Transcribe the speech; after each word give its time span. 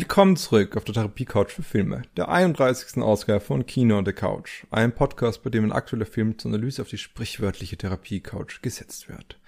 Willkommen 0.00 0.36
zurück 0.36 0.76
auf 0.76 0.84
der 0.84 0.94
Therapie 0.94 1.24
Couch 1.24 1.50
für 1.50 1.64
Filme, 1.64 2.02
der 2.16 2.28
31. 2.28 3.02
Ausgabe 3.02 3.40
von 3.40 3.66
Kino 3.66 3.98
on 3.98 4.06
the 4.06 4.12
Couch, 4.12 4.64
einem 4.70 4.92
Podcast, 4.92 5.42
bei 5.42 5.50
dem 5.50 5.64
ein 5.64 5.72
aktueller 5.72 6.06
Film 6.06 6.38
zur 6.38 6.52
Analyse 6.52 6.82
auf 6.82 6.88
die 6.88 6.98
sprichwörtliche 6.98 7.76
Therapie 7.76 8.20
Couch 8.20 8.62
gesetzt 8.62 9.08
wird. 9.08 9.40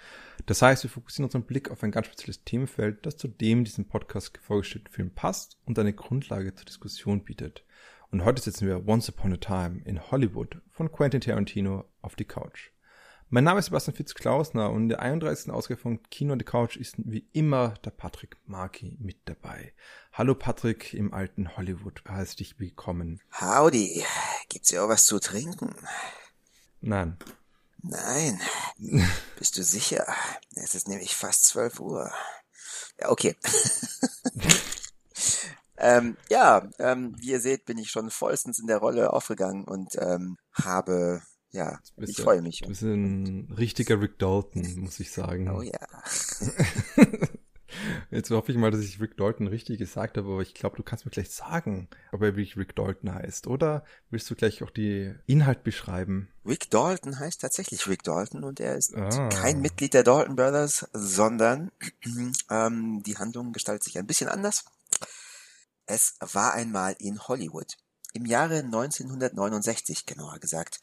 Das 0.46 0.60
heißt, 0.60 0.82
wir 0.82 0.91
fokussieren 0.91 1.27
unseren 1.27 1.44
Blick 1.44 1.70
auf 1.70 1.84
ein 1.84 1.92
ganz 1.92 2.08
spezielles 2.08 2.42
Themenfeld, 2.42 3.06
das 3.06 3.16
zu 3.16 3.28
dem 3.28 3.62
diesem 3.62 3.84
Podcast 3.84 4.36
vorgestellten 4.38 4.91
Film 4.91 5.12
passt 5.12 5.56
und 5.66 5.78
eine 5.78 5.92
Grundlage 5.92 6.52
zur 6.52 6.66
Diskussion 6.66 7.22
bietet. 7.22 7.64
Und 8.10 8.24
heute 8.24 8.42
setzen 8.42 8.66
wir 8.66 8.88
Once 8.88 9.08
Upon 9.08 9.34
a 9.34 9.36
Time 9.36 9.82
in 9.84 10.10
Hollywood 10.10 10.56
von 10.69 10.91
Quentin 10.91 11.20
Tarantino 11.20 11.84
auf 12.02 12.16
die 12.16 12.24
Couch. 12.24 12.72
Mein 13.33 13.45
Name 13.45 13.61
ist 13.61 13.66
Sebastian 13.66 13.95
Fitz-Klausner 13.95 14.73
und 14.73 14.83
in 14.83 14.89
der 14.89 14.98
31. 15.02 15.52
Ausgabe 15.52 15.80
von 15.80 16.02
Kino 16.11 16.33
on 16.33 16.41
the 16.41 16.45
Couch 16.45 16.77
ist 16.77 16.97
wie 16.98 17.29
immer 17.33 17.75
der 17.84 17.93
Patrick 17.93 18.37
Marki 18.47 18.97
mit 18.98 19.19
dabei. 19.27 19.73
Hallo 20.12 20.34
Patrick 20.34 20.95
im 20.95 21.15
alten 21.15 21.56
Hollywood, 21.56 22.03
heißt 22.09 22.41
dich 22.41 22.59
willkommen. 22.59 23.20
Howdy, 23.41 24.05
gibt's 24.48 24.73
ja 24.73 24.83
auch 24.83 24.89
was 24.89 25.05
zu 25.05 25.20
trinken? 25.20 25.77
Nein. 26.80 27.19
Nein. 27.83 28.41
Bist 29.39 29.56
du 29.56 29.62
sicher? 29.62 30.12
Es 30.56 30.75
ist 30.75 30.89
nämlich 30.89 31.15
fast 31.15 31.45
12 31.45 31.78
Uhr. 31.78 32.11
Ja, 33.00 33.11
okay. 33.11 33.37
ähm, 35.78 36.17
ja, 36.28 36.69
ähm, 36.81 37.15
wie 37.20 37.31
ihr 37.31 37.41
seht, 37.41 37.65
bin 37.65 37.78
ich 37.78 37.92
schon 37.92 38.11
vollstens 38.11 38.59
in 38.59 38.67
der 38.67 38.78
Rolle 38.78 39.12
aufgegangen 39.12 39.67
und 39.67 39.94
ähm, 40.00 40.37
habe 40.53 41.22
ja, 41.53 41.81
ich 41.97 42.17
freue 42.17 42.43
mich. 42.43 42.61
Du 42.61 42.69
bist 42.69 42.83
ein 42.83 43.53
richtiger 43.56 44.01
Rick 44.01 44.19
Dalton, 44.19 44.81
muss 44.81 45.01
ich 45.01 45.11
sagen. 45.11 45.51
Oh 45.51 45.62
ja. 45.62 45.79
Jetzt 48.11 48.31
hoffe 48.31 48.53
ich 48.53 48.59
mal, 48.59 48.70
dass 48.70 48.81
ich 48.81 49.01
Rick 49.01 49.17
Dalton 49.17 49.47
richtig 49.47 49.78
gesagt 49.78 50.17
habe, 50.17 50.28
aber 50.28 50.43
ich 50.43 50.55
glaube, 50.55 50.77
du 50.77 50.83
kannst 50.83 51.05
mir 51.05 51.11
gleich 51.11 51.31
sagen, 51.31 51.89
ob 52.12 52.23
er 52.23 52.37
wirklich 52.37 52.56
Rick 52.56 52.75
Dalton 52.77 53.15
heißt. 53.15 53.47
Oder 53.47 53.84
willst 54.11 54.28
du 54.31 54.34
gleich 54.34 54.62
auch 54.62 54.71
die 54.71 55.15
Inhalt 55.27 55.62
beschreiben? 55.62 56.28
Rick 56.45 56.71
Dalton 56.71 57.19
heißt 57.19 57.41
tatsächlich 57.41 57.87
Rick 57.87 58.03
Dalton 58.03 58.45
und 58.45 58.61
er 58.61 58.77
ist 58.77 58.95
ah. 58.97 59.28
kein 59.28 59.61
Mitglied 59.61 59.95
der 59.95 60.03
Dalton 60.03 60.37
Brothers, 60.37 60.89
sondern 60.93 61.71
ähm, 62.51 63.03
die 63.05 63.17
Handlung 63.17 63.53
gestaltet 63.53 63.84
sich 63.84 63.98
ein 63.98 64.06
bisschen 64.06 64.28
anders. 64.28 64.65
Es 65.87 66.17
war 66.21 66.55
einmal 66.55 66.95
in 66.98 67.21
Hollywood. 67.27 67.77
Im 68.12 68.27
Jahre 68.27 68.59
1969 68.59 70.06
genauer 70.06 70.39
gesagt. 70.39 70.81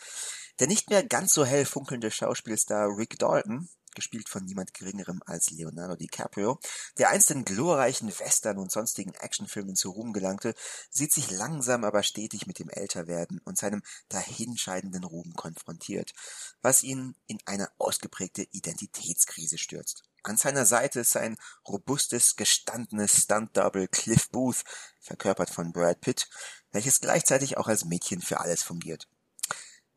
Der 0.59 0.67
nicht 0.67 0.89
mehr 0.89 1.03
ganz 1.03 1.33
so 1.33 1.45
hell 1.45 1.65
funkelnde 1.65 2.09
Schauspielstar 2.09 2.97
Rick 2.97 3.19
Dalton, 3.19 3.69
gespielt 3.93 4.29
von 4.29 4.45
niemand 4.45 4.73
Geringerem 4.73 5.21
als 5.25 5.49
Leonardo 5.51 5.95
DiCaprio, 5.95 6.59
der 6.97 7.09
einst 7.09 7.31
in 7.31 7.45
glorreichen 7.45 8.09
Western 8.19 8.57
und 8.57 8.71
sonstigen 8.71 9.13
Actionfilmen 9.15 9.75
zu 9.75 9.89
Ruhm 9.89 10.13
gelangte, 10.13 10.53
sieht 10.89 11.11
sich 11.11 11.31
langsam 11.31 11.83
aber 11.83 12.03
stetig 12.03 12.47
mit 12.47 12.59
dem 12.59 12.69
Älterwerden 12.69 13.39
und 13.43 13.57
seinem 13.57 13.81
dahinscheidenden 14.09 15.03
Ruhm 15.03 15.33
konfrontiert, 15.35 16.13
was 16.61 16.83
ihn 16.83 17.15
in 17.25 17.39
eine 17.45 17.69
ausgeprägte 17.79 18.43
Identitätskrise 18.51 19.57
stürzt. 19.57 20.03
An 20.23 20.37
seiner 20.37 20.65
Seite 20.65 20.99
ist 20.99 21.11
sein 21.11 21.37
robustes, 21.67 22.35
gestandenes 22.35 23.23
Stunt-Double 23.23 23.87
Cliff 23.87 24.29
Booth, 24.29 24.63
verkörpert 24.99 25.49
von 25.49 25.71
Brad 25.71 26.01
Pitt, 26.01 26.29
welches 26.71 26.99
gleichzeitig 26.99 27.57
auch 27.57 27.67
als 27.67 27.85
Mädchen 27.85 28.21
für 28.21 28.39
alles 28.39 28.61
fungiert. 28.61 29.07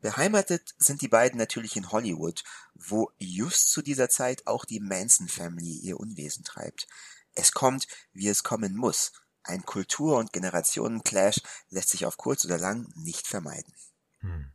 Beheimatet 0.01 0.73
sind 0.77 1.01
die 1.01 1.07
beiden 1.07 1.37
natürlich 1.37 1.75
in 1.75 1.91
Hollywood, 1.91 2.43
wo 2.73 3.11
just 3.19 3.71
zu 3.71 3.81
dieser 3.81 4.09
Zeit 4.09 4.47
auch 4.47 4.65
die 4.65 4.79
Manson 4.79 5.27
Family 5.27 5.77
ihr 5.77 5.99
Unwesen 5.99 6.43
treibt. 6.43 6.87
Es 7.33 7.51
kommt, 7.51 7.87
wie 8.11 8.27
es 8.27 8.43
kommen 8.43 8.75
muss. 8.75 9.13
Ein 9.43 9.63
Kultur- 9.63 10.17
und 10.17 10.33
Generationenclash 10.33 11.41
lässt 11.69 11.89
sich 11.89 12.05
auf 12.05 12.17
kurz 12.17 12.45
oder 12.45 12.57
lang 12.57 12.91
nicht 12.95 13.27
vermeiden. 13.27 13.73
Hm. 14.19 14.50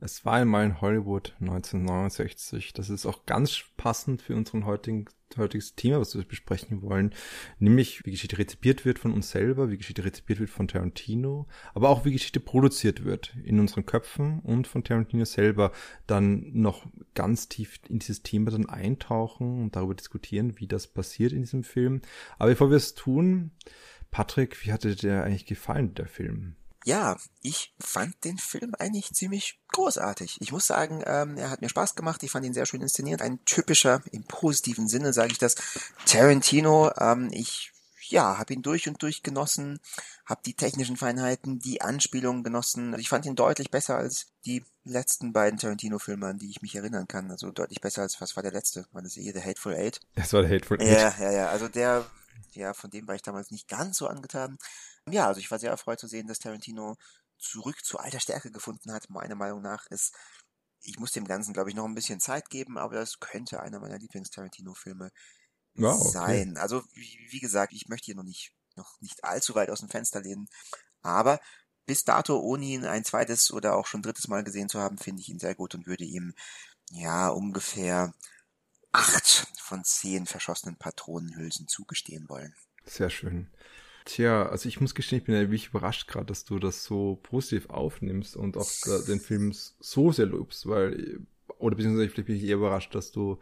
Es 0.00 0.24
war 0.24 0.34
einmal 0.34 0.64
in 0.64 0.80
Hollywood 0.80 1.34
1969. 1.40 2.72
Das 2.72 2.88
ist 2.88 3.04
auch 3.04 3.26
ganz 3.26 3.64
passend 3.76 4.22
für 4.22 4.36
unseren 4.36 4.64
heutigen 4.64 5.06
heutiges 5.36 5.74
Thema, 5.74 6.00
was 6.00 6.16
wir 6.16 6.24
besprechen 6.24 6.80
wollen, 6.82 7.12
nämlich 7.58 8.04
wie 8.06 8.12
Geschichte 8.12 8.38
rezipiert 8.38 8.84
wird 8.84 8.98
von 8.98 9.12
uns 9.12 9.30
selber, 9.30 9.70
wie 9.70 9.76
Geschichte 9.76 10.04
rezipiert 10.04 10.40
wird 10.40 10.50
von 10.50 10.68
Tarantino, 10.68 11.46
aber 11.74 11.90
auch 11.90 12.04
wie 12.04 12.12
Geschichte 12.12 12.40
produziert 12.40 13.04
wird 13.04 13.36
in 13.44 13.60
unseren 13.60 13.84
Köpfen 13.84 14.40
und 14.40 14.66
von 14.66 14.84
Tarantino 14.84 15.24
selber 15.24 15.72
dann 16.06 16.50
noch 16.54 16.86
ganz 17.14 17.48
tief 17.48 17.78
in 17.88 17.98
dieses 17.98 18.22
Thema 18.22 18.50
dann 18.50 18.68
eintauchen 18.68 19.62
und 19.62 19.76
darüber 19.76 19.94
diskutieren, 19.94 20.58
wie 20.58 20.66
das 20.66 20.86
passiert 20.86 21.32
in 21.32 21.42
diesem 21.42 21.64
Film. 21.64 22.00
Aber 22.38 22.50
bevor 22.50 22.70
wir 22.70 22.76
es 22.76 22.94
tun, 22.94 23.50
Patrick, 24.10 24.64
wie 24.64 24.72
hatte 24.72 24.96
dir 24.96 25.24
eigentlich 25.24 25.46
gefallen, 25.46 25.94
der 25.94 26.06
Film? 26.06 26.56
Ja, 26.84 27.16
ich 27.42 27.74
fand 27.80 28.24
den 28.24 28.38
Film 28.38 28.74
eigentlich 28.78 29.12
ziemlich 29.12 29.60
großartig. 29.72 30.38
Ich 30.40 30.52
muss 30.52 30.66
sagen, 30.66 31.02
ähm, 31.06 31.36
er 31.36 31.50
hat 31.50 31.60
mir 31.60 31.68
Spaß 31.68 31.94
gemacht. 31.96 32.22
Ich 32.22 32.30
fand 32.30 32.46
ihn 32.46 32.54
sehr 32.54 32.66
schön 32.66 32.80
inszeniert. 32.80 33.20
Ein 33.20 33.44
typischer, 33.44 34.02
im 34.12 34.24
positiven 34.24 34.88
Sinne 34.88 35.12
sage 35.12 35.32
ich 35.32 35.38
das, 35.38 35.56
Tarantino. 36.06 36.92
Ähm, 36.98 37.30
ich 37.32 37.72
ja, 38.10 38.38
habe 38.38 38.54
ihn 38.54 38.62
durch 38.62 38.88
und 38.88 39.02
durch 39.02 39.22
genossen, 39.22 39.80
habe 40.24 40.40
die 40.44 40.54
technischen 40.54 40.96
Feinheiten, 40.96 41.58
die 41.58 41.82
Anspielungen 41.82 42.42
genossen. 42.42 42.92
Also 42.92 43.00
ich 43.00 43.08
fand 43.08 43.26
ihn 43.26 43.36
deutlich 43.36 43.70
besser 43.70 43.96
als 43.96 44.28
die 44.46 44.64
letzten 44.84 45.32
beiden 45.32 45.58
Tarantino-Filme, 45.58 46.26
an 46.26 46.38
die 46.38 46.50
ich 46.50 46.62
mich 46.62 46.74
erinnern 46.74 47.08
kann. 47.08 47.30
Also 47.30 47.50
deutlich 47.50 47.80
besser 47.80 48.02
als, 48.02 48.20
was 48.20 48.36
war 48.36 48.42
der 48.42 48.52
letzte? 48.52 48.86
War 48.92 49.02
das 49.02 49.14
hier 49.14 49.32
The 49.32 49.42
Hateful 49.42 49.74
Eight? 49.74 50.00
Das 50.14 50.32
war 50.32 50.42
The 50.42 50.54
Hateful 50.54 50.80
Eight. 50.80 50.88
Ja, 50.88 51.14
ja, 51.18 51.32
ja. 51.32 51.48
Also 51.48 51.68
der, 51.68 52.06
ja, 52.52 52.72
von 52.72 52.90
dem 52.90 53.06
war 53.06 53.14
ich 53.14 53.22
damals 53.22 53.50
nicht 53.50 53.68
ganz 53.68 53.98
so 53.98 54.06
angetan. 54.06 54.58
Ja, 55.12 55.26
also 55.26 55.40
ich 55.40 55.50
war 55.50 55.58
sehr 55.58 55.70
erfreut 55.70 56.00
zu 56.00 56.06
sehen, 56.06 56.26
dass 56.26 56.38
Tarantino 56.38 56.96
zurück 57.38 57.84
zu 57.84 57.98
alter 57.98 58.20
Stärke 58.20 58.50
gefunden 58.50 58.92
hat. 58.92 59.10
Meiner 59.10 59.34
Meinung 59.34 59.62
nach 59.62 59.86
ist, 59.86 60.14
ich 60.82 60.98
muss 60.98 61.12
dem 61.12 61.26
Ganzen, 61.26 61.52
glaube 61.52 61.70
ich, 61.70 61.76
noch 61.76 61.84
ein 61.84 61.94
bisschen 61.94 62.20
Zeit 62.20 62.50
geben, 62.50 62.78
aber 62.78 62.94
das 62.94 63.20
könnte 63.20 63.60
einer 63.60 63.80
meiner 63.80 63.98
Lieblings-Tarantino-Filme 63.98 65.10
ja, 65.74 65.92
okay. 65.92 66.10
sein. 66.10 66.56
Also, 66.56 66.82
wie, 66.92 67.28
wie, 67.30 67.40
gesagt, 67.40 67.72
ich 67.72 67.88
möchte 67.88 68.06
hier 68.06 68.16
noch 68.16 68.24
nicht, 68.24 68.52
noch 68.76 69.00
nicht 69.00 69.24
allzu 69.24 69.54
weit 69.54 69.70
aus 69.70 69.80
dem 69.80 69.88
Fenster 69.88 70.20
lehnen, 70.20 70.48
aber 71.02 71.40
bis 71.86 72.04
dato, 72.04 72.38
ohne 72.38 72.66
ihn 72.66 72.84
ein 72.84 73.04
zweites 73.04 73.50
oder 73.50 73.74
auch 73.74 73.86
schon 73.86 74.02
drittes 74.02 74.28
Mal 74.28 74.44
gesehen 74.44 74.68
zu 74.68 74.78
haben, 74.78 74.98
finde 74.98 75.22
ich 75.22 75.28
ihn 75.30 75.38
sehr 75.38 75.54
gut 75.54 75.74
und 75.74 75.86
würde 75.86 76.04
ihm, 76.04 76.34
ja, 76.90 77.28
ungefähr 77.28 78.12
acht 78.92 79.46
von 79.60 79.84
zehn 79.84 80.26
verschossenen 80.26 80.76
Patronenhülsen 80.76 81.66
zugestehen 81.68 82.28
wollen. 82.28 82.54
Sehr 82.84 83.10
schön. 83.10 83.50
Tja, 84.08 84.48
also 84.48 84.70
ich 84.70 84.80
muss 84.80 84.94
gestehen, 84.94 85.18
ich 85.18 85.24
bin 85.24 85.34
ja 85.34 85.42
wirklich 85.42 85.68
überrascht 85.68 86.08
gerade, 86.08 86.24
dass 86.24 86.46
du 86.46 86.58
das 86.58 86.82
so 86.82 87.20
positiv 87.22 87.68
aufnimmst 87.68 88.36
und 88.38 88.56
auch 88.56 88.66
den 89.06 89.20
Film 89.20 89.52
so 89.52 90.12
sehr 90.12 90.24
lobst, 90.24 90.66
weil, 90.66 91.20
oder 91.58 91.76
beziehungsweise 91.76 92.08
vielleicht 92.08 92.26
bin 92.26 92.36
ich 92.36 92.44
eher 92.44 92.56
überrascht, 92.56 92.94
dass 92.94 93.12
du 93.12 93.38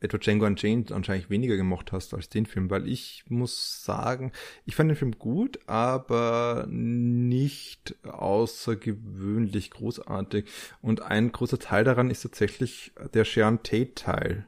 etwa 0.00 0.18
Django 0.18 0.44
Unchained 0.44 0.92
anscheinend 0.92 1.30
weniger 1.30 1.56
gemocht 1.56 1.90
hast 1.90 2.12
als 2.12 2.28
den 2.28 2.44
Film, 2.44 2.68
weil 2.68 2.86
ich 2.86 3.24
muss 3.28 3.82
sagen, 3.82 4.32
ich 4.66 4.76
fand 4.76 4.90
den 4.90 4.96
Film 4.96 5.18
gut, 5.18 5.58
aber 5.66 6.66
nicht 6.68 7.96
außergewöhnlich 8.04 9.70
großartig. 9.70 10.44
Und 10.82 11.00
ein 11.00 11.32
großer 11.32 11.58
Teil 11.58 11.84
daran 11.84 12.10
ist 12.10 12.20
tatsächlich 12.20 12.92
der 13.14 13.24
Sharon 13.24 13.62
Tate 13.62 13.94
Teil. 13.94 14.46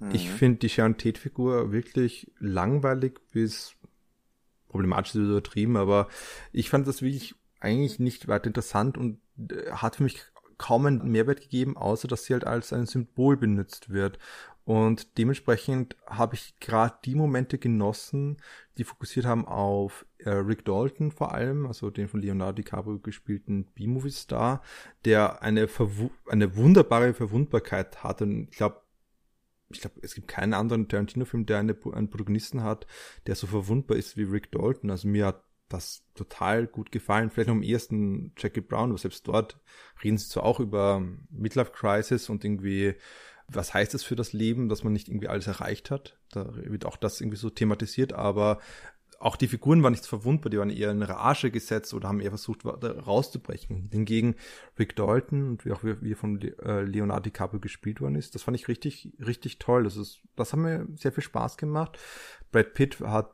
Mhm. 0.00 0.10
Ich 0.10 0.28
finde 0.28 0.58
die 0.58 0.68
Sharon 0.68 0.98
Tate 0.98 1.20
Figur 1.20 1.70
wirklich 1.70 2.32
langweilig 2.40 3.20
bis 3.30 3.76
problematisch 4.76 5.14
ist 5.14 5.20
übertrieben, 5.20 5.76
aber 5.76 6.08
ich 6.52 6.70
fand 6.70 6.86
das 6.86 7.02
wirklich 7.02 7.34
eigentlich 7.60 7.98
nicht 7.98 8.28
weiter 8.28 8.46
interessant 8.46 8.98
und 8.98 9.18
äh, 9.38 9.70
hat 9.72 9.96
für 9.96 10.04
mich 10.04 10.20
kaum 10.58 10.86
einen 10.86 11.10
Mehrwert 11.10 11.40
gegeben, 11.40 11.76
außer 11.76 12.08
dass 12.08 12.24
sie 12.24 12.32
halt 12.32 12.46
als 12.46 12.72
ein 12.72 12.86
Symbol 12.86 13.36
benutzt 13.36 13.90
wird. 13.90 14.18
Und 14.64 15.16
dementsprechend 15.16 15.96
habe 16.06 16.34
ich 16.34 16.58
gerade 16.58 16.96
die 17.04 17.14
Momente 17.14 17.56
genossen, 17.56 18.38
die 18.78 18.84
fokussiert 18.84 19.24
haben 19.24 19.46
auf 19.46 20.04
äh, 20.18 20.30
Rick 20.30 20.64
Dalton 20.64 21.12
vor 21.12 21.32
allem, 21.32 21.66
also 21.66 21.88
den 21.90 22.08
von 22.08 22.20
Leonardo 22.20 22.54
DiCaprio 22.54 22.98
gespielten 22.98 23.66
B-Movie-Star, 23.74 24.62
der 25.04 25.40
eine, 25.42 25.68
eine 26.26 26.56
wunderbare 26.56 27.14
Verwundbarkeit 27.14 28.02
hat. 28.02 28.22
Und 28.22 28.48
ich 28.50 28.56
glaube, 28.56 28.80
ich 29.70 29.80
glaube, 29.80 29.96
es 30.02 30.14
gibt 30.14 30.28
keinen 30.28 30.54
anderen 30.54 30.88
Tarantino-Film, 30.88 31.46
der 31.46 31.58
eine, 31.58 31.76
einen 31.92 32.10
Protagonisten 32.10 32.62
hat, 32.62 32.86
der 33.26 33.34
so 33.34 33.46
verwundbar 33.46 33.96
ist 33.96 34.16
wie 34.16 34.22
Rick 34.22 34.52
Dalton. 34.52 34.90
Also 34.90 35.08
mir 35.08 35.26
hat 35.26 35.42
das 35.68 36.04
total 36.14 36.66
gut 36.66 36.92
gefallen. 36.92 37.30
Vielleicht 37.30 37.48
noch 37.48 37.56
am 37.56 37.62
ersten 37.62 38.32
Jackie 38.38 38.60
Brown, 38.60 38.90
aber 38.90 38.98
selbst 38.98 39.26
dort 39.26 39.58
reden 40.04 40.18
sie 40.18 40.28
zwar 40.28 40.44
auch 40.44 40.60
über 40.60 41.02
Midlife 41.30 41.72
Crisis 41.72 42.28
und 42.28 42.44
irgendwie 42.44 42.94
was 43.48 43.74
heißt 43.74 43.94
es 43.94 44.02
für 44.02 44.16
das 44.16 44.32
Leben, 44.32 44.68
dass 44.68 44.82
man 44.82 44.92
nicht 44.92 45.08
irgendwie 45.08 45.28
alles 45.28 45.46
erreicht 45.46 45.90
hat. 45.90 46.18
Da 46.30 46.54
wird 46.56 46.84
auch 46.84 46.96
das 46.96 47.20
irgendwie 47.20 47.38
so 47.38 47.50
thematisiert, 47.50 48.12
aber 48.12 48.60
auch 49.18 49.36
die 49.36 49.48
Figuren 49.48 49.82
waren 49.82 49.92
nicht 49.92 50.06
verwundbar, 50.06 50.50
die 50.50 50.58
waren 50.58 50.70
eher 50.70 50.90
in 50.90 51.02
Rage 51.02 51.50
gesetzt 51.50 51.94
oder 51.94 52.08
haben 52.08 52.20
eher 52.20 52.30
versucht 52.30 52.64
rauszubrechen. 52.64 53.88
Hingegen 53.90 54.36
Rick 54.78 54.96
Dalton 54.96 55.48
und 55.48 55.64
wie 55.64 55.72
auch 55.72 55.82
wie, 55.82 56.14
von 56.14 56.40
äh, 56.40 56.82
Leonardo 56.82 57.22
DiCaprio 57.22 57.60
gespielt 57.60 58.00
worden 58.00 58.16
ist, 58.16 58.34
das 58.34 58.42
fand 58.42 58.56
ich 58.56 58.68
richtig, 58.68 59.12
richtig 59.24 59.58
toll. 59.58 59.84
Das 59.84 59.96
ist, 59.96 60.20
das 60.36 60.52
hat 60.52 60.60
mir 60.60 60.86
sehr 60.96 61.12
viel 61.12 61.22
Spaß 61.22 61.56
gemacht. 61.56 61.98
Brad 62.52 62.74
Pitt 62.74 63.00
hat 63.00 63.32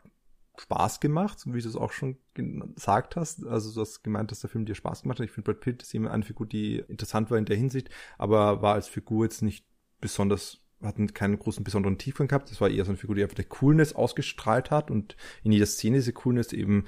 Spaß 0.58 1.00
gemacht, 1.00 1.40
so 1.40 1.54
wie 1.54 1.60
du 1.60 1.68
es 1.68 1.76
auch 1.76 1.92
schon 1.92 2.18
gesagt 2.34 3.16
hast. 3.16 3.44
Also 3.46 3.74
du 3.74 3.80
hast 3.80 4.02
gemeint, 4.02 4.30
dass 4.30 4.40
der 4.40 4.50
Film 4.50 4.66
dir 4.66 4.74
Spaß 4.74 5.02
gemacht 5.02 5.18
hat. 5.18 5.26
Ich 5.26 5.32
finde 5.32 5.52
Brad 5.52 5.60
Pitt 5.60 5.82
ist 5.82 5.94
immer 5.94 6.10
eine 6.10 6.22
Figur, 6.22 6.46
die 6.46 6.76
interessant 6.76 7.30
war 7.30 7.38
in 7.38 7.46
der 7.46 7.56
Hinsicht, 7.56 7.90
aber 8.18 8.62
war 8.62 8.74
als 8.74 8.88
Figur 8.88 9.24
jetzt 9.24 9.42
nicht 9.42 9.66
besonders 10.00 10.61
hatten 10.82 11.12
keinen 11.14 11.38
großen 11.38 11.64
besonderen 11.64 11.98
Tiefgang 11.98 12.28
gehabt. 12.28 12.50
Das 12.50 12.60
war 12.60 12.70
eher 12.70 12.84
so 12.84 12.90
eine 12.90 12.98
Figur, 12.98 13.14
die 13.14 13.22
einfach 13.22 13.36
der 13.36 13.44
Coolness 13.44 13.94
ausgestrahlt 13.94 14.70
hat 14.70 14.90
und 14.90 15.16
in 15.44 15.52
jeder 15.52 15.66
Szene 15.66 15.98
diese 15.98 16.12
Coolness 16.12 16.52
eben, 16.52 16.86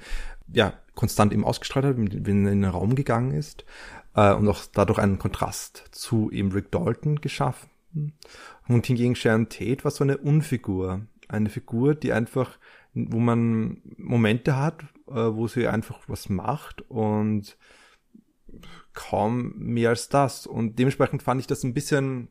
ja, 0.51 0.73
konstant 0.95 1.33
eben 1.33 1.43
ausgestrahlt 1.43 1.85
hat, 1.85 1.97
wenn 1.97 2.45
er 2.45 2.51
in 2.51 2.61
den 2.61 2.71
Raum 2.71 2.95
gegangen 2.95 3.31
ist. 3.31 3.65
Äh, 4.15 4.33
und 4.33 4.47
auch 4.47 4.63
dadurch 4.73 4.99
einen 4.99 5.19
Kontrast 5.19 5.85
zu 5.91 6.31
eben 6.31 6.51
Rick 6.51 6.71
Dalton 6.71 7.21
geschaffen. 7.21 7.69
Und 8.67 8.85
hingegen 8.85 9.15
Sharon 9.15 9.49
Tate 9.49 9.83
war 9.83 9.91
so 9.91 10.03
eine 10.03 10.17
Unfigur. 10.17 11.01
Eine 11.27 11.49
Figur, 11.49 11.95
die 11.95 12.13
einfach, 12.13 12.57
wo 12.93 13.19
man 13.19 13.81
Momente 13.97 14.57
hat, 14.57 14.83
äh, 15.07 15.13
wo 15.13 15.47
sie 15.47 15.67
einfach 15.67 15.99
was 16.07 16.29
macht 16.29 16.81
und 16.89 17.57
kaum 18.93 19.53
mehr 19.57 19.89
als 19.89 20.09
das. 20.09 20.47
Und 20.47 20.79
dementsprechend 20.79 21.23
fand 21.23 21.41
ich 21.41 21.47
das 21.47 21.63
ein 21.63 21.73
bisschen 21.73 22.29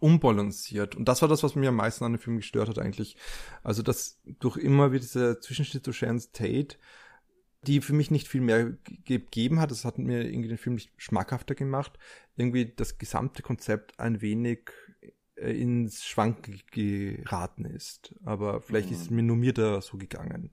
unbalanciert. 0.00 0.96
Und 0.96 1.06
das 1.06 1.22
war 1.22 1.28
das, 1.28 1.42
was 1.42 1.54
mir 1.54 1.68
am 1.68 1.76
meisten 1.76 2.04
an 2.04 2.12
dem 2.12 2.18
Film 2.18 2.36
gestört 2.36 2.68
hat 2.68 2.78
eigentlich. 2.78 3.16
Also, 3.62 3.82
dass 3.82 4.20
durch 4.38 4.56
immer 4.56 4.92
wieder 4.92 5.02
dieser 5.02 5.40
Zwischenschnitt 5.40 5.84
zu 5.84 5.92
Sharon 5.92 6.22
Tate, 6.32 6.76
die 7.62 7.80
für 7.80 7.92
mich 7.92 8.10
nicht 8.10 8.26
viel 8.26 8.40
mehr 8.40 8.72
gegeben 9.04 9.60
hat, 9.60 9.70
das 9.70 9.84
hat 9.84 9.98
mir 9.98 10.24
irgendwie 10.24 10.48
den 10.48 10.58
Film 10.58 10.74
nicht 10.74 10.90
schmackhafter 10.96 11.54
gemacht, 11.54 11.98
irgendwie 12.36 12.72
das 12.74 12.98
gesamte 12.98 13.42
Konzept 13.42 14.00
ein 14.00 14.22
wenig 14.22 14.70
äh, 15.36 15.52
ins 15.52 16.04
Schwanken 16.04 16.60
geraten 16.70 17.66
ist. 17.66 18.14
Aber 18.24 18.62
vielleicht 18.62 18.88
mhm. 18.88 18.94
ist 18.94 19.02
es 19.02 19.10
mir 19.10 19.22
nur 19.22 19.36
mir 19.36 19.52
da 19.52 19.80
so 19.82 19.98
gegangen. 19.98 20.52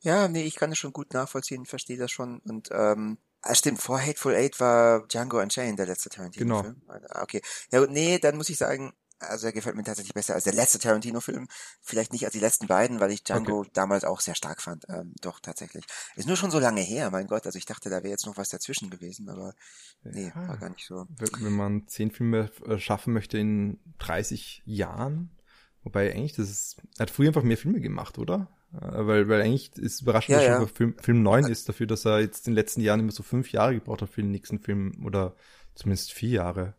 Ja, 0.00 0.28
nee, 0.28 0.42
ich 0.42 0.56
kann 0.56 0.70
es 0.70 0.78
schon 0.78 0.92
gut 0.92 1.14
nachvollziehen, 1.14 1.64
verstehe 1.64 1.96
das 1.96 2.10
schon. 2.10 2.40
Und 2.40 2.68
ähm, 2.72 3.16
Ah, 3.46 3.54
stimmt, 3.54 3.80
vor 3.80 4.00
Hateful 4.00 4.34
Eight 4.34 4.58
war 4.58 5.06
Django 5.06 5.38
Unchained 5.38 5.78
der 5.78 5.86
letzte 5.86 6.08
Tarantino-Film. 6.08 6.82
Genau. 6.86 7.22
Okay. 7.22 7.42
Ja 7.70 7.80
gut, 7.80 7.90
nee, 7.90 8.18
dann 8.18 8.36
muss 8.36 8.48
ich 8.48 8.56
sagen, 8.56 8.94
also 9.18 9.46
er 9.46 9.52
gefällt 9.52 9.76
mir 9.76 9.84
tatsächlich 9.84 10.14
besser 10.14 10.34
als 10.34 10.44
der 10.44 10.54
letzte 10.54 10.78
Tarantino-Film. 10.78 11.46
Vielleicht 11.82 12.12
nicht 12.12 12.24
als 12.24 12.32
die 12.32 12.40
letzten 12.40 12.66
beiden, 12.66 13.00
weil 13.00 13.10
ich 13.10 13.22
Django 13.22 13.60
okay. 13.60 13.70
damals 13.74 14.04
auch 14.04 14.20
sehr 14.20 14.34
stark 14.34 14.62
fand. 14.62 14.86
Ähm, 14.88 15.12
doch, 15.20 15.40
tatsächlich. 15.40 15.84
Ist 16.16 16.26
nur 16.26 16.36
schon 16.36 16.50
so 16.50 16.58
lange 16.58 16.80
her, 16.80 17.10
mein 17.10 17.26
Gott. 17.26 17.44
Also 17.44 17.58
ich 17.58 17.66
dachte, 17.66 17.90
da 17.90 17.96
wäre 17.96 18.08
jetzt 18.08 18.26
noch 18.26 18.38
was 18.38 18.48
dazwischen 18.48 18.88
gewesen, 18.88 19.28
aber 19.28 19.54
nee, 20.02 20.32
ja, 20.34 20.48
war 20.48 20.56
gar 20.56 20.70
nicht 20.70 20.86
so. 20.86 21.06
Wenn 21.18 21.52
man 21.52 21.86
zehn 21.86 22.10
Filme 22.10 22.50
äh, 22.66 22.78
schaffen 22.78 23.12
möchte 23.12 23.36
in 23.36 23.78
30 23.98 24.62
Jahren, 24.64 25.36
wobei 25.82 26.10
eigentlich, 26.12 26.34
das 26.34 26.50
ist, 26.50 26.76
er 26.96 27.02
hat 27.04 27.10
früher 27.10 27.28
einfach 27.28 27.42
mehr 27.42 27.58
Filme 27.58 27.80
gemacht, 27.80 28.18
oder? 28.18 28.48
Äh, 28.80 29.06
weil, 29.06 29.28
weil 29.28 29.42
eigentlich 29.42 29.76
ist 29.76 30.02
überraschend, 30.02 30.40
ja, 30.40 30.58
dass 30.58 30.60
ja. 30.60 30.66
Film, 30.66 30.96
Film 30.98 31.22
9 31.22 31.46
ist 31.46 31.68
dafür, 31.68 31.86
dass 31.86 32.04
er 32.04 32.20
jetzt 32.20 32.46
in 32.46 32.52
den 32.52 32.56
letzten 32.56 32.80
Jahren 32.80 33.00
immer 33.00 33.12
so 33.12 33.22
fünf 33.22 33.52
Jahre 33.52 33.74
gebraucht 33.74 34.02
hat 34.02 34.10
für 34.10 34.22
den 34.22 34.30
nächsten 34.30 34.60
Film 34.60 35.04
oder 35.04 35.36
zumindest 35.74 36.12
vier 36.12 36.30
Jahre. 36.30 36.74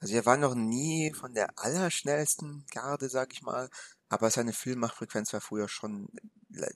Also 0.00 0.14
er 0.14 0.26
war 0.26 0.36
noch 0.36 0.54
nie 0.54 1.12
von 1.14 1.32
der 1.32 1.48
allerschnellsten 1.56 2.66
Garde, 2.70 3.08
sag 3.08 3.32
ich 3.32 3.42
mal, 3.42 3.70
aber 4.08 4.30
seine 4.30 4.52
Filmmachfrequenz 4.52 5.32
war 5.32 5.40
früher 5.40 5.68
schon 5.68 6.08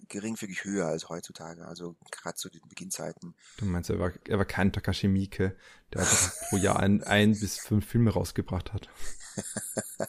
geringfügig 0.08 0.64
höher 0.64 0.86
als 0.86 1.08
heutzutage, 1.08 1.66
also 1.66 1.96
gerade 2.10 2.36
zu 2.36 2.48
den 2.48 2.62
Beginnzeiten. 2.68 3.36
Du 3.58 3.66
meinst, 3.66 3.90
er 3.90 3.98
war, 3.98 4.12
er 4.26 4.38
war 4.38 4.44
kein 4.44 4.72
Takashi 4.72 5.08
Miike, 5.08 5.56
der 5.92 6.00
einfach 6.00 6.32
pro 6.48 6.56
Jahr 6.56 6.80
ein, 6.80 7.02
ein 7.04 7.38
bis 7.38 7.58
fünf 7.58 7.86
Filme 7.86 8.12
rausgebracht 8.12 8.72
hat. 8.72 8.88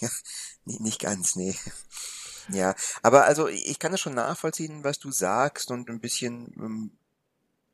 ja, 0.00 0.08
nicht 0.64 1.00
ganz, 1.00 1.36
nee. 1.36 1.54
Ja, 2.48 2.74
aber 3.02 3.24
also 3.24 3.48
ich 3.48 3.78
kann 3.78 3.92
das 3.92 4.00
schon 4.00 4.14
nachvollziehen, 4.14 4.84
was 4.84 4.98
du 4.98 5.12
sagst 5.12 5.70
und 5.70 5.88
ein 5.88 6.00
bisschen 6.00 6.52
ähm, 6.56 6.90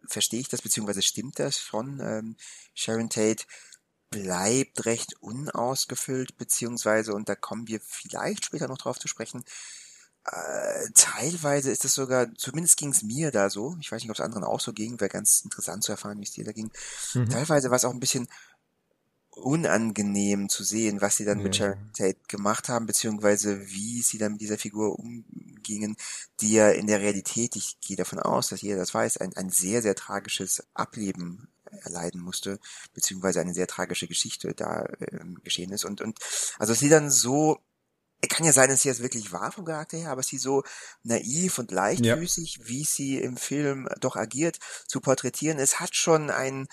verstehe 0.07 0.41
ich 0.41 0.49
das, 0.49 0.63
beziehungsweise 0.63 1.03
stimmt 1.03 1.39
das 1.39 1.59
schon. 1.59 2.01
Ähm, 2.01 2.37
Sharon 2.75 3.11
Tate 3.11 3.45
bleibt 4.11 4.85
recht 4.85 5.15
unausgefüllt, 5.21 6.37
beziehungsweise, 6.37 7.13
und 7.13 7.29
da 7.29 7.35
kommen 7.35 7.69
wir 7.69 7.81
vielleicht 7.81 8.45
später 8.45 8.69
noch 8.69 8.79
drauf 8.79 8.99
zu 8.99 9.09
sprechen, 9.09 9.45
äh, 10.25 10.89
teilweise 10.95 11.71
ist 11.71 11.85
es 11.85 11.95
sogar, 11.95 12.35
zumindest 12.35 12.77
ging 12.77 12.91
es 12.91 13.03
mir 13.03 13.31
da 13.31 13.49
so, 13.49 13.77
ich 13.81 13.93
weiß 13.93 14.03
nicht, 14.03 14.11
ob 14.11 14.17
es 14.17 14.25
anderen 14.25 14.45
auch 14.45 14.61
so 14.61 14.73
ging, 14.73 14.99
wäre 15.01 15.09
ganz 15.09 15.43
interessant 15.43 15.85
zu 15.85 15.93
erfahren, 15.93 16.19
wie 16.19 16.25
es 16.25 16.33
dir 16.33 16.45
da 16.45 16.53
ging. 16.53 16.71
Mhm. 17.15 17.31
Teilweise 17.31 17.71
war 17.71 17.77
es 17.77 17.85
auch 17.85 17.93
ein 17.93 18.01
bisschen 18.01 18.29
unangenehm 19.37 20.49
zu 20.49 20.65
sehen, 20.65 21.01
was 21.01 21.17
sie 21.17 21.25
dann 21.25 21.39
ja. 21.39 21.45
mit 21.45 21.57
Sharon 21.57 21.93
Tate 21.93 22.19
gemacht 22.27 22.69
haben, 22.69 22.87
beziehungsweise 22.87 23.69
wie 23.69 24.03
sie 24.03 24.19
dann 24.19 24.33
mit 24.33 24.41
dieser 24.41 24.59
Figur 24.59 24.99
umgingen, 24.99 25.97
die 26.41 26.53
ja 26.53 26.71
in 26.71 26.87
der 26.87 27.01
Realität, 27.01 27.55
ich 27.55 27.79
gehe 27.81 27.97
davon 27.97 28.19
aus, 28.19 28.49
dass 28.49 28.63
jeder 28.63 28.79
das 28.79 28.95
weiß, 28.95 29.19
ein, 29.19 29.37
ein 29.37 29.51
sehr, 29.51 29.83
sehr 29.83 29.95
tragisches 29.95 30.67
Ableben 30.73 31.49
erleiden 31.83 32.21
musste, 32.21 32.59
beziehungsweise 32.95 33.41
eine 33.41 33.53
sehr 33.53 33.67
tragische 33.67 34.09
Geschichte 34.09 34.55
da 34.55 34.85
äh, 35.01 35.19
geschehen 35.45 35.71
ist. 35.71 35.85
Und, 35.85 36.01
und 36.01 36.19
also 36.59 36.73
sie 36.73 36.89
dann 36.89 37.11
so 37.11 37.59
kann 38.29 38.47
ja 38.47 38.53
sein, 38.53 38.71
dass 38.71 38.81
sie 38.81 38.89
jetzt 38.89 39.03
wirklich 39.03 39.31
war 39.31 39.53
vom 39.53 39.67
Charakter 39.67 39.99
her, 39.99 40.11
aber 40.11 40.23
sie 40.23 40.39
so 40.39 40.65
naiv 41.03 41.59
und 41.59 41.71
leichtfüßig, 41.71 42.57
ja. 42.57 42.69
wie 42.69 42.85
sie 42.85 43.19
im 43.19 43.37
Film 43.37 43.89
doch 44.01 44.17
agiert, 44.17 44.59
zu 44.89 45.01
porträtieren. 45.01 45.59
Es 45.59 45.79
hat 45.81 45.95
schon 45.95 46.31
ein 46.31 46.63
äh, 46.63 46.67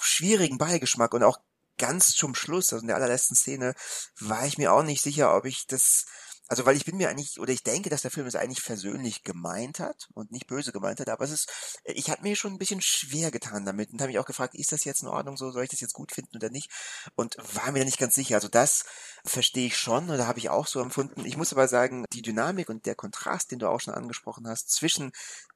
schwierigen 0.00 0.58
Beigeschmack 0.58 1.14
und 1.14 1.22
auch 1.22 1.38
ganz 1.78 2.12
zum 2.12 2.34
Schluss, 2.34 2.72
also 2.72 2.82
in 2.82 2.88
der 2.88 2.96
allerletzten 2.96 3.36
Szene, 3.36 3.74
war 4.20 4.46
ich 4.46 4.58
mir 4.58 4.72
auch 4.72 4.82
nicht 4.82 5.02
sicher, 5.02 5.34
ob 5.34 5.46
ich 5.46 5.66
das, 5.66 6.04
also 6.46 6.64
weil 6.66 6.76
ich 6.76 6.84
bin 6.84 6.96
mir 6.96 7.08
eigentlich, 7.08 7.40
oder 7.40 7.52
ich 7.52 7.64
denke, 7.64 7.90
dass 7.90 8.02
der 8.02 8.10
Film 8.10 8.26
es 8.26 8.36
eigentlich 8.36 8.60
versöhnlich 8.60 9.24
gemeint 9.24 9.80
hat 9.80 10.08
und 10.14 10.30
nicht 10.30 10.46
böse 10.46 10.70
gemeint 10.70 11.00
hat, 11.00 11.08
aber 11.08 11.24
es 11.24 11.32
ist, 11.32 11.80
ich 11.84 12.10
habe 12.10 12.22
mir 12.22 12.36
schon 12.36 12.52
ein 12.52 12.58
bisschen 12.58 12.82
schwer 12.82 13.30
getan 13.30 13.64
damit 13.64 13.90
und 13.90 14.00
habe 14.00 14.12
mich 14.12 14.18
auch 14.18 14.26
gefragt, 14.26 14.54
ist 14.54 14.70
das 14.70 14.84
jetzt 14.84 15.02
in 15.02 15.08
Ordnung 15.08 15.36
so, 15.36 15.50
soll 15.50 15.64
ich 15.64 15.70
das 15.70 15.80
jetzt 15.80 15.94
gut 15.94 16.12
finden 16.12 16.36
oder 16.36 16.50
nicht? 16.50 16.70
Und 17.16 17.36
war 17.54 17.72
mir 17.72 17.80
da 17.80 17.84
nicht 17.84 17.98
ganz 17.98 18.14
sicher. 18.14 18.36
Also 18.36 18.48
das 18.48 18.84
verstehe 19.24 19.66
ich 19.66 19.76
schon 19.76 20.10
oder 20.10 20.26
habe 20.26 20.38
ich 20.38 20.50
auch 20.50 20.66
so 20.66 20.80
empfunden. 20.80 21.24
Ich 21.24 21.36
muss 21.36 21.52
aber 21.52 21.66
sagen, 21.68 22.04
die 22.12 22.22
Dynamik 22.22 22.68
und 22.68 22.86
der 22.86 22.94
Kontrast, 22.94 23.50
den 23.50 23.58
du 23.58 23.68
auch 23.68 23.80
schon 23.80 23.94
angesprochen 23.94 24.46
hast, 24.46 24.70
zwischen 24.70 25.10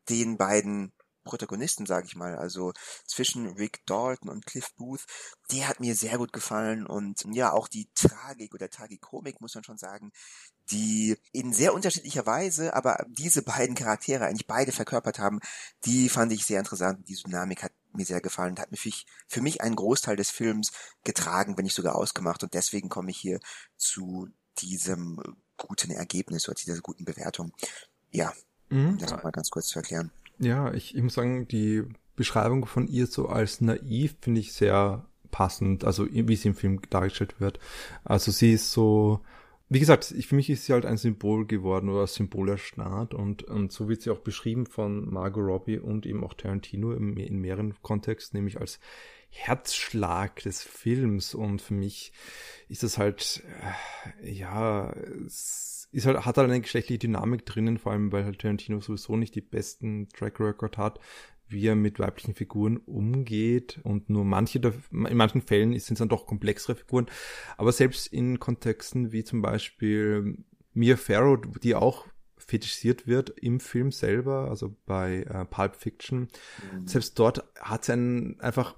den 0.08 0.38
beiden 0.38 0.92
Protagonisten, 1.26 1.87
sage 1.87 2.06
ich 2.06 2.16
mal, 2.16 2.37
also 2.37 2.73
zwischen 3.06 3.47
Rick 3.49 3.85
Dalton 3.87 4.30
und 4.30 4.47
Cliff 4.47 4.73
Booth, 4.76 5.04
der 5.52 5.68
hat 5.68 5.80
mir 5.80 5.95
sehr 5.95 6.18
gut 6.18 6.33
gefallen 6.33 6.87
und 6.87 7.25
ja, 7.33 7.52
auch 7.52 7.68
die 7.68 7.88
Tragik 7.95 8.54
oder 8.54 8.71
Tragikomik, 8.71 9.40
muss 9.40 9.54
man 9.54 9.64
schon 9.64 9.78
sagen, 9.78 10.12
die 10.71 11.16
in 11.33 11.52
sehr 11.52 11.75
unterschiedlicher 11.75 12.26
Weise, 12.26 12.75
aber 12.75 13.04
diese 13.09 13.42
beiden 13.42 13.76
Charaktere 13.76 14.26
eigentlich 14.26 14.47
beide 14.47 14.73
verkörpert 14.73 15.18
haben, 15.18 15.40
die 15.85 16.09
fand 16.09 16.33
ich 16.33 16.47
sehr 16.47 16.59
interessant. 16.59 17.09
Die 17.09 17.14
Dynamik 17.14 17.62
hat 17.62 17.73
mir 17.92 18.04
sehr 18.04 18.21
gefallen 18.21 18.50
und 18.50 18.61
hat 18.61 18.73
mir 18.73 18.78
für 19.28 19.40
mich 19.40 19.61
einen 19.61 19.76
Großteil 19.76 20.16
des 20.16 20.30
Films 20.30 20.73
getragen, 21.04 21.56
wenn 21.56 21.64
nicht 21.64 21.76
sogar 21.76 21.95
ausgemacht 21.95 22.42
und 22.42 22.54
deswegen 22.54 22.88
komme 22.88 23.11
ich 23.11 23.18
hier 23.18 23.40
zu 23.76 24.28
diesem 24.59 25.21
guten 25.56 25.90
Ergebnis 25.90 26.49
oder 26.49 26.54
dieser 26.54 26.80
guten 26.80 27.04
Bewertung. 27.04 27.52
Ja, 28.11 28.33
um 28.71 28.92
mhm. 28.92 28.99
das 28.99 29.11
nochmal 29.11 29.33
ganz 29.33 29.50
kurz 29.50 29.68
zu 29.68 29.78
erklären. 29.78 30.11
Ja, 30.38 30.72
ich, 30.74 30.94
ich 30.94 31.02
muss 31.02 31.14
sagen, 31.14 31.48
die 31.48 31.82
Beschreibung 32.14 32.66
von 32.66 32.88
ihr 32.88 33.06
so 33.06 33.28
als 33.28 33.60
naiv 33.60 34.16
finde 34.20 34.40
ich 34.40 34.52
sehr 34.52 35.06
passend, 35.30 35.84
also 35.84 36.06
wie 36.10 36.36
sie 36.36 36.48
im 36.48 36.54
Film 36.54 36.80
dargestellt 36.90 37.40
wird. 37.40 37.58
Also 38.04 38.30
sie 38.30 38.52
ist 38.52 38.72
so, 38.72 39.20
wie 39.68 39.80
gesagt, 39.80 40.12
ich, 40.12 40.26
für 40.26 40.34
mich 40.34 40.48
ist 40.48 40.64
sie 40.64 40.72
halt 40.72 40.86
ein 40.86 40.96
Symbol 40.96 41.46
geworden 41.46 41.88
oder 41.88 42.02
ein 42.02 42.06
Symbol 42.06 42.48
erstarrt 42.48 43.14
und, 43.14 43.42
und 43.42 43.72
so 43.72 43.88
wird 43.88 44.02
sie 44.02 44.10
auch 44.10 44.20
beschrieben 44.20 44.66
von 44.66 45.10
Margot 45.12 45.44
Robbie 45.44 45.78
und 45.78 46.06
eben 46.06 46.24
auch 46.24 46.34
Tarantino 46.34 46.92
in, 46.92 47.16
in 47.16 47.38
mehreren 47.38 47.74
Kontexten, 47.82 48.38
nämlich 48.38 48.58
als 48.58 48.78
Herzschlag 49.28 50.36
des 50.42 50.62
Films 50.62 51.34
und 51.34 51.60
für 51.60 51.74
mich 51.74 52.12
ist 52.68 52.82
das 52.82 52.96
halt, 52.96 53.42
äh, 54.22 54.30
ja, 54.30 54.92
es, 55.26 55.75
ist 55.96 56.06
halt, 56.06 56.26
hat 56.26 56.36
halt 56.36 56.50
eine 56.50 56.60
geschlechtliche 56.60 56.98
Dynamik 56.98 57.46
drinnen, 57.46 57.78
vor 57.78 57.92
allem 57.92 58.12
weil 58.12 58.24
halt 58.24 58.38
Tarantino 58.38 58.80
sowieso 58.80 59.16
nicht 59.16 59.34
die 59.34 59.40
besten 59.40 60.08
Track 60.10 60.38
Record 60.40 60.76
hat, 60.76 61.00
wie 61.48 61.66
er 61.66 61.74
mit 61.74 61.98
weiblichen 61.98 62.34
Figuren 62.34 62.76
umgeht 62.76 63.80
und 63.82 64.10
nur 64.10 64.24
manche, 64.24 64.58
in 64.58 65.16
manchen 65.16 65.40
Fällen 65.40 65.70
sind 65.78 65.94
es 65.94 65.98
dann 65.98 66.08
doch 66.08 66.26
komplexere 66.26 66.76
Figuren, 66.76 67.06
aber 67.56 67.72
selbst 67.72 68.08
in 68.08 68.38
Kontexten 68.38 69.12
wie 69.12 69.24
zum 69.24 69.40
Beispiel 69.40 70.44
Mia 70.74 70.96
Farrow, 70.96 71.38
die 71.62 71.74
auch 71.74 72.06
fetischisiert 72.36 73.06
wird 73.06 73.30
im 73.30 73.58
Film 73.58 73.90
selber, 73.90 74.50
also 74.50 74.76
bei 74.84 75.22
äh, 75.22 75.46
Pulp 75.46 75.76
Fiction, 75.76 76.28
mhm. 76.72 76.86
selbst 76.86 77.18
dort 77.18 77.42
hat 77.58 77.86
sie 77.86 77.94
einen 77.94 78.38
einfach 78.40 78.76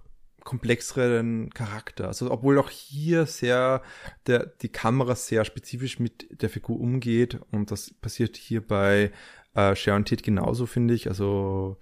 komplexeren 0.48 1.50
Charakter. 1.50 2.06
Also 2.06 2.30
obwohl 2.30 2.58
auch 2.58 2.70
hier 2.70 3.26
sehr 3.26 3.82
der 4.26 4.46
die 4.46 4.70
Kamera 4.70 5.14
sehr 5.14 5.44
spezifisch 5.44 5.98
mit 5.98 6.40
der 6.40 6.48
Figur 6.48 6.80
umgeht 6.80 7.38
und 7.50 7.70
das 7.70 7.92
passiert 7.92 8.38
hier 8.38 8.66
bei 8.66 9.12
äh, 9.54 9.76
Sharon 9.76 10.06
Tate 10.06 10.22
genauso 10.22 10.64
finde 10.64 10.94
ich. 10.94 11.06
Also 11.08 11.76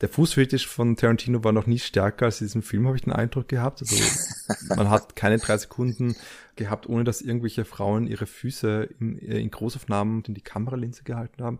der 0.00 0.08
Fußfetisch 0.08 0.66
von 0.66 0.96
Tarantino 0.96 1.44
war 1.44 1.52
noch 1.52 1.66
nie 1.66 1.78
stärker 1.78 2.24
als 2.24 2.40
in 2.40 2.46
diesem 2.46 2.62
Film, 2.62 2.86
habe 2.86 2.96
ich 2.96 3.02
den 3.02 3.12
Eindruck 3.12 3.48
gehabt. 3.48 3.82
Also 3.82 3.96
man 4.76 4.88
hat 4.88 5.14
keine 5.14 5.36
drei 5.36 5.58
Sekunden 5.58 6.16
gehabt, 6.56 6.88
ohne 6.88 7.04
dass 7.04 7.20
irgendwelche 7.20 7.66
Frauen 7.66 8.06
ihre 8.06 8.24
Füße 8.24 8.88
in, 8.98 9.18
in 9.18 9.50
Großaufnahmen 9.50 10.24
in 10.26 10.32
die 10.32 10.40
Kameralinse 10.40 11.02
gehalten 11.02 11.42
haben. 11.42 11.58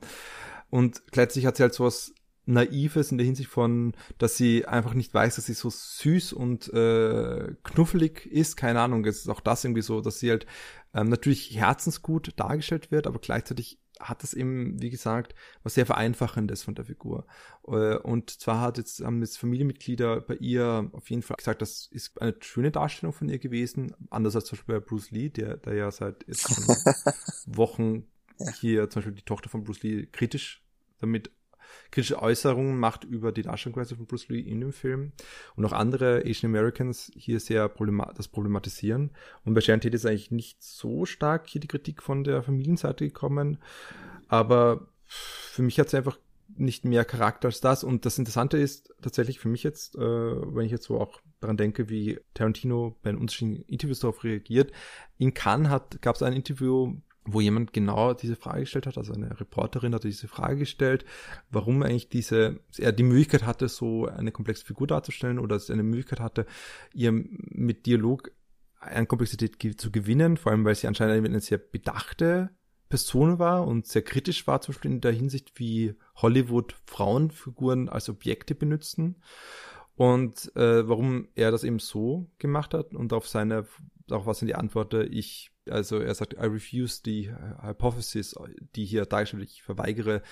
Und 0.70 1.02
gleichzeitig 1.12 1.44
hat 1.44 1.58
sie 1.58 1.64
halt 1.64 1.74
sowas 1.74 2.14
Naives 2.46 3.10
in 3.10 3.18
der 3.18 3.26
Hinsicht 3.26 3.50
von, 3.50 3.92
dass 4.18 4.36
sie 4.36 4.66
einfach 4.66 4.94
nicht 4.94 5.12
weiß, 5.12 5.36
dass 5.36 5.46
sie 5.46 5.54
so 5.54 5.68
süß 5.70 6.32
und 6.32 6.72
äh, 6.72 7.54
knuffelig 7.64 8.26
ist. 8.26 8.56
Keine 8.56 8.80
Ahnung, 8.80 9.04
es 9.04 9.18
ist 9.18 9.28
auch 9.28 9.40
das 9.40 9.64
irgendwie 9.64 9.82
so, 9.82 10.00
dass 10.00 10.20
sie 10.20 10.30
halt 10.30 10.46
ähm, 10.94 11.08
natürlich 11.08 11.56
herzensgut 11.56 12.32
dargestellt 12.36 12.90
wird, 12.90 13.06
aber 13.06 13.18
gleichzeitig 13.18 13.80
hat 13.98 14.22
das 14.22 14.34
eben, 14.34 14.80
wie 14.80 14.90
gesagt, 14.90 15.34
was 15.62 15.74
sehr 15.74 15.86
Vereinfachendes 15.86 16.62
von 16.62 16.74
der 16.74 16.84
Figur. 16.84 17.26
Äh, 17.66 17.96
und 17.96 18.30
zwar 18.30 18.60
hat 18.60 18.78
jetzt, 18.78 19.02
haben 19.02 19.20
jetzt 19.20 19.38
Familienmitglieder 19.38 20.20
bei 20.20 20.34
ihr 20.34 20.90
auf 20.92 21.10
jeden 21.10 21.22
Fall 21.22 21.36
gesagt, 21.36 21.62
das 21.62 21.88
ist 21.90 22.20
eine 22.20 22.36
schöne 22.40 22.70
Darstellung 22.70 23.12
von 23.12 23.28
ihr 23.28 23.38
gewesen, 23.38 23.94
anders 24.10 24.36
als 24.36 24.46
zum 24.46 24.58
Beispiel 24.58 24.80
bei 24.80 24.86
Bruce 24.86 25.10
Lee, 25.10 25.30
der, 25.30 25.56
der 25.56 25.74
ja 25.74 25.90
seit 25.90 26.26
jetzt 26.28 26.48
Wochen 27.46 28.04
hier 28.60 28.90
zum 28.90 29.00
Beispiel 29.00 29.14
die 29.14 29.24
Tochter 29.24 29.48
von 29.48 29.64
Bruce 29.64 29.82
Lee 29.82 30.06
kritisch 30.06 30.62
damit 30.98 31.30
kritische 31.90 32.20
Äußerungen 32.20 32.78
macht 32.78 33.04
über 33.04 33.32
die 33.32 33.42
Darstellungsweise 33.42 33.96
von 33.96 34.06
Bruce 34.06 34.28
Lee 34.28 34.40
in 34.40 34.60
dem 34.60 34.72
Film 34.72 35.12
und 35.54 35.64
auch 35.64 35.72
andere 35.72 36.22
Asian 36.26 36.50
Americans 36.50 37.12
hier 37.16 37.40
sehr 37.40 37.68
problema 37.68 38.12
das 38.16 38.28
problematisieren. 38.28 39.10
Und 39.44 39.54
bei 39.54 39.60
Sharon 39.60 39.80
Tate 39.80 39.96
ist 39.96 40.06
eigentlich 40.06 40.30
nicht 40.30 40.62
so 40.62 41.04
stark 41.06 41.46
hier 41.48 41.60
die 41.60 41.68
Kritik 41.68 42.02
von 42.02 42.24
der 42.24 42.42
Familienseite 42.42 43.06
gekommen, 43.06 43.58
aber 44.28 44.88
für 45.06 45.62
mich 45.62 45.78
hat 45.78 45.88
es 45.88 45.94
einfach 45.94 46.18
nicht 46.56 46.84
mehr 46.84 47.04
Charakter 47.04 47.48
als 47.48 47.60
das. 47.60 47.84
Und 47.84 48.06
das 48.06 48.18
Interessante 48.18 48.56
ist 48.56 48.94
tatsächlich 49.02 49.38
für 49.38 49.48
mich 49.48 49.62
jetzt, 49.62 49.96
äh, 49.96 50.00
wenn 50.00 50.64
ich 50.64 50.72
jetzt 50.72 50.84
so 50.84 51.00
auch 51.00 51.20
daran 51.40 51.56
denke, 51.56 51.88
wie 51.88 52.18
Tarantino 52.34 52.96
bei 53.02 53.10
den 53.10 53.18
unterschiedlichen 53.18 53.64
Interviews 53.64 54.00
darauf 54.00 54.24
reagiert. 54.24 54.72
In 55.18 55.34
Cannes 55.34 55.80
gab 56.00 56.16
es 56.16 56.22
ein 56.22 56.32
Interview 56.32 56.96
wo 57.26 57.40
jemand 57.40 57.72
genau 57.72 58.14
diese 58.14 58.36
Frage 58.36 58.60
gestellt 58.60 58.86
hat, 58.86 58.98
also 58.98 59.12
eine 59.12 59.38
Reporterin 59.38 59.94
hatte 59.94 60.08
diese 60.08 60.28
Frage 60.28 60.58
gestellt, 60.58 61.04
warum 61.50 61.82
eigentlich 61.82 62.08
diese, 62.08 62.60
er 62.78 62.92
die 62.92 63.02
Möglichkeit 63.02 63.44
hatte, 63.44 63.68
so 63.68 64.06
eine 64.06 64.32
komplexe 64.32 64.64
Figur 64.64 64.86
darzustellen 64.86 65.38
oder 65.38 65.56
er 65.56 65.72
eine 65.72 65.82
Möglichkeit 65.82 66.20
hatte, 66.20 66.46
ihr 66.94 67.12
mit 67.12 67.86
Dialog 67.86 68.30
an 68.80 69.08
Komplexität 69.08 69.80
zu 69.80 69.90
gewinnen, 69.90 70.36
vor 70.36 70.52
allem 70.52 70.64
weil 70.64 70.74
sie 70.74 70.86
anscheinend 70.86 71.26
eine 71.26 71.40
sehr 71.40 71.58
bedachte 71.58 72.50
Person 72.88 73.38
war 73.38 73.66
und 73.66 73.86
sehr 73.86 74.02
kritisch 74.02 74.46
war, 74.46 74.60
zum 74.60 74.72
Beispiel 74.74 74.92
in 74.92 75.00
der 75.00 75.12
Hinsicht, 75.12 75.58
wie 75.58 75.94
Hollywood 76.16 76.76
Frauenfiguren 76.86 77.88
als 77.88 78.08
Objekte 78.08 78.54
benutzen. 78.54 79.16
Und 79.96 80.54
äh, 80.56 80.86
warum 80.86 81.28
er 81.34 81.50
das 81.50 81.64
eben 81.64 81.78
so 81.78 82.30
gemacht 82.38 82.74
hat 82.74 82.94
und 82.94 83.12
auf 83.12 83.26
seine, 83.26 83.66
auch 84.10 84.26
was 84.26 84.38
sind 84.38 84.48
die 84.48 84.54
Antworten, 84.54 85.08
ich 85.10 85.50
also 85.68 85.98
er 85.98 86.14
sagt, 86.14 86.34
I 86.34 86.46
refuse 86.46 87.00
the 87.04 87.32
hypothesis, 87.60 88.36
die 88.76 88.84
hier 88.84 89.04
dargestellt 89.04 89.40
wird, 89.40 89.50
ich 89.50 89.62
verweigere 89.62 90.22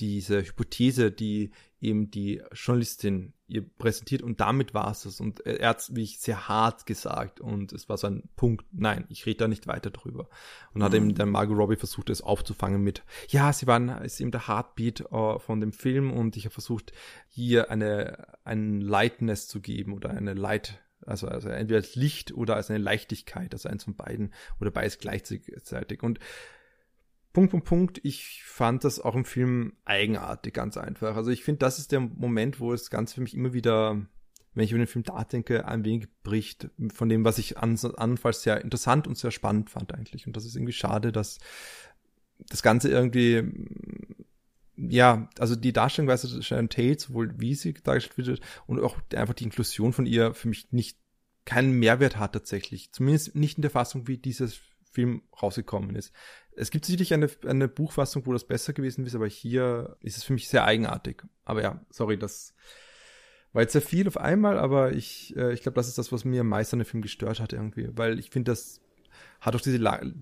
diese 0.00 0.42
Hypothese, 0.42 1.10
die 1.10 1.50
eben 1.80 2.10
die 2.10 2.42
Journalistin 2.52 3.32
ihr 3.46 3.66
präsentiert 3.66 4.22
und 4.22 4.40
damit 4.40 4.74
war 4.74 4.90
es 4.90 5.02
das. 5.02 5.20
Und 5.20 5.40
er 5.46 5.70
hat 5.70 5.80
es 5.80 5.90
wirklich 5.90 6.18
sehr 6.18 6.48
hart 6.48 6.86
gesagt 6.86 7.40
und 7.40 7.72
es 7.72 7.88
war 7.88 7.96
so 7.96 8.06
ein 8.06 8.28
Punkt, 8.36 8.66
nein, 8.72 9.06
ich 9.08 9.26
rede 9.26 9.38
da 9.38 9.48
nicht 9.48 9.66
weiter 9.66 9.90
drüber. 9.90 10.28
Und 10.72 10.80
mhm. 10.80 10.84
hat 10.84 10.94
eben 10.94 11.14
dann 11.14 11.30
Margot 11.30 11.56
Robbie 11.56 11.76
versucht, 11.76 12.10
es 12.10 12.22
aufzufangen 12.22 12.82
mit, 12.82 13.02
ja, 13.28 13.52
sie 13.52 13.66
waren, 13.66 13.88
ist 14.02 14.20
eben 14.20 14.30
der 14.30 14.48
Heartbeat 14.48 15.12
uh, 15.12 15.38
von 15.38 15.60
dem 15.60 15.72
Film 15.72 16.12
und 16.12 16.36
ich 16.36 16.44
habe 16.44 16.52
versucht, 16.52 16.92
hier 17.28 17.70
eine, 17.70 18.36
ein 18.44 18.80
Lightness 18.80 19.48
zu 19.48 19.60
geben 19.60 19.94
oder 19.94 20.10
eine 20.10 20.34
Light, 20.34 20.80
also, 21.06 21.28
also 21.28 21.48
entweder 21.48 21.78
als 21.78 21.94
Licht 21.94 22.32
oder 22.32 22.56
als 22.56 22.70
eine 22.70 22.78
Leichtigkeit, 22.78 23.52
also 23.52 23.68
eins 23.68 23.84
von 23.84 23.96
beiden 23.96 24.32
oder 24.60 24.70
beides 24.70 24.98
gleichzeitig. 24.98 26.02
Und 26.02 26.18
Punkt, 27.32 27.50
Punkt, 27.50 27.66
Punkt, 27.66 28.00
ich 28.02 28.42
fand 28.44 28.84
das 28.84 29.00
auch 29.00 29.14
im 29.14 29.24
Film 29.24 29.74
eigenartig, 29.84 30.54
ganz 30.54 30.76
einfach. 30.76 31.16
Also 31.16 31.30
ich 31.30 31.44
finde, 31.44 31.60
das 31.60 31.78
ist 31.78 31.92
der 31.92 32.00
Moment, 32.00 32.58
wo 32.58 32.72
es 32.72 32.90
ganz 32.90 33.12
für 33.12 33.20
mich 33.20 33.34
immer 33.34 33.52
wieder, 33.52 34.06
wenn 34.54 34.64
ich 34.64 34.72
über 34.72 34.78
den 34.78 34.86
Film 34.86 35.04
nachdenke, 35.06 35.66
ein 35.66 35.84
wenig 35.84 36.08
bricht 36.22 36.70
von 36.92 37.08
dem, 37.08 37.24
was 37.24 37.38
ich 37.38 37.58
an, 37.58 37.78
anfangs 37.96 38.42
sehr 38.42 38.62
interessant 38.62 39.06
und 39.06 39.16
sehr 39.16 39.30
spannend 39.30 39.70
fand 39.70 39.94
eigentlich. 39.94 40.26
Und 40.26 40.36
das 40.36 40.44
ist 40.44 40.56
irgendwie 40.56 40.72
schade, 40.72 41.12
dass 41.12 41.38
das 42.48 42.62
Ganze 42.62 42.88
irgendwie 42.88 43.44
ja, 44.78 45.28
also 45.38 45.56
die 45.56 45.72
Darstellungsweise 45.72 46.42
Sharon 46.42 46.68
Tate, 46.68 47.00
sowohl 47.00 47.34
wie 47.38 47.54
sie 47.54 47.74
dargestellt 47.74 48.16
wird 48.16 48.40
und 48.66 48.80
auch 48.80 48.96
einfach 49.14 49.34
die 49.34 49.44
Inklusion 49.44 49.92
von 49.92 50.06
ihr 50.06 50.34
für 50.34 50.48
mich 50.48 50.72
nicht 50.72 50.98
keinen 51.44 51.72
Mehrwert 51.72 52.18
hat 52.18 52.34
tatsächlich. 52.34 52.92
Zumindest 52.92 53.34
nicht 53.34 53.58
in 53.58 53.62
der 53.62 53.70
Fassung, 53.70 54.06
wie 54.06 54.18
dieses 54.18 54.60
Film 54.90 55.22
rausgekommen 55.42 55.96
ist. 55.96 56.12
Es 56.52 56.70
gibt 56.70 56.84
sicherlich 56.84 57.14
eine, 57.14 57.30
eine 57.46 57.68
Buchfassung, 57.68 58.26
wo 58.26 58.32
das 58.32 58.46
besser 58.46 58.72
gewesen 58.72 59.06
ist, 59.06 59.14
aber 59.14 59.26
hier 59.26 59.96
ist 60.00 60.16
es 60.16 60.24
für 60.24 60.32
mich 60.32 60.48
sehr 60.48 60.64
eigenartig. 60.64 61.22
Aber 61.44 61.62
ja, 61.62 61.84
sorry, 61.90 62.18
das 62.18 62.54
war 63.52 63.62
jetzt 63.62 63.72
sehr 63.72 63.82
viel 63.82 64.06
auf 64.06 64.16
einmal, 64.16 64.58
aber 64.58 64.92
ich, 64.92 65.36
äh, 65.36 65.52
ich 65.52 65.62
glaube, 65.62 65.76
das 65.76 65.88
ist 65.88 65.98
das, 65.98 66.12
was 66.12 66.24
mir 66.24 66.42
am 66.42 66.48
meisten 66.48 66.76
an 66.76 66.80
dem 66.80 66.86
Film 66.86 67.02
gestört 67.02 67.40
hat 67.40 67.52
irgendwie, 67.52 67.88
weil 67.92 68.18
ich 68.18 68.30
finde, 68.30 68.52
das 68.52 68.80
hat 69.40 69.54
auch 69.54 69.60
diese 69.60 69.78
äh, 69.78 70.12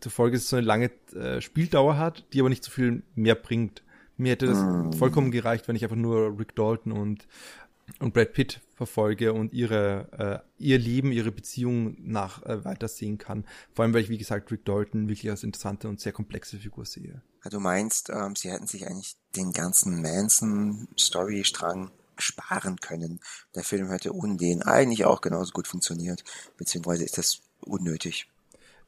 zur 0.00 0.12
Folge, 0.12 0.36
dass 0.36 0.44
es 0.44 0.50
so 0.50 0.56
eine 0.56 0.66
lange 0.66 0.90
äh, 1.14 1.40
Spieldauer 1.40 1.98
hat, 1.98 2.26
die 2.32 2.40
aber 2.40 2.48
nicht 2.48 2.64
so 2.64 2.70
viel 2.70 3.02
mehr 3.14 3.34
bringt. 3.34 3.82
Mir 4.20 4.32
hätte 4.32 4.46
das 4.46 4.58
mm. 4.58 4.92
vollkommen 4.92 5.30
gereicht, 5.30 5.66
wenn 5.66 5.76
ich 5.76 5.82
einfach 5.82 5.96
nur 5.96 6.38
Rick 6.38 6.54
Dalton 6.54 6.92
und, 6.92 7.26
und 8.00 8.12
Brad 8.12 8.34
Pitt 8.34 8.60
verfolge 8.74 9.32
und 9.32 9.54
ihre, 9.54 10.42
äh, 10.58 10.62
ihr 10.62 10.78
Leben, 10.78 11.10
ihre 11.10 11.32
Beziehung 11.32 11.96
nach 12.00 12.42
äh, 12.44 12.64
weitersehen 12.64 13.16
kann. 13.16 13.46
Vor 13.72 13.84
allem, 13.84 13.94
weil 13.94 14.02
ich, 14.02 14.10
wie 14.10 14.18
gesagt, 14.18 14.50
Rick 14.52 14.66
Dalton 14.66 15.08
wirklich 15.08 15.30
als 15.30 15.42
interessante 15.42 15.88
und 15.88 16.00
sehr 16.00 16.12
komplexe 16.12 16.58
Figur 16.58 16.84
sehe. 16.84 17.22
Du 17.50 17.60
meinst, 17.60 18.10
ähm, 18.10 18.36
sie 18.36 18.50
hätten 18.50 18.66
sich 18.66 18.86
eigentlich 18.86 19.16
den 19.36 19.52
ganzen 19.52 20.02
Manson-Story-Strang 20.02 21.90
sparen 22.18 22.76
können. 22.76 23.20
Der 23.54 23.64
Film 23.64 23.88
hätte 23.88 24.14
ohne 24.14 24.36
den 24.36 24.62
eigentlich 24.62 25.06
auch 25.06 25.22
genauso 25.22 25.52
gut 25.52 25.66
funktioniert, 25.66 26.24
beziehungsweise 26.58 27.04
ist 27.04 27.16
das 27.16 27.40
unnötig. 27.62 28.28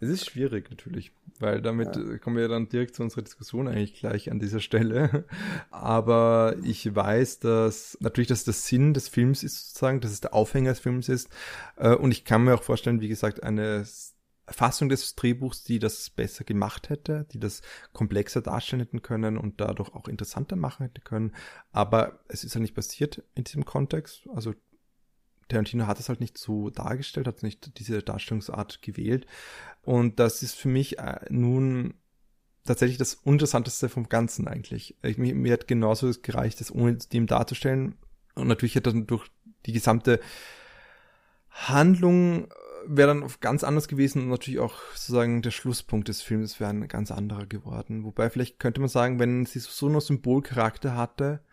Es 0.02 0.08
ist 0.08 0.30
schwierig 0.30 0.68
natürlich, 0.68 1.12
weil 1.38 1.62
damit 1.62 1.94
ja. 1.94 2.18
kommen 2.18 2.36
wir 2.36 2.48
dann 2.48 2.68
direkt 2.68 2.96
zu 2.96 3.04
unserer 3.04 3.22
Diskussion 3.22 3.68
eigentlich 3.68 3.94
gleich 3.94 4.32
an 4.32 4.40
dieser 4.40 4.58
Stelle. 4.58 5.26
Aber 5.70 6.56
ich 6.64 6.92
weiß, 6.92 7.38
dass 7.38 7.96
natürlich, 8.00 8.26
dass 8.26 8.42
das 8.42 8.66
Sinn 8.66 8.94
des 8.94 9.06
Films 9.06 9.44
ist 9.44 9.68
sozusagen, 9.68 10.00
dass 10.00 10.10
es 10.10 10.20
der 10.20 10.34
Aufhänger 10.34 10.70
des 10.70 10.80
Films 10.80 11.08
ist. 11.08 11.28
Äh, 11.76 11.94
und 11.94 12.10
ich 12.10 12.24
kann 12.24 12.42
mir 12.42 12.54
auch 12.54 12.64
vorstellen, 12.64 13.00
wie 13.00 13.06
gesagt, 13.06 13.44
eine 13.44 13.86
Fassung 14.48 14.88
des 14.88 15.14
Drehbuchs, 15.14 15.62
die 15.62 15.78
das 15.78 16.10
besser 16.10 16.42
gemacht 16.42 16.88
hätte, 16.88 17.28
die 17.32 17.38
das 17.38 17.62
komplexer 17.92 18.42
darstellen 18.42 18.80
hätten 18.80 19.02
können 19.02 19.38
und 19.38 19.60
dadurch 19.60 19.94
auch 19.94 20.08
interessanter 20.08 20.56
machen 20.56 20.86
hätte 20.86 21.00
können. 21.00 21.32
Aber 21.70 22.18
es 22.26 22.42
ist 22.42 22.54
ja 22.54 22.60
nicht 22.60 22.74
passiert 22.74 23.22
in 23.36 23.44
diesem 23.44 23.64
Kontext. 23.64 24.28
Also 24.34 24.52
Tarantino 25.48 25.86
hat 25.86 26.00
es 26.00 26.08
halt 26.08 26.20
nicht 26.20 26.38
so 26.38 26.70
dargestellt, 26.70 27.26
hat 27.26 27.42
nicht 27.42 27.78
diese 27.78 28.02
Darstellungsart 28.02 28.82
gewählt. 28.82 29.26
Und 29.82 30.18
das 30.18 30.42
ist 30.42 30.56
für 30.56 30.68
mich 30.68 30.98
äh, 30.98 31.20
nun 31.30 31.94
tatsächlich 32.64 32.98
das 32.98 33.14
Interessanteste 33.24 33.88
vom 33.88 34.08
Ganzen 34.08 34.46
eigentlich. 34.46 34.96
Ich, 35.02 35.18
mir, 35.18 35.34
mir 35.34 35.52
hat 35.52 35.66
genauso 35.66 36.10
gereicht, 36.22 36.60
das 36.60 36.72
ohne 36.72 36.96
dem 36.96 37.26
darzustellen. 37.26 37.96
Und 38.34 38.48
natürlich 38.48 38.76
hat 38.76 38.86
dann 38.86 39.06
durch 39.06 39.26
die 39.66 39.72
gesamte 39.72 40.20
Handlung 41.50 42.44
äh, 42.44 42.48
wäre 42.86 43.08
dann 43.08 43.30
ganz 43.40 43.62
anders 43.62 43.88
gewesen 43.88 44.22
und 44.22 44.28
natürlich 44.28 44.60
auch 44.60 44.76
sozusagen 44.94 45.42
der 45.42 45.50
Schlusspunkt 45.50 46.08
des 46.08 46.22
Films 46.22 46.58
wäre 46.58 46.70
ein 46.70 46.88
ganz 46.88 47.10
anderer 47.10 47.46
geworden. 47.46 48.04
Wobei 48.04 48.30
vielleicht 48.30 48.58
könnte 48.58 48.80
man 48.80 48.88
sagen, 48.88 49.18
wenn 49.18 49.46
sie 49.46 49.60
so 49.60 49.86
einen 49.86 50.00
Symbolcharakter 50.00 50.96
hatte, 50.96 51.44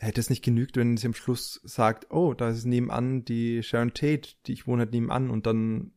hätte 0.00 0.20
es 0.20 0.30
nicht 0.30 0.44
genügt, 0.44 0.76
wenn 0.76 0.96
sie 0.96 1.06
am 1.06 1.14
Schluss 1.14 1.60
sagt, 1.64 2.10
oh, 2.10 2.34
da 2.34 2.50
ist 2.50 2.64
nebenan 2.64 3.24
die 3.24 3.62
Sharon 3.62 3.94
Tate, 3.94 4.30
die 4.46 4.52
ich 4.52 4.66
wohne 4.66 4.80
halt 4.80 4.92
nebenan 4.92 5.30
und 5.30 5.46
dann 5.46 5.92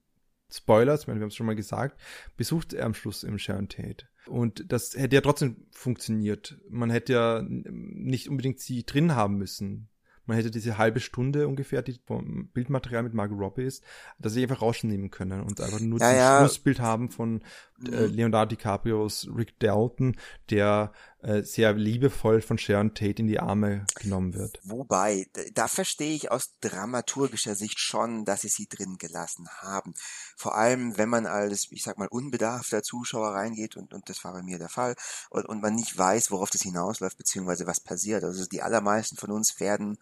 Spoilers, 0.49 1.01
ich 1.01 1.07
meine, 1.07 1.19
wir 1.19 1.23
haben 1.23 1.29
es 1.29 1.35
schon 1.35 1.45
mal 1.45 1.55
gesagt, 1.55 1.99
besucht 2.37 2.73
er 2.73 2.85
am 2.85 2.93
Schluss 2.93 3.23
im 3.23 3.37
Sharon 3.37 3.67
Tate. 3.67 4.07
Und 4.27 4.71
das 4.71 4.95
hätte 4.95 5.15
ja 5.15 5.21
trotzdem 5.21 5.67
funktioniert. 5.71 6.57
Man 6.69 6.89
hätte 6.89 7.13
ja 7.13 7.43
nicht 7.47 8.29
unbedingt 8.29 8.59
sie 8.59 8.85
drin 8.85 9.15
haben 9.15 9.37
müssen. 9.37 9.89
Man 10.25 10.35
hätte 10.35 10.51
diese 10.51 10.77
halbe 10.77 10.99
Stunde 10.99 11.47
ungefähr, 11.47 11.81
die 11.81 11.99
vom 12.05 12.49
Bildmaterial 12.49 13.03
mit 13.03 13.13
Margot 13.13 13.39
Robbie 13.39 13.63
ist, 13.63 13.81
dass 14.19 14.33
sie 14.33 14.43
einfach 14.43 14.61
rausnehmen 14.61 15.09
können 15.09 15.41
und 15.41 15.61
einfach 15.61 15.79
nur 15.79 15.99
ja, 15.99 16.09
das 16.09 16.17
ja. 16.17 16.39
Schlussbild 16.39 16.79
haben 16.81 17.09
von 17.09 17.41
äh, 17.89 18.07
mhm. 18.07 18.13
Leonardo 18.13 18.49
DiCaprios 18.49 19.29
Rick 19.33 19.57
Dalton, 19.59 20.17
der 20.49 20.91
äh, 21.21 21.41
sehr 21.43 21.73
liebevoll 21.73 22.41
von 22.41 22.57
Sharon 22.57 22.93
Tate 22.93 23.21
in 23.21 23.27
die 23.27 23.39
Arme 23.39 23.85
genommen 23.95 24.35
wird. 24.35 24.59
Wobei, 24.63 25.27
da 25.53 25.67
verstehe 25.67 26.13
ich 26.13 26.29
aus 26.31 26.53
dramaturgischer 26.61 27.55
Sicht 27.55 27.79
schon, 27.79 28.23
dass 28.23 28.41
sie 28.41 28.49
sie 28.49 28.67
drin 28.67 28.97
gelassen 28.97 29.47
haben. 29.57 29.93
Vor 30.35 30.55
allem, 30.55 30.97
wenn 30.97 31.09
man 31.09 31.25
als, 31.25 31.67
ich 31.71 31.83
sag 31.83 31.97
mal, 31.97 32.07
unbedarfter 32.07 32.83
Zuschauer 32.83 33.29
reingeht, 33.29 33.77
und, 33.77 33.93
und 33.93 34.09
das 34.09 34.23
war 34.23 34.33
bei 34.33 34.43
mir 34.43 34.59
der 34.59 34.69
Fall, 34.69 34.95
und, 35.29 35.45
und 35.45 35.61
man 35.61 35.73
nicht 35.73 35.97
weiß, 35.97 36.29
worauf 36.29 36.51
das 36.51 36.61
hinausläuft, 36.61 37.17
beziehungsweise 37.17 37.65
was 37.65 37.79
passiert. 37.79 38.23
Also 38.23 38.45
die 38.45 38.61
allermeisten 38.61 39.17
von 39.17 39.31
uns 39.31 39.59
werden 39.59 39.97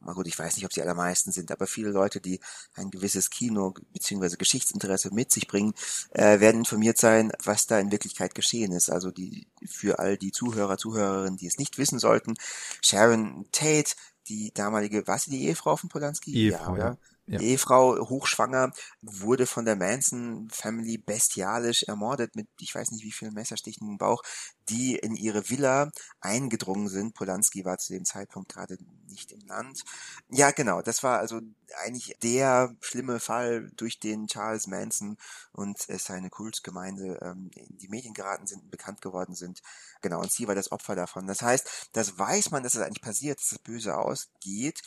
mal 0.00 0.14
gut, 0.14 0.26
ich 0.26 0.38
weiß 0.38 0.56
nicht, 0.56 0.64
ob 0.64 0.72
sie 0.72 0.82
allermeisten 0.82 1.32
sind, 1.32 1.50
aber 1.50 1.66
viele 1.66 1.90
Leute, 1.90 2.20
die 2.20 2.40
ein 2.74 2.90
gewisses 2.90 3.30
Kino- 3.30 3.74
bzw. 3.92 4.36
Geschichtsinteresse 4.36 5.12
mit 5.12 5.32
sich 5.32 5.48
bringen, 5.48 5.74
äh, 6.10 6.40
werden 6.40 6.58
informiert 6.58 6.98
sein, 6.98 7.32
was 7.44 7.66
da 7.66 7.78
in 7.78 7.92
Wirklichkeit 7.92 8.34
geschehen 8.34 8.72
ist. 8.72 8.90
Also 8.90 9.10
die 9.10 9.46
für 9.66 9.98
all 9.98 10.16
die 10.16 10.32
Zuhörer, 10.32 10.78
Zuhörerinnen, 10.78 11.36
die 11.36 11.46
es 11.46 11.58
nicht 11.58 11.78
wissen 11.78 11.98
sollten, 11.98 12.34
Sharon 12.82 13.46
Tate, 13.52 13.94
die 14.28 14.52
damalige, 14.52 15.06
war 15.06 15.18
sie 15.18 15.30
die 15.30 15.44
Ehefrau 15.44 15.76
von 15.76 15.88
Polanski? 15.88 16.34
Ehefrau, 16.34 16.76
ja, 16.76 16.88
ja. 16.90 16.96
Ja. 17.26 17.40
Ehefrau, 17.40 18.08
hochschwanger, 18.08 18.72
wurde 19.02 19.46
von 19.46 19.64
der 19.64 19.76
Manson 19.76 20.48
Family 20.50 20.96
bestialisch 20.96 21.82
ermordet 21.82 22.36
mit, 22.36 22.48
ich 22.60 22.74
weiß 22.74 22.92
nicht 22.92 23.04
wie 23.04 23.12
vielen 23.12 23.34
Messerstichen 23.34 23.88
im 23.88 23.98
Bauch, 23.98 24.22
die 24.68 24.96
in 24.96 25.16
ihre 25.16 25.48
Villa 25.50 25.90
eingedrungen 26.20 26.88
sind. 26.88 27.14
Polanski 27.14 27.64
war 27.64 27.78
zu 27.78 27.92
dem 27.92 28.04
Zeitpunkt 28.04 28.52
gerade 28.52 28.76
nicht 29.08 29.32
im 29.32 29.40
Land. 29.46 29.82
Ja, 30.28 30.50
genau, 30.50 30.82
das 30.82 31.02
war 31.02 31.18
also 31.18 31.40
eigentlich 31.84 32.16
der 32.22 32.74
schlimme 32.80 33.20
Fall, 33.20 33.70
durch 33.76 33.98
den 33.98 34.26
Charles 34.26 34.66
Manson 34.66 35.16
und 35.52 35.78
seine 35.78 36.30
Kultgemeinde 36.30 37.18
ähm, 37.22 37.50
in 37.54 37.78
die 37.78 37.88
Medien 37.88 38.14
geraten 38.14 38.46
sind, 38.46 38.70
bekannt 38.70 39.00
geworden 39.00 39.34
sind. 39.34 39.62
Genau, 40.00 40.20
und 40.20 40.30
sie 40.30 40.46
war 40.46 40.54
das 40.54 40.70
Opfer 40.72 40.94
davon. 40.94 41.26
Das 41.26 41.42
heißt, 41.42 41.88
das 41.92 42.18
weiß 42.18 42.50
man, 42.50 42.62
dass 42.62 42.74
es 42.74 42.78
das 42.80 42.86
eigentlich 42.86 43.02
passiert, 43.02 43.38
dass 43.38 43.50
das 43.50 43.58
Böse 43.58 43.96
ausgeht. 43.96 44.80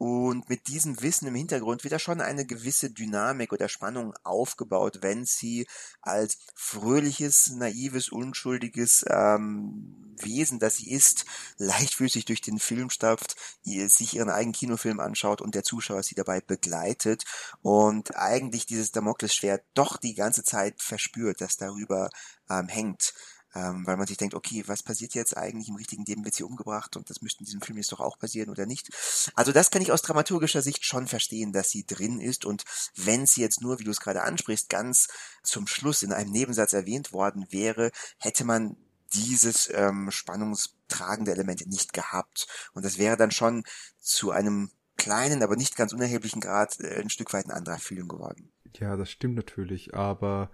Und 0.00 0.48
mit 0.48 0.68
diesem 0.68 1.02
Wissen 1.02 1.26
im 1.26 1.34
Hintergrund 1.34 1.82
wird 1.82 1.90
da 1.90 1.98
schon 1.98 2.20
eine 2.20 2.46
gewisse 2.46 2.88
Dynamik 2.88 3.52
oder 3.52 3.68
Spannung 3.68 4.14
aufgebaut, 4.22 4.98
wenn 5.00 5.24
sie 5.24 5.66
als 6.02 6.38
fröhliches, 6.54 7.50
naives, 7.50 8.08
unschuldiges 8.08 9.04
ähm, 9.10 10.14
Wesen, 10.16 10.60
das 10.60 10.76
sie 10.76 10.92
ist, 10.92 11.24
leichtfüßig 11.56 12.26
durch 12.26 12.40
den 12.40 12.60
Film 12.60 12.90
stapft, 12.90 13.34
sich 13.64 14.14
ihren 14.14 14.30
eigenen 14.30 14.52
Kinofilm 14.52 15.00
anschaut 15.00 15.40
und 15.40 15.56
der 15.56 15.64
Zuschauer 15.64 16.04
sie 16.04 16.14
dabei 16.14 16.40
begleitet 16.42 17.24
und 17.62 18.14
eigentlich 18.14 18.66
dieses 18.66 18.92
Damoklesschwert 18.92 19.64
doch 19.74 19.96
die 19.96 20.14
ganze 20.14 20.44
Zeit 20.44 20.80
verspürt, 20.80 21.40
das 21.40 21.56
darüber 21.56 22.08
ähm, 22.48 22.68
hängt 22.68 23.14
ähm, 23.54 23.86
weil 23.86 23.96
man 23.96 24.06
sich 24.06 24.16
denkt, 24.16 24.34
okay, 24.34 24.64
was 24.66 24.82
passiert 24.82 25.14
jetzt 25.14 25.36
eigentlich 25.36 25.68
im 25.68 25.76
richtigen 25.76 26.04
Leben, 26.04 26.24
wird 26.24 26.34
sie 26.34 26.44
umgebracht 26.44 26.96
und 26.96 27.10
das 27.10 27.22
müsste 27.22 27.40
in 27.40 27.46
diesem 27.46 27.60
Film 27.60 27.78
jetzt 27.78 27.92
doch 27.92 28.00
auch 28.00 28.18
passieren 28.18 28.50
oder 28.50 28.66
nicht. 28.66 28.90
Also 29.34 29.52
das 29.52 29.70
kann 29.70 29.82
ich 29.82 29.92
aus 29.92 30.02
dramaturgischer 30.02 30.62
Sicht 30.62 30.84
schon 30.84 31.06
verstehen, 31.06 31.52
dass 31.52 31.70
sie 31.70 31.86
drin 31.86 32.20
ist 32.20 32.44
und 32.44 32.64
wenn 32.94 33.26
sie 33.26 33.40
jetzt 33.40 33.60
nur, 33.60 33.78
wie 33.78 33.84
du 33.84 33.90
es 33.90 34.00
gerade 34.00 34.22
ansprichst, 34.22 34.68
ganz 34.68 35.08
zum 35.42 35.66
Schluss 35.66 36.02
in 36.02 36.12
einem 36.12 36.30
Nebensatz 36.30 36.72
erwähnt 36.72 37.12
worden 37.12 37.46
wäre, 37.50 37.90
hätte 38.18 38.44
man 38.44 38.76
dieses 39.14 39.70
ähm, 39.72 40.10
spannungstragende 40.10 41.32
Element 41.32 41.66
nicht 41.66 41.92
gehabt. 41.92 42.46
Und 42.74 42.84
das 42.84 42.98
wäre 42.98 43.16
dann 43.16 43.30
schon 43.30 43.64
zu 43.98 44.30
einem 44.30 44.70
kleinen, 44.96 45.42
aber 45.42 45.56
nicht 45.56 45.76
ganz 45.76 45.92
unerheblichen 45.92 46.40
Grad 46.40 46.78
äh, 46.80 47.00
ein 47.00 47.10
Stück 47.10 47.32
weit 47.32 47.46
ein 47.46 47.52
anderer 47.52 47.78
Film 47.78 48.08
geworden. 48.08 48.52
Ja, 48.76 48.96
das 48.96 49.10
stimmt 49.10 49.34
natürlich, 49.34 49.94
aber 49.94 50.50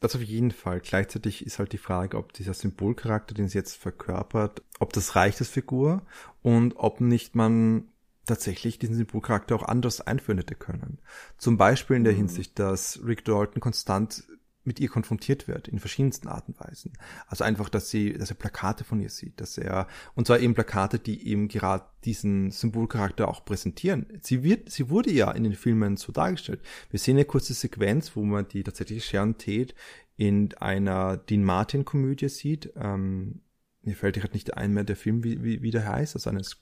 das 0.00 0.14
auf 0.14 0.22
jeden 0.22 0.52
Fall. 0.52 0.80
Gleichzeitig 0.80 1.44
ist 1.44 1.58
halt 1.58 1.72
die 1.72 1.78
Frage, 1.78 2.16
ob 2.16 2.32
dieser 2.32 2.54
Symbolcharakter, 2.54 3.34
den 3.34 3.48
sie 3.48 3.58
jetzt 3.58 3.76
verkörpert, 3.76 4.62
ob 4.78 4.92
das 4.92 5.16
reicht 5.16 5.40
als 5.40 5.50
Figur 5.50 6.02
und 6.42 6.74
ob 6.76 7.00
nicht 7.00 7.34
man 7.34 7.88
tatsächlich 8.24 8.78
diesen 8.78 8.94
Symbolcharakter 8.94 9.56
auch 9.56 9.62
anders 9.62 10.00
einführen 10.00 10.38
hätte 10.38 10.54
können. 10.54 10.98
Zum 11.38 11.56
Beispiel 11.56 11.96
in 11.96 12.04
der 12.04 12.12
mhm. 12.12 12.18
Hinsicht, 12.18 12.58
dass 12.58 13.00
Rick 13.04 13.24
Dalton 13.24 13.60
konstant 13.60 14.24
mit 14.68 14.78
ihr 14.78 14.88
konfrontiert 14.88 15.48
wird 15.48 15.66
in 15.66 15.80
verschiedensten 15.80 16.28
Arten 16.28 16.52
und 16.52 16.60
Weisen. 16.60 16.92
Also 17.26 17.42
einfach, 17.42 17.68
dass 17.68 17.90
sie, 17.90 18.12
dass 18.12 18.30
er 18.30 18.36
Plakate 18.36 18.84
von 18.84 19.00
ihr 19.00 19.08
sieht, 19.10 19.40
dass 19.40 19.58
er, 19.58 19.88
und 20.14 20.28
zwar 20.28 20.38
eben 20.38 20.54
Plakate, 20.54 21.00
die 21.00 21.26
eben 21.26 21.48
gerade 21.48 21.84
diesen 22.04 22.52
Symbolcharakter 22.52 23.26
auch 23.26 23.44
präsentieren. 23.44 24.06
Sie 24.20 24.44
wird, 24.44 24.70
sie 24.70 24.90
wurde 24.90 25.10
ja 25.10 25.32
in 25.32 25.42
den 25.42 25.54
Filmen 25.54 25.96
so 25.96 26.12
dargestellt. 26.12 26.60
Wir 26.90 27.00
sehen 27.00 27.16
eine 27.16 27.24
kurze 27.24 27.54
Sequenz, 27.54 28.14
wo 28.14 28.22
man 28.22 28.46
die 28.46 28.62
tatsächliche 28.62 29.00
Sharon 29.00 29.38
Tate 29.38 29.74
in 30.16 30.54
einer 30.58 31.16
Dean 31.16 31.42
Martin 31.42 31.84
Komödie 31.84 32.28
sieht. 32.28 32.72
Ähm, 32.76 33.40
mir 33.82 33.96
fällt 33.96 34.16
gerade 34.16 34.34
nicht 34.34 34.54
ein 34.54 34.74
mehr 34.74 34.84
der 34.84 34.96
Film, 34.96 35.24
wie, 35.24 35.42
wie, 35.42 35.62
wie 35.62 35.70
der 35.70 35.88
heißt, 35.88 36.14
also 36.14 36.30
eines 36.30 36.58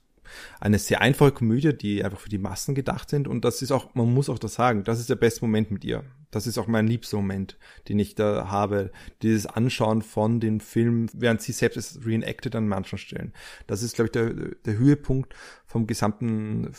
eine 0.59 0.79
sehr 0.79 1.01
einfache 1.01 1.31
Komödie, 1.31 1.73
die 1.73 2.03
einfach 2.03 2.19
für 2.19 2.29
die 2.29 2.37
Massen 2.37 2.75
gedacht 2.75 3.09
sind. 3.09 3.27
Und 3.27 3.45
das 3.45 3.61
ist 3.61 3.71
auch, 3.71 3.93
man 3.95 4.13
muss 4.13 4.29
auch 4.29 4.39
das 4.39 4.55
sagen, 4.55 4.83
das 4.83 4.99
ist 4.99 5.09
der 5.09 5.15
beste 5.15 5.41
Moment 5.41 5.71
mit 5.71 5.85
ihr. 5.85 6.03
Das 6.31 6.47
ist 6.47 6.57
auch 6.57 6.67
mein 6.67 6.87
liebster 6.87 7.17
Moment, 7.17 7.57
den 7.87 7.99
ich 7.99 8.15
da 8.15 8.49
habe. 8.49 8.91
Dieses 9.21 9.45
Anschauen 9.45 10.01
von 10.01 10.39
den 10.39 10.59
Film, 10.59 11.07
während 11.13 11.41
sie 11.41 11.53
selbst 11.53 11.77
es 11.77 12.05
reenacted 12.05 12.55
an 12.55 12.67
manchen 12.67 12.97
Stellen. 12.97 13.33
Das 13.65 13.81
ist, 13.81 13.95
glaube 13.95 14.07
ich, 14.07 14.11
der, 14.11 14.33
der 14.65 14.77
Höhepunkt 14.77 15.33
vom 15.65 15.87
gesamten, 15.87 16.71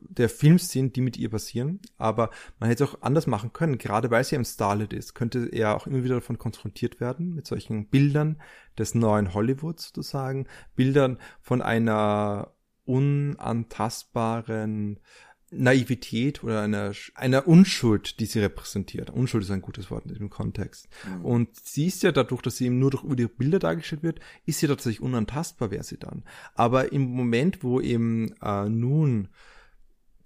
der 0.00 0.28
Filmszenen, 0.28 0.92
die 0.92 1.00
mit 1.00 1.16
ihr 1.16 1.30
passieren. 1.30 1.80
Aber 1.96 2.30
man 2.58 2.68
hätte 2.68 2.84
es 2.84 2.90
auch 2.90 3.02
anders 3.02 3.26
machen 3.26 3.52
können. 3.52 3.78
Gerade 3.78 4.10
weil 4.10 4.24
sie 4.24 4.36
ein 4.36 4.44
Starlet 4.44 4.92
ist, 4.92 5.14
könnte 5.14 5.48
er 5.52 5.76
auch 5.76 5.86
immer 5.86 6.04
wieder 6.04 6.16
davon 6.16 6.38
konfrontiert 6.38 7.00
werden, 7.00 7.34
mit 7.34 7.46
solchen 7.46 7.88
Bildern 7.88 8.40
des 8.78 8.94
neuen 8.94 9.34
Hollywood 9.34 9.80
sozusagen. 9.80 10.46
Bildern 10.74 11.18
von 11.40 11.62
einer 11.62 12.52
unantastbaren 12.86 15.00
Naivität 15.50 16.42
oder 16.42 16.62
einer, 16.62 16.92
einer 17.14 17.46
Unschuld, 17.46 18.18
die 18.18 18.26
sie 18.26 18.40
repräsentiert. 18.40 19.10
Unschuld 19.10 19.44
ist 19.44 19.50
ein 19.50 19.62
gutes 19.62 19.90
Wort 19.90 20.04
in 20.04 20.12
diesem 20.12 20.28
Kontext. 20.28 20.88
Mhm. 21.06 21.24
Und 21.24 21.56
sie 21.60 21.86
ist 21.86 22.02
ja 22.02 22.10
dadurch, 22.10 22.42
dass 22.42 22.56
sie 22.56 22.66
eben 22.66 22.78
nur 22.78 22.90
durch 22.90 23.04
die 23.16 23.28
Bilder 23.28 23.60
dargestellt 23.60 24.02
wird, 24.02 24.20
ist 24.44 24.58
sie 24.58 24.66
tatsächlich 24.66 25.00
unantastbar, 25.00 25.70
wäre 25.70 25.84
sie 25.84 25.98
dann. 25.98 26.24
Aber 26.54 26.92
im 26.92 27.02
Moment, 27.02 27.62
wo 27.62 27.80
eben 27.80 28.34
äh, 28.42 28.68
nun 28.68 29.28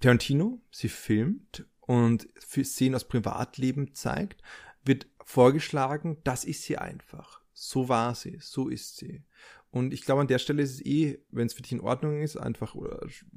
Tarantino 0.00 0.62
sie 0.70 0.88
filmt 0.88 1.66
und 1.80 2.26
Szenen 2.38 2.94
aus 2.94 3.06
Privatleben 3.06 3.94
zeigt, 3.94 4.42
wird 4.84 5.06
vorgeschlagen, 5.24 6.16
das 6.24 6.44
ist 6.44 6.62
sie 6.62 6.78
einfach. 6.78 7.40
So 7.52 7.90
war 7.90 8.14
sie, 8.14 8.38
so 8.40 8.68
ist 8.68 8.96
sie. 8.96 9.22
Und 9.70 9.94
ich 9.94 10.02
glaube, 10.02 10.20
an 10.22 10.26
der 10.26 10.38
Stelle 10.38 10.62
ist 10.62 10.74
es 10.74 10.84
eh, 10.84 11.20
wenn 11.30 11.46
es 11.46 11.54
für 11.54 11.62
dich 11.62 11.72
in 11.72 11.80
Ordnung 11.80 12.20
ist, 12.20 12.36
einfach 12.36 12.74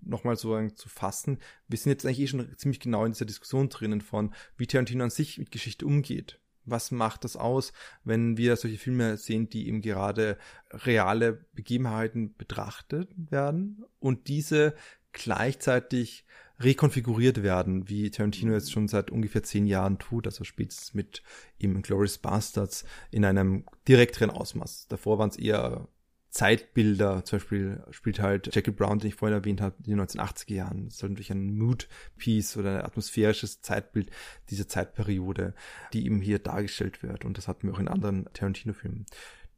nochmal 0.02 0.36
so 0.36 0.67
zu 0.69 0.89
fassen. 0.89 1.38
Wir 1.67 1.78
sind 1.78 1.91
jetzt 1.91 2.06
eigentlich 2.06 2.22
eh 2.22 2.28
schon 2.28 2.58
ziemlich 2.58 2.80
genau 2.80 3.06
in 3.06 3.12
dieser 3.12 3.26
Diskussion 3.26 3.69
drinnen 3.69 4.02
von, 4.02 4.34
wie 4.58 4.65
Tarantino 4.65 5.04
an 5.04 5.10
sich 5.12 5.38
mit 5.38 5.52
Geschichte 5.52 5.86
umgeht. 5.86 6.39
Was 6.65 6.91
macht 6.91 7.24
das 7.24 7.36
aus, 7.36 7.74
wenn 8.04 8.38
wir 8.38 8.56
solche 8.56 8.78
Filme 8.78 9.17
sehen, 9.17 9.50
die 9.50 9.67
eben 9.67 9.82
gerade 9.82 10.38
reale 10.72 11.46
Begebenheiten 11.54 12.36
betrachtet 12.36 13.10
werden 13.15 13.84
und 14.00 14.28
diese 14.28 14.74
gleichzeitig 15.12 16.26
rekonfiguriert 16.60 17.43
werden, 17.43 17.89
wie 17.89 18.10
Tarantino 18.10 18.54
jetzt 18.54 18.72
schon 18.72 18.88
seit 18.88 19.12
ungefähr 19.12 19.43
zehn 19.43 19.65
Jahren 19.65 20.00
tut, 20.00 20.26
also 20.26 20.43
spätestens 20.43 20.93
mit 20.93 21.22
ihm 21.58 21.82
Glorious 21.82 22.17
Bastards 22.17 22.86
in 23.12 23.26
einem 23.26 23.65
direkteren 23.88 24.30
Ausmaß. 24.30 24.88
Davor 24.88 25.19
waren 25.19 25.30
es 25.30 25.38
eher 25.38 25.88
Zeitbilder, 26.34 27.24
zum 27.26 27.38
Beispiel 27.38 27.84
spielt 27.91 28.19
halt 28.19 28.56
Jackie 28.56 28.72
Brown, 28.72 28.98
den 28.98 29.10
ich 29.10 29.15
vorhin 29.15 29.38
erwähnt 29.38 29.62
habe, 29.62 29.76
in 29.86 29.91
den 29.91 30.02
1980er 30.02 30.54
Jahren. 30.54 30.86
Das 30.86 30.96
ist 30.96 31.04
halt 31.04 31.12
natürlich 31.12 31.32
ein 31.32 31.56
Mood-Piece 31.56 32.58
oder 32.58 32.80
ein 32.80 32.86
atmosphärisches 32.86 33.62
Zeitbild 33.62 34.10
dieser 34.50 34.67
Zeitperiode, 34.67 35.54
die 35.93 36.08
eben 36.08 36.22
hier 36.22 36.39
dargestellt 36.39 37.04
wird. 37.04 37.24
Und 37.24 37.38
das 37.38 37.48
hatten 37.48 37.67
wir 37.67 37.76
auch 37.76 37.80
in 37.80 37.88
anderen 37.88 38.26
Tarantino-Filmen. 38.34 39.06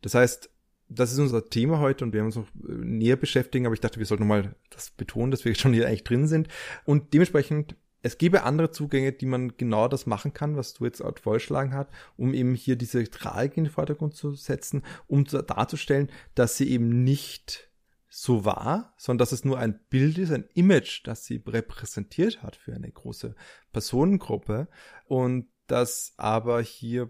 Das 0.02 0.16
heißt, 0.16 0.50
das 0.90 1.14
ist 1.14 1.20
unser 1.20 1.50
Thema 1.50 1.80
heute 1.80 2.04
und 2.04 2.12
wir 2.12 2.20
haben 2.20 2.28
uns 2.28 2.36
noch 2.36 2.50
äh, 2.68 2.74
näher 2.74 3.16
beschäftigen, 3.16 3.66
aber 3.66 3.74
ich 3.74 3.80
dachte, 3.80 4.00
wir 4.00 4.06
sollten 4.06 4.24
nochmal 4.24 4.54
das 4.70 4.90
betonen, 4.90 5.32
dass 5.32 5.46
wir 5.46 5.56
schon 5.56 5.74
hier 5.74 5.88
eigentlich 5.88 6.04
drin 6.04 6.28
sind. 6.28 6.50
Und 6.84 7.14
dementsprechend 7.14 7.78
es 8.06 8.20
gäbe 8.20 8.44
andere 8.44 8.70
Zugänge, 8.70 9.14
die 9.14 9.26
man 9.26 9.58
genau 9.58 9.88
das 9.88 10.06
machen 10.06 10.32
kann, 10.32 10.56
was 10.56 10.76
du 10.76 10.86
jetzt 10.86 11.02
auch 11.02 11.18
vorgeschlagen 11.18 11.74
hast, 11.74 11.90
um 12.18 12.36
eben 12.36 12.54
hier 12.54 12.76
diese 12.76 13.04
Tragik 13.10 13.58
in 13.58 13.64
den 13.64 13.74
Vordergrund 13.74 14.14
zu 14.14 14.36
setzen, 14.36 14.84
um 15.08 15.24
darzustellen, 15.26 16.12
dass 16.36 16.56
sie 16.56 16.70
eben 16.70 17.04
nicht 17.04 17.72
so 18.08 18.46
war, 18.46 18.94
sondern 18.96 19.24
dass 19.24 19.32
es 19.32 19.44
nur 19.44 19.58
ein 19.58 19.80
Bild 19.90 20.20
ist, 20.20 20.32
ein 20.32 20.48
Image, 20.54 21.02
das 21.08 21.26
sie 21.26 21.42
repräsentiert 21.48 22.44
hat 22.44 22.56
für 22.56 22.76
eine 22.76 22.92
große 22.92 23.34
Personengruppe 23.74 24.68
und 25.08 25.48
das 25.66 26.14
aber 26.18 26.62
hier 26.62 27.10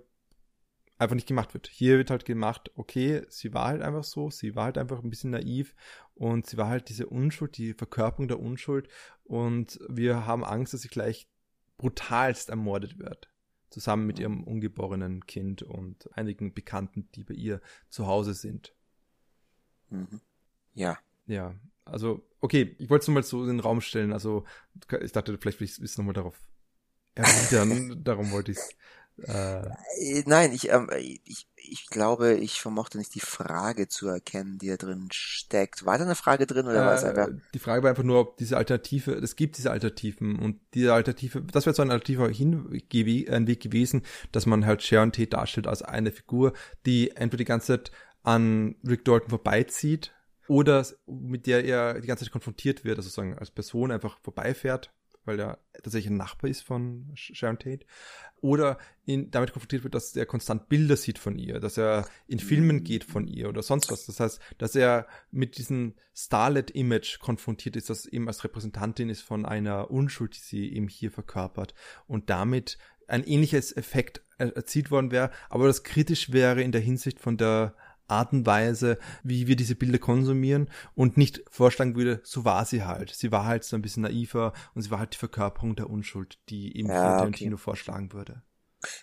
einfach 0.97 1.15
nicht 1.15 1.27
gemacht 1.27 1.53
wird. 1.53 1.67
Hier 1.67 1.97
wird 1.97 2.09
halt 2.09 2.23
gemacht, 2.23 2.71
okay, 2.75 3.23
sie 3.27 3.53
war 3.53 3.65
halt 3.67 3.81
einfach 3.81 4.05
so, 4.05 4.29
sie 4.29 4.55
war 4.55 4.63
halt 4.63 4.77
einfach 4.77 5.03
ein 5.03 5.09
bisschen 5.09 5.31
naiv 5.31 5.75
und 6.15 6.47
sie 6.47 6.57
war 6.57 6.67
halt 6.67 6.89
diese 6.89 7.07
Unschuld, 7.07 7.57
die 7.57 7.73
Verkörperung 7.73 8.27
der 8.27 8.39
Unschuld 8.39 8.89
und 9.23 9.79
wir 9.87 10.25
haben 10.25 10.43
Angst, 10.43 10.73
dass 10.73 10.81
sie 10.81 10.87
gleich 10.87 11.27
brutalst 11.77 12.49
ermordet 12.49 12.99
wird. 12.99 13.29
Zusammen 13.69 14.07
mit 14.07 14.19
ihrem 14.19 14.43
ungeborenen 14.43 15.25
Kind 15.25 15.61
und 15.61 16.09
einigen 16.17 16.53
Bekannten, 16.53 17.09
die 17.13 17.23
bei 17.23 17.33
ihr 17.33 17.61
zu 17.89 18.07
Hause 18.07 18.33
sind. 18.33 18.73
Mhm. 19.89 20.21
Ja. 20.73 20.97
Ja, 21.27 21.55
also, 21.85 22.27
okay, 22.41 22.75
ich 22.79 22.89
wollte 22.89 23.03
es 23.03 23.07
nur 23.07 23.15
mal 23.15 23.23
so 23.23 23.41
in 23.41 23.47
den 23.47 23.59
Raum 23.59 23.81
stellen. 23.81 24.11
Also, 24.11 24.45
ich 25.01 25.11
dachte, 25.11 25.37
vielleicht 25.37 25.59
will 25.59 25.67
ich 25.67 25.79
es 25.79 25.97
nochmal 25.97 26.13
darauf 26.13 26.39
erwidern. 27.13 28.01
Darum 28.03 28.31
wollte 28.31 28.51
ich 28.51 28.57
es. 28.57 28.69
Äh, 29.17 29.59
äh, 29.99 30.23
Nein, 30.25 30.51
ich, 30.51 30.69
ähm, 30.71 30.89
ich, 31.23 31.47
ich 31.55 31.87
glaube, 31.87 32.33
ich 32.33 32.59
vermochte 32.59 32.97
nicht 32.97 33.15
die 33.15 33.21
Frage 33.21 33.87
zu 33.87 34.07
erkennen, 34.07 34.57
die 34.57 34.67
da 34.67 34.77
drin 34.77 35.07
steckt. 35.11 35.85
War 35.85 35.97
da 35.97 36.03
eine 36.03 36.15
Frage 36.15 36.45
drin 36.45 36.65
oder 36.65 36.81
äh, 36.81 36.85
war 36.85 36.93
es 36.95 37.03
einfach? 37.03 37.29
Die 37.53 37.59
Frage 37.59 37.83
war 37.83 37.89
einfach 37.89 38.03
nur, 38.03 38.19
ob 38.19 38.37
diese 38.37 38.57
Alternative, 38.57 39.13
es 39.13 39.35
gibt 39.35 39.57
diese 39.57 39.71
Alternativen 39.71 40.37
und 40.39 40.59
diese 40.73 40.93
Alternative, 40.93 41.41
das 41.41 41.65
wäre 41.65 41.75
so 41.75 41.81
ein 41.81 41.91
alternativer 41.91 42.25
ein 42.25 43.47
Weg 43.47 43.61
gewesen, 43.61 44.03
dass 44.31 44.45
man 44.45 44.65
halt 44.65 44.83
Sharon 44.83 45.11
Tate 45.11 45.29
darstellt 45.29 45.67
als 45.67 45.81
eine 45.81 46.11
Figur, 46.11 46.53
die 46.85 47.11
entweder 47.11 47.37
die 47.37 47.45
ganze 47.45 47.67
Zeit 47.67 47.91
an 48.23 48.75
Rick 48.85 49.05
Dalton 49.05 49.29
vorbeizieht 49.29 50.11
oder 50.47 50.85
mit 51.07 51.47
der 51.47 51.63
er 51.63 52.01
die 52.01 52.07
ganze 52.07 52.25
Zeit 52.25 52.31
konfrontiert 52.31 52.83
wird, 52.83 52.97
also 52.97 53.07
sozusagen 53.07 53.37
als 53.37 53.51
Person 53.51 53.91
einfach 53.91 54.19
vorbeifährt 54.19 54.91
weil 55.25 55.39
er 55.39 55.59
tatsächlich 55.73 56.11
ein 56.11 56.17
Nachbar 56.17 56.49
ist 56.49 56.61
von 56.61 57.11
Sharon 57.15 57.59
Tate, 57.59 57.85
oder 58.41 58.77
ihn 59.05 59.31
damit 59.31 59.53
konfrontiert 59.53 59.83
wird, 59.83 59.95
dass 59.95 60.15
er 60.15 60.25
konstant 60.25 60.69
Bilder 60.69 60.95
sieht 60.95 61.17
von 61.17 61.37
ihr, 61.37 61.59
dass 61.59 61.77
er 61.77 62.07
in 62.27 62.39
Filmen 62.39 62.83
geht 62.83 63.03
von 63.03 63.27
ihr 63.27 63.49
oder 63.49 63.63
sonst 63.63 63.91
was. 63.91 64.05
Das 64.05 64.19
heißt, 64.19 64.39
dass 64.57 64.75
er 64.75 65.07
mit 65.31 65.57
diesem 65.57 65.95
Starlet-Image 66.15 67.19
konfrontiert 67.19 67.75
ist, 67.75 67.89
das 67.89 68.05
eben 68.05 68.27
als 68.27 68.43
Repräsentantin 68.43 69.09
ist 69.09 69.21
von 69.21 69.45
einer 69.45 69.89
Unschuld, 69.89 70.35
die 70.35 70.41
sie 70.41 70.73
eben 70.73 70.87
hier 70.87 71.11
verkörpert. 71.11 71.73
Und 72.07 72.29
damit 72.29 72.77
ein 73.07 73.23
ähnliches 73.23 73.75
Effekt 73.75 74.21
erzielt 74.37 74.91
worden 74.91 75.11
wäre, 75.11 75.31
aber 75.49 75.67
das 75.67 75.83
kritisch 75.83 76.31
wäre 76.31 76.61
in 76.61 76.71
der 76.71 76.81
Hinsicht 76.81 77.19
von 77.19 77.37
der 77.37 77.75
Art 78.07 78.33
und 78.33 78.45
Weise, 78.45 78.97
wie 79.23 79.47
wir 79.47 79.55
diese 79.55 79.75
Bilder 79.75 79.99
konsumieren 79.99 80.69
und 80.93 81.17
nicht 81.17 81.43
vorschlagen 81.49 81.95
würde, 81.95 82.21
so 82.23 82.45
war 82.45 82.65
sie 82.65 82.83
halt. 82.83 83.09
Sie 83.11 83.31
war 83.31 83.45
halt 83.45 83.63
so 83.63 83.75
ein 83.75 83.81
bisschen 83.81 84.03
naiver 84.03 84.53
und 84.73 84.81
sie 84.81 84.91
war 84.91 84.99
halt 84.99 85.13
die 85.13 85.17
Verkörperung 85.17 85.75
der 85.75 85.89
Unschuld, 85.89 86.39
die 86.49 86.77
eben 86.77 86.89
ja, 86.89 87.17
Tarantino 87.17 87.55
okay. 87.55 87.63
vorschlagen 87.63 88.13
würde. 88.13 88.43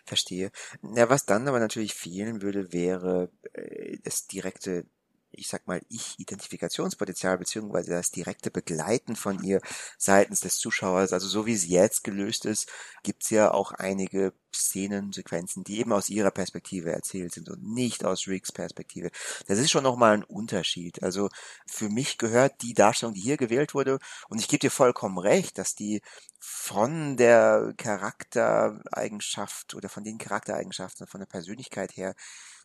Verstehe. 0.05 0.51
Ja, 0.95 1.11
was 1.11 1.27
dann 1.27 1.49
aber 1.49 1.59
natürlich 1.59 1.95
fehlen 1.95 2.43
würde, 2.43 2.73
wäre 2.73 3.31
äh, 3.53 3.99
das 4.05 4.27
direkte 4.27 4.87
ich 5.33 5.49
sag 5.49 5.67
mal, 5.67 5.81
Ich-Identifikationspotenzial 5.89 7.39
beziehungsweise 7.39 7.93
das 7.93 8.11
direkte 8.11 8.51
Begleiten 8.51 9.17
von 9.17 9.43
ihr 9.43 9.61
seitens 9.99 10.41
des 10.41 10.59
Zuschauers. 10.59 11.13
Also 11.13 11.29
so 11.29 11.47
wie 11.47 11.57
sie 11.57 11.71
jetzt 11.71 12.05
gelöst 12.05 12.45
ist, 12.45 12.71
gibt's 13.03 13.31
ja 13.31 13.51
auch 13.53 13.73
einige 13.73 14.33
Szenen, 14.55 15.13
Sequenzen, 15.13 15.65
die 15.65 15.79
eben 15.81 15.93
aus 15.93 16.11
ihrer 16.11 16.31
Perspektive 16.31 16.93
erzählt 16.93 17.33
sind 17.33 17.49
und 17.49 17.63
nicht 17.63 18.05
aus 18.05 18.27
Ricks 18.29 18.53
Perspektive. 18.53 19.11
Das 19.47 19.59
ist 19.59 19.71
schon 19.71 19.85
nochmal 19.85 20.15
ein 20.15 20.25
Unterschied. 20.25 21.03
Also 21.03 21.29
für 21.67 21.89
mich 21.89 22.19
gehört 22.19 22.63
die 22.63 22.75
Darstellung, 22.75 23.15
die 23.15 23.21
hier 23.21 23.37
gewählt 23.37 23.75
wurde, 23.75 23.99
und 24.29 24.39
ich 24.39 24.49
gebe 24.49 24.61
dir 24.61 24.71
vollkommen 24.71 25.19
recht, 25.19 25.59
dass 25.59 25.75
die 25.75 26.03
von 26.39 27.17
der 27.17 27.73
Charaktereigenschaft 27.77 29.75
oder 29.75 29.89
von 29.89 30.05
den 30.05 30.19
Charaktereigenschaften, 30.19 31.07
von 31.07 31.21
der 31.21 31.27
Persönlichkeit 31.27 31.97
her 31.97 32.15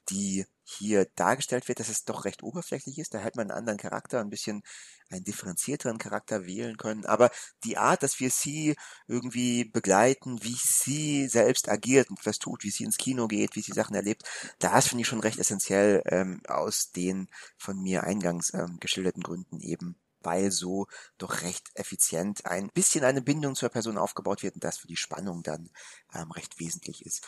die 0.10 0.46
hier 0.64 1.06
dargestellt 1.16 1.68
wird, 1.70 1.80
dass 1.80 1.88
es 1.88 2.04
doch 2.04 2.26
recht 2.26 2.44
oberflächlich 2.44 3.00
ist. 3.00 3.14
Da 3.14 3.20
hätte 3.20 3.38
man 3.38 3.50
einen 3.50 3.58
anderen 3.58 3.78
Charakter, 3.78 4.20
ein 4.20 4.30
bisschen 4.30 4.64
einen 5.10 5.24
differenzierteren 5.24 5.98
Charakter 5.98 6.46
wählen 6.46 6.76
können. 6.78 7.06
Aber 7.06 7.32
die 7.64 7.78
Art, 7.78 8.04
dass 8.04 8.20
wir 8.20 8.30
sie 8.30 8.76
irgendwie 9.08 9.64
begleiten, 9.64 10.44
wie 10.44 10.58
sie 10.62 11.28
selbst 11.30 11.70
agiert 11.70 12.10
und 12.10 12.26
was 12.26 12.40
tut, 12.40 12.64
wie 12.64 12.72
sie 12.72 12.84
ins 12.84 12.98
Kino 12.98 13.28
geht, 13.28 13.56
wie 13.56 13.62
sie 13.62 13.72
Sachen 13.72 13.96
erlebt, 13.96 14.24
das 14.60 14.88
finde 14.88 15.04
ich 15.04 15.08
schon 15.08 15.22
recht 15.22 15.40
essentiell 15.40 16.02
ähm, 16.06 16.42
aus 16.48 16.92
den 16.92 17.30
von 17.58 17.82
mir 17.82 18.04
eingangs 18.04 18.54
ähm, 18.54 18.78
geschilderten 18.82 19.24
Gründen 19.24 19.62
eben 19.62 19.96
weil 20.22 20.52
so 20.52 20.88
doch 21.18 21.42
recht 21.44 21.70
effizient 21.76 22.46
ein 22.46 22.70
bisschen 22.74 23.06
eine 23.06 23.22
Bindung 23.22 23.56
zur 23.56 23.70
Person 23.70 23.98
aufgebaut 23.98 24.44
wird 24.44 24.56
und 24.56 24.64
das 24.64 24.78
für 24.78 24.88
die 24.88 24.98
Spannung 24.98 25.42
dann 25.42 25.70
ähm, 26.14 26.32
recht 26.32 26.60
wesentlich 26.60 27.06
ist. 27.06 27.26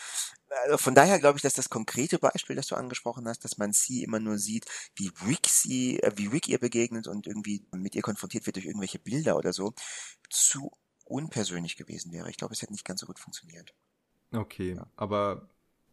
Also 0.63 0.77
von 0.77 0.95
daher 0.95 1.19
glaube 1.19 1.37
ich, 1.37 1.41
dass 1.41 1.53
das 1.53 1.69
konkrete 1.69 2.19
Beispiel, 2.19 2.55
das 2.55 2.67
du 2.67 2.75
angesprochen 2.75 3.27
hast, 3.27 3.43
dass 3.43 3.57
man 3.57 3.71
sie 3.71 4.03
immer 4.03 4.19
nur 4.19 4.37
sieht, 4.37 4.65
wie 4.95 5.11
Rick 5.27 5.47
sie, 5.47 6.01
äh, 6.01 6.11
wie 6.15 6.27
Rick 6.27 6.47
ihr 6.47 6.59
begegnet 6.59 7.07
und 7.07 7.27
irgendwie 7.27 7.65
mit 7.71 7.95
ihr 7.95 8.01
konfrontiert 8.01 8.45
wird 8.45 8.55
durch 8.55 8.65
irgendwelche 8.65 8.99
Bilder 8.99 9.37
oder 9.37 9.53
so, 9.53 9.73
zu 10.29 10.71
unpersönlich 11.05 11.75
gewesen 11.75 12.11
wäre. 12.11 12.29
Ich 12.29 12.37
glaube, 12.37 12.53
es 12.53 12.61
hätte 12.61 12.73
nicht 12.73 12.85
ganz 12.85 13.01
so 13.01 13.05
gut 13.07 13.19
funktioniert. 13.19 13.73
Okay, 14.31 14.75
ja. 14.75 14.87
aber 14.95 15.49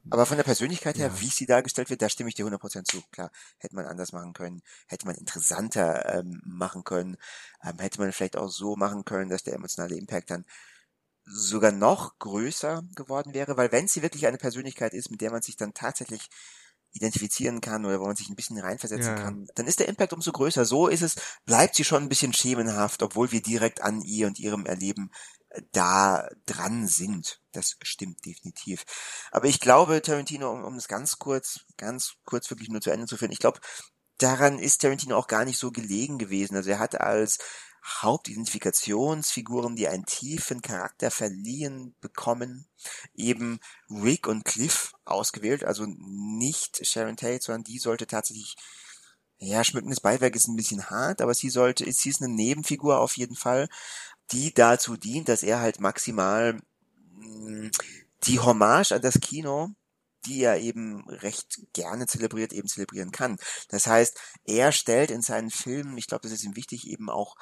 aber 0.09 0.25
von 0.25 0.37
der 0.37 0.45
Persönlichkeit 0.45 0.99
her, 0.99 1.09
ja. 1.09 1.21
wie 1.21 1.27
sie 1.27 1.47
dargestellt 1.47 1.91
wird, 1.91 2.01
da 2.01 2.09
stimme 2.09 2.29
ich 2.29 2.37
dir 2.37 2.47
100% 2.47 2.85
zu. 2.85 3.03
Klar, 3.11 3.33
hätte 3.59 3.75
man 3.75 3.87
anders 3.87 4.13
machen 4.13 4.35
können, 4.35 4.63
hätte 4.87 5.07
man 5.07 5.17
interessanter 5.17 6.19
ähm, 6.19 6.41
machen 6.45 6.85
können, 6.85 7.17
ähm, 7.65 7.79
hätte 7.81 8.01
man 8.01 8.13
vielleicht 8.13 8.37
auch 8.37 8.49
so 8.49 8.77
machen 8.77 9.05
können, 9.05 9.31
dass 9.31 9.43
der 9.43 9.55
emotionale 9.55 9.97
Impact 9.97 10.31
dann 10.31 10.45
sogar 11.27 11.73
noch 11.73 12.19
größer 12.19 12.83
geworden 12.95 13.35
wäre, 13.35 13.57
weil 13.57 13.73
wenn 13.73 13.89
sie 13.89 14.03
wirklich 14.03 14.27
eine 14.27 14.39
Persönlichkeit 14.39 14.95
ist, 14.95 15.11
mit 15.11 15.21
der 15.21 15.33
man 15.33 15.43
sich 15.43 15.57
dann 15.57 15.75
tatsächlich 15.75 16.29
identifizieren 16.93 17.61
kann 17.61 17.85
oder 17.85 18.01
wo 18.01 18.07
man 18.07 18.17
sich 18.17 18.29
ein 18.29 18.37
bisschen 18.37 18.59
reinversetzen 18.59 19.17
ja. 19.17 19.23
kann, 19.23 19.49
dann 19.55 19.67
ist 19.67 19.81
der 19.81 19.89
Impact 19.89 20.13
umso 20.13 20.33
größer. 20.33 20.65
So 20.65 20.89
ist 20.89 21.03
es, 21.03 21.17
bleibt 21.45 21.75
sie 21.75 21.85
schon 21.85 22.05
ein 22.05 22.09
bisschen 22.09 22.33
schemenhaft, 22.33 23.03
obwohl 23.03 23.33
wir 23.33 23.43
direkt 23.43 23.83
an 23.83 24.01
ihr 24.01 24.27
und 24.27 24.39
ihrem 24.39 24.65
Erleben 24.65 25.11
da 25.73 26.29
dran 26.47 26.87
sind. 26.87 27.41
Das 27.53 27.77
stimmt 27.83 28.25
definitiv. 28.25 28.85
Aber 29.31 29.47
ich 29.47 29.61
glaube, 29.61 30.03
Tarantino, 30.03 30.51
um, 30.51 30.65
um 30.65 30.77
es 30.77 30.89
ganz 30.89 31.19
kurz, 31.19 31.61
ganz 31.77 32.15
kurz 32.25 32.51
wirklich 32.51 32.69
nur 32.69 32.81
zu 32.81 32.91
Ende 32.91 33.07
zu 33.07 33.17
führen, 33.17 33.33
ich 33.33 33.39
glaube, 33.39 33.61
daran 34.19 34.59
ist 34.59 34.81
Tarantino 34.81 35.17
auch 35.17 35.29
gar 35.29 35.45
nicht 35.45 35.59
so 35.59 35.71
gelegen 35.71 36.19
gewesen. 36.19 36.57
Also 36.57 36.71
er 36.71 36.79
hat 36.79 37.01
als 37.01 37.39
Hauptidentifikationsfiguren, 37.87 39.77
die 39.77 39.89
einen 39.89 40.07
tiefen 40.07 40.61
Charakter 40.61 41.11
verliehen 41.11 41.95
bekommen, 42.01 42.67
eben 43.15 43.61
Rick 43.89 44.27
und 44.27 44.45
Cliff 44.45 44.93
ausgewählt, 45.05 45.65
also 45.65 45.87
nicht 45.87 46.85
Sharon 46.87 47.17
Tate, 47.17 47.43
sondern 47.43 47.65
die 47.65 47.79
sollte 47.79 48.07
tatsächlich 48.07 48.57
ja, 49.39 49.63
schmückendes 49.63 50.01
Beiwerk 50.01 50.35
ist 50.35 50.49
ein 50.49 50.57
bisschen 50.57 50.89
hart, 50.89 51.21
aber 51.21 51.35
sie 51.35 51.51
sollte, 51.51 51.91
sie 51.93 52.09
ist 52.09 52.23
eine 52.23 52.33
Nebenfigur 52.33 52.99
auf 52.99 53.19
jeden 53.19 53.37
Fall 53.37 53.69
die 54.33 54.53
dazu 54.53 54.97
dient, 54.97 55.29
dass 55.29 55.43
er 55.43 55.61
halt 55.61 55.81
maximal 55.81 56.61
mh, 57.15 57.67
mm, 57.67 57.71
die 58.25 58.41
Hommage 58.41 58.93
an 58.93 59.03
das 59.03 59.21
Kino, 59.21 59.71
die 60.25 60.43
er 60.43 60.59
eben 60.59 61.09
recht 61.09 61.61
gerne 61.73 62.07
zelebriert, 62.07 62.53
eben 62.53 62.67
zelebrieren 62.67 63.13
kann. 63.13 63.39
Das 63.69 63.87
heißt, 63.87 64.19
er 64.45 64.73
stellt 64.73 65.11
in 65.11 65.23
seinen 65.23 65.51
Filmen, 65.51 65.97
ich 65.99 66.07
glaube, 66.09 66.23
das 66.23 66.33
ist 66.33 66.45
ihm 66.45 66.57
wichtig, 66.57 66.89
eben 66.89 67.09
auch 67.11 67.37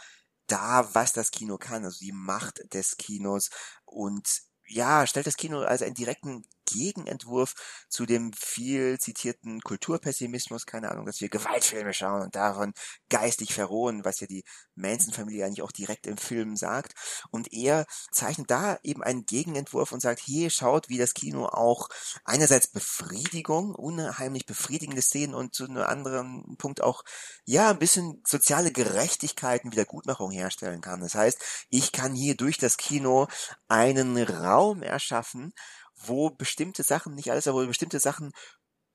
da, 0.46 0.94
was 0.94 1.12
das 1.12 1.30
Kino 1.30 1.58
kann, 1.58 1.84
also 1.84 1.98
die 2.00 2.12
Macht 2.12 2.60
des 2.72 2.96
Kinos. 2.96 3.50
Und 3.84 4.42
ja, 4.66 5.06
stellt 5.06 5.26
das 5.26 5.36
Kino 5.36 5.60
als 5.60 5.82
einen 5.82 5.94
direkten 5.94 6.44
Gegenentwurf 6.66 7.54
zu 7.88 8.06
dem 8.06 8.32
viel 8.32 8.98
zitierten 8.98 9.60
Kulturpessimismus, 9.60 10.66
keine 10.66 10.90
Ahnung, 10.90 11.06
dass 11.06 11.20
wir 11.20 11.28
Gewaltfilme 11.28 11.92
schauen 11.92 12.22
und 12.22 12.34
davon 12.34 12.72
geistig 13.08 13.54
verrohen, 13.54 14.04
was 14.04 14.20
ja 14.20 14.26
die 14.26 14.44
Manson-Familie 14.74 15.44
eigentlich 15.44 15.62
auch 15.62 15.72
direkt 15.72 16.06
im 16.06 16.16
Film 16.16 16.56
sagt. 16.56 16.94
Und 17.30 17.52
er 17.52 17.86
zeichnet 18.12 18.50
da 18.50 18.78
eben 18.82 19.02
einen 19.02 19.26
Gegenentwurf 19.26 19.92
und 19.92 20.00
sagt, 20.00 20.20
hier 20.20 20.50
schaut, 20.50 20.88
wie 20.88 20.98
das 20.98 21.14
Kino 21.14 21.46
auch 21.46 21.88
einerseits 22.24 22.68
Befriedigung, 22.68 23.74
unheimlich 23.74 24.46
befriedigende 24.46 25.02
Szenen 25.02 25.34
und 25.34 25.54
zu 25.54 25.64
einem 25.64 25.82
anderen 25.82 26.56
Punkt 26.58 26.82
auch, 26.82 27.02
ja, 27.44 27.70
ein 27.70 27.78
bisschen 27.78 28.22
soziale 28.26 28.72
Gerechtigkeit 28.72 29.64
und 29.64 29.72
Wiedergutmachung 29.72 30.30
herstellen 30.30 30.80
kann. 30.80 31.00
Das 31.00 31.14
heißt, 31.14 31.38
ich 31.70 31.92
kann 31.92 32.14
hier 32.14 32.36
durch 32.36 32.58
das 32.58 32.76
Kino 32.76 33.26
einen 33.68 34.16
Raum 34.22 34.82
erschaffen, 34.82 35.52
wo 35.96 36.30
bestimmte 36.30 36.82
Sachen, 36.82 37.14
nicht 37.14 37.30
alles, 37.30 37.46
aber 37.46 37.62
wo 37.62 37.66
bestimmte 37.66 38.00
Sachen 38.00 38.32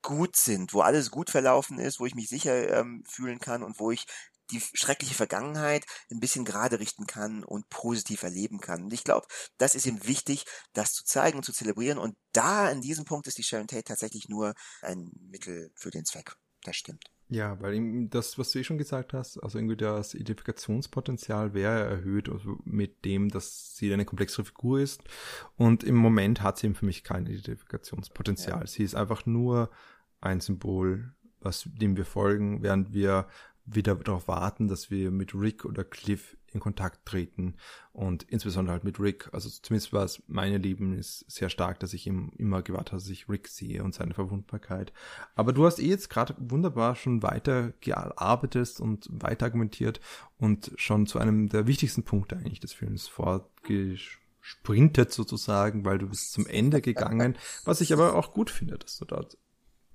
gut 0.02 0.36
sind, 0.36 0.72
wo 0.72 0.80
alles 0.80 1.10
gut 1.10 1.30
verlaufen 1.30 1.78
ist, 1.78 2.00
wo 2.00 2.06
ich 2.06 2.14
mich 2.14 2.28
sicher 2.28 2.78
ähm, 2.78 3.04
fühlen 3.08 3.38
kann 3.38 3.62
und 3.62 3.78
wo 3.78 3.90
ich 3.90 4.06
die 4.50 4.60
schreckliche 4.60 5.14
Vergangenheit 5.14 5.84
ein 6.10 6.20
bisschen 6.20 6.44
gerade 6.44 6.80
richten 6.80 7.06
kann 7.06 7.44
und 7.44 7.68
positiv 7.68 8.22
erleben 8.22 8.60
kann. 8.60 8.84
Und 8.84 8.92
ich 8.92 9.04
glaube, 9.04 9.26
das 9.58 9.74
ist 9.74 9.86
ihm 9.86 10.04
wichtig, 10.06 10.44
das 10.72 10.92
zu 10.92 11.04
zeigen 11.04 11.38
und 11.38 11.44
zu 11.44 11.52
zelebrieren. 11.52 11.98
Und 11.98 12.16
da, 12.32 12.68
in 12.68 12.80
diesem 12.80 13.04
Punkt, 13.04 13.26
ist 13.26 13.38
die 13.38 13.44
Sharon 13.44 13.68
Tate 13.68 13.84
tatsächlich 13.84 14.28
nur 14.28 14.54
ein 14.82 15.10
Mittel 15.20 15.70
für 15.76 15.90
den 15.90 16.04
Zweck. 16.04 16.34
Das 16.64 16.76
stimmt. 16.76 17.04
Ja, 17.32 17.60
weil 17.60 17.74
ihm 17.74 18.10
das, 18.10 18.38
was 18.38 18.50
du 18.50 18.58
eh 18.58 18.64
schon 18.64 18.76
gesagt 18.76 19.12
hast, 19.12 19.38
also 19.38 19.56
irgendwie 19.56 19.76
das 19.76 20.14
Identifikationspotenzial 20.14 21.54
wäre 21.54 21.84
erhöht, 21.84 22.28
also 22.28 22.58
mit 22.64 23.04
dem, 23.04 23.28
dass 23.28 23.76
sie 23.76 23.92
eine 23.92 24.04
komplexere 24.04 24.44
Figur 24.44 24.80
ist. 24.80 25.04
Und 25.56 25.84
im 25.84 25.94
Moment 25.94 26.42
hat 26.42 26.58
sie 26.58 26.66
eben 26.66 26.74
für 26.74 26.86
mich 26.86 27.04
kein 27.04 27.26
Identifikationspotenzial. 27.26 28.60
Ja. 28.60 28.66
Sie 28.66 28.82
ist 28.82 28.96
einfach 28.96 29.26
nur 29.26 29.70
ein 30.20 30.40
Symbol, 30.40 31.14
was 31.38 31.68
dem 31.72 31.96
wir 31.96 32.04
folgen, 32.04 32.64
während 32.64 32.92
wir 32.92 33.28
wieder 33.64 33.94
darauf 33.94 34.26
warten, 34.26 34.66
dass 34.66 34.90
wir 34.90 35.12
mit 35.12 35.32
Rick 35.32 35.64
oder 35.64 35.84
Cliff 35.84 36.36
in 36.52 36.60
Kontakt 36.60 37.06
treten 37.06 37.54
und 37.92 38.24
insbesondere 38.24 38.74
halt 38.74 38.84
mit 38.84 39.00
Rick. 39.00 39.28
Also 39.32 39.48
zumindest 39.48 39.92
war 39.92 40.04
es 40.04 40.22
meine 40.26 40.58
Lieben 40.58 40.92
ist 40.92 41.24
sehr 41.30 41.48
stark, 41.48 41.80
dass 41.80 41.94
ich 41.94 42.06
ihm 42.06 42.32
immer 42.36 42.62
gewartet 42.62 42.92
habe, 42.92 43.02
dass 43.02 43.10
ich 43.10 43.28
Rick 43.28 43.48
sehe 43.48 43.82
und 43.82 43.94
seine 43.94 44.14
Verwundbarkeit. 44.14 44.92
Aber 45.34 45.52
du 45.52 45.66
hast 45.66 45.78
eh 45.78 45.88
jetzt 45.88 46.10
gerade 46.10 46.34
wunderbar 46.38 46.96
schon 46.96 47.22
weiter 47.22 47.72
gearbeitet 47.80 48.80
und 48.80 49.08
weiter 49.10 49.46
argumentiert 49.46 50.00
und 50.38 50.72
schon 50.76 51.06
zu 51.06 51.18
einem 51.18 51.48
der 51.48 51.66
wichtigsten 51.66 52.02
Punkte 52.02 52.36
eigentlich 52.36 52.60
des 52.60 52.72
Films 52.72 53.08
vorgesprintet 53.08 55.12
sozusagen, 55.12 55.84
weil 55.84 55.98
du 55.98 56.08
bist 56.08 56.32
zum 56.32 56.46
Ende 56.46 56.80
gegangen, 56.80 57.36
was 57.64 57.80
ich 57.80 57.92
aber 57.92 58.14
auch 58.14 58.32
gut 58.32 58.50
finde, 58.50 58.78
dass 58.78 58.98
du 58.98 59.04
dort 59.04 59.36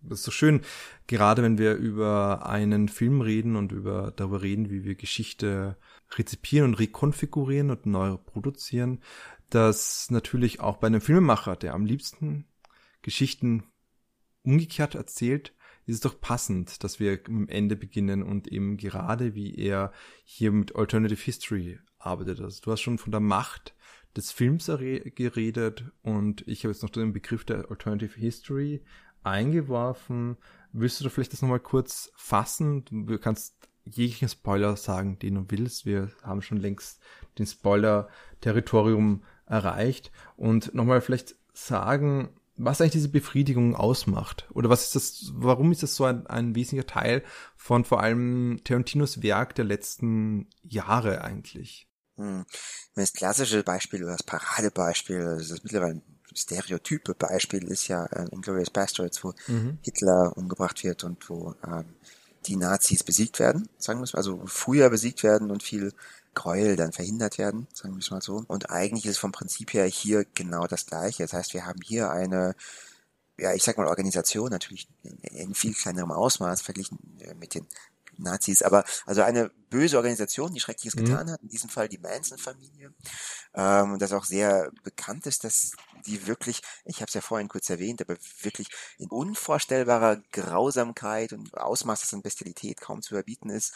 das 0.09 0.19
ist 0.19 0.25
so 0.25 0.31
schön, 0.31 0.61
gerade 1.07 1.43
wenn 1.43 1.57
wir 1.57 1.75
über 1.75 2.47
einen 2.47 2.89
Film 2.89 3.21
reden 3.21 3.55
und 3.55 3.71
über 3.71 4.13
darüber 4.15 4.41
reden, 4.41 4.69
wie 4.69 4.83
wir 4.83 4.95
Geschichte 4.95 5.77
rezipieren 6.11 6.69
und 6.69 6.79
rekonfigurieren 6.79 7.71
und 7.71 7.85
neu 7.85 8.17
produzieren, 8.17 9.01
dass 9.49 10.09
natürlich 10.11 10.59
auch 10.59 10.77
bei 10.77 10.87
einem 10.87 11.01
Filmemacher, 11.01 11.55
der 11.55 11.73
am 11.73 11.85
liebsten 11.85 12.45
Geschichten 13.01 13.63
umgekehrt 14.43 14.95
erzählt, 14.95 15.53
ist 15.85 15.95
es 15.95 16.01
doch 16.01 16.19
passend, 16.19 16.83
dass 16.83 16.99
wir 16.99 17.19
am 17.27 17.47
Ende 17.47 17.75
beginnen 17.75 18.23
und 18.23 18.47
eben 18.47 18.77
gerade 18.77 19.35
wie 19.35 19.55
er 19.55 19.91
hier 20.23 20.51
mit 20.51 20.75
Alternative 20.75 21.21
History 21.21 21.79
arbeitet. 21.99 22.41
Also 22.41 22.61
du 22.63 22.71
hast 22.71 22.81
schon 22.81 22.97
von 22.97 23.11
der 23.11 23.19
Macht 23.19 23.75
des 24.15 24.31
Films 24.31 24.65
geredet 24.67 25.91
und 26.01 26.47
ich 26.47 26.63
habe 26.63 26.71
jetzt 26.71 26.81
noch 26.81 26.89
den 26.89 27.13
Begriff 27.13 27.45
der 27.45 27.69
Alternative 27.69 28.19
History 28.19 28.83
eingeworfen. 29.23 30.37
Willst 30.71 30.99
du 30.99 31.03
da 31.03 31.09
vielleicht 31.09 31.33
das 31.33 31.41
nochmal 31.41 31.59
kurz 31.59 32.11
fassen? 32.15 32.85
Du 32.85 33.17
kannst 33.19 33.55
jeglichen 33.86 34.30
Spoiler 34.30 34.76
sagen, 34.76 35.19
den 35.19 35.36
du 35.36 35.45
willst. 35.50 35.86
Wir 35.86 36.12
haben 36.24 36.41
schon 36.41 36.58
längst 36.58 37.00
den 37.38 37.45
Spoiler-Territorium 37.45 39.24
erreicht. 39.45 40.12
Und 40.36 40.74
nochmal 40.74 41.02
vielleicht 41.02 41.36
sagen, 41.54 42.30
was 42.58 42.80
eigentlich 42.80 42.93
diese 42.93 43.10
Befriedigung 43.10 43.76
ausmacht. 43.76 44.48
Oder 44.54 44.69
was 44.69 44.86
ist 44.86 44.95
das, 44.95 45.32
warum 45.36 45.71
ist 45.71 45.84
das 45.84 45.95
so 45.95 46.06
ein, 46.06 46.26
ein 46.28 46.56
wesentlicher 46.56 46.88
Teil 46.88 47.24
von 47.56 47.84
vor 47.84 48.02
allem 48.02 48.62
Tarantinos 48.63 49.21
Werk 49.21 49.56
der 49.56 49.65
letzten 49.65 50.48
Jahre 50.63 51.24
eigentlich? 51.24 51.88
Hm. 52.15 52.45
Das 52.95 53.13
klassische 53.13 53.63
Beispiel 53.63 54.04
oder 54.04 54.13
das 54.13 54.24
Paradebeispiel, 54.24 55.19
das 55.19 55.52
ist 55.52 55.63
mittlerweile 55.63 56.02
stereotype 56.34 57.13
Beispiel 57.13 57.63
ist 57.65 57.88
ja 57.88 58.06
äh, 58.08 58.28
Inglourious 58.32 58.69
Bastards, 58.69 59.24
wo 59.24 59.34
mhm. 59.48 59.80
Hitler 59.82 60.34
umgebracht 60.36 60.84
wird 60.84 61.04
und 61.04 61.30
wo 61.30 61.56
ähm, 61.65 61.95
die 62.47 62.55
Nazis 62.55 63.03
besiegt 63.03 63.39
werden, 63.39 63.69
sagen 63.77 63.99
wir 63.99 64.03
es 64.03 64.13
mal, 64.13 64.19
also 64.19 64.41
früher 64.45 64.89
besiegt 64.89 65.23
werden 65.23 65.51
und 65.51 65.63
viel 65.63 65.93
Gräuel 66.34 66.75
dann 66.75 66.91
verhindert 66.91 67.38
werden, 67.38 67.67
sagen 67.73 67.95
wir 67.95 67.99
es 67.99 68.12
mal 68.12 68.21
so. 68.21 68.43
Und 68.47 68.69
eigentlich 68.69 69.05
ist 69.05 69.17
vom 69.17 69.31
Prinzip 69.31 69.73
her 69.73 69.86
hier 69.86 70.25
genau 70.36 70.67
das 70.67 70.86
Gleiche. 70.86 71.23
Das 71.23 71.34
heißt, 71.34 71.53
wir 71.53 71.65
haben 71.65 71.79
hier 71.81 72.12
eine, 72.12 72.55
ja, 73.38 73.53
ich 73.53 73.63
sag 73.63 73.77
mal 73.77 73.88
Organisation, 73.88 74.49
natürlich 74.49 74.88
in, 75.03 75.17
in 75.23 75.53
viel 75.53 75.73
kleinerem 75.73 76.12
Ausmaß 76.12 76.62
verglichen 76.62 76.99
äh, 77.21 77.34
mit 77.36 77.55
den 77.55 77.65
Nazis, 78.17 78.62
aber 78.62 78.84
also 79.06 79.21
eine 79.21 79.49
böse 79.69 79.97
Organisation, 79.97 80.54
die 80.54 80.60
Schreckliches 80.60 80.95
mhm. 80.95 81.06
getan 81.06 81.32
hat, 81.32 81.41
in 81.41 81.49
diesem 81.49 81.69
Fall 81.69 81.89
die 81.89 81.97
Manson-Familie. 81.97 82.93
Ähm, 83.54 83.99
das 83.99 84.13
auch 84.13 84.25
sehr 84.25 84.71
bekannt 84.84 85.25
ist, 85.25 85.43
dass 85.43 85.71
die 86.06 86.28
wirklich, 86.28 86.62
ich 86.86 86.97
habe 86.97 87.08
es 87.08 87.13
ja 87.13 87.21
vorhin 87.21 87.47
kurz 87.47 87.69
erwähnt, 87.69 88.01
aber 88.01 88.15
wirklich 88.41 88.67
in 88.97 89.10
unvorstellbarer 89.10 90.21
Grausamkeit 90.32 91.34
und 91.34 91.54
Ausmaß, 91.56 92.01
das 92.01 92.13
an 92.13 92.21
Bestialität 92.21 92.80
kaum 92.82 93.01
zu 93.01 93.15
überbieten 93.15 93.49
ist. 93.49 93.73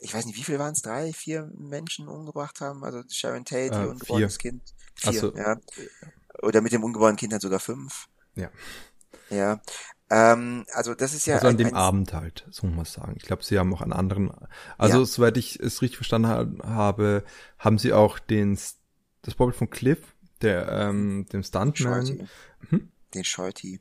Ich 0.00 0.14
weiß 0.14 0.26
nicht, 0.26 0.36
wie 0.36 0.44
viel 0.44 0.58
waren 0.58 0.72
es? 0.72 0.82
Drei, 0.82 1.12
vier 1.12 1.50
Menschen 1.54 2.08
umgebracht 2.08 2.60
haben? 2.60 2.84
Also 2.84 3.02
Sharon 3.08 3.44
Tate, 3.44 3.74
äh, 3.74 3.82
ihr 3.82 3.90
ungeborenes 3.90 4.38
Kind. 4.38 4.62
Vier, 4.96 5.20
so. 5.20 5.36
ja. 5.36 5.56
Oder 6.42 6.60
mit 6.60 6.72
dem 6.72 6.82
ungeborenen 6.82 7.16
Kind 7.16 7.32
dann 7.32 7.40
sogar 7.40 7.60
fünf. 7.60 8.08
Ja. 8.34 8.50
Ja. 9.30 9.60
Ähm, 10.10 10.64
also 10.72 10.94
das 10.94 11.14
ist 11.14 11.26
ja. 11.26 11.36
Also 11.36 11.48
an 11.48 11.54
ein, 11.54 11.58
dem 11.58 11.68
ein, 11.68 11.74
Abend 11.74 12.12
halt, 12.12 12.46
so 12.50 12.66
muss 12.66 12.76
man 12.76 12.84
sagen. 12.84 13.14
Ich 13.16 13.22
glaube, 13.22 13.44
sie 13.44 13.58
haben 13.58 13.72
auch 13.74 13.80
an 13.80 13.92
anderen. 13.92 14.30
Also 14.78 15.00
ja. 15.00 15.04
soweit 15.04 15.36
ich 15.36 15.58
es 15.60 15.82
richtig 15.82 15.96
verstanden 15.96 16.62
habe, 16.62 17.24
haben 17.58 17.78
sie 17.78 17.92
auch 17.92 18.18
den 18.18 18.58
das 19.22 19.34
Vorbild 19.34 19.56
von 19.56 19.70
Cliff, 19.70 20.14
der 20.42 20.68
ähm, 20.68 21.26
dem 21.32 21.42
Stuntman. 21.42 22.28
Hm? 22.68 22.88
Den 23.14 23.24
Shorty. 23.24 23.80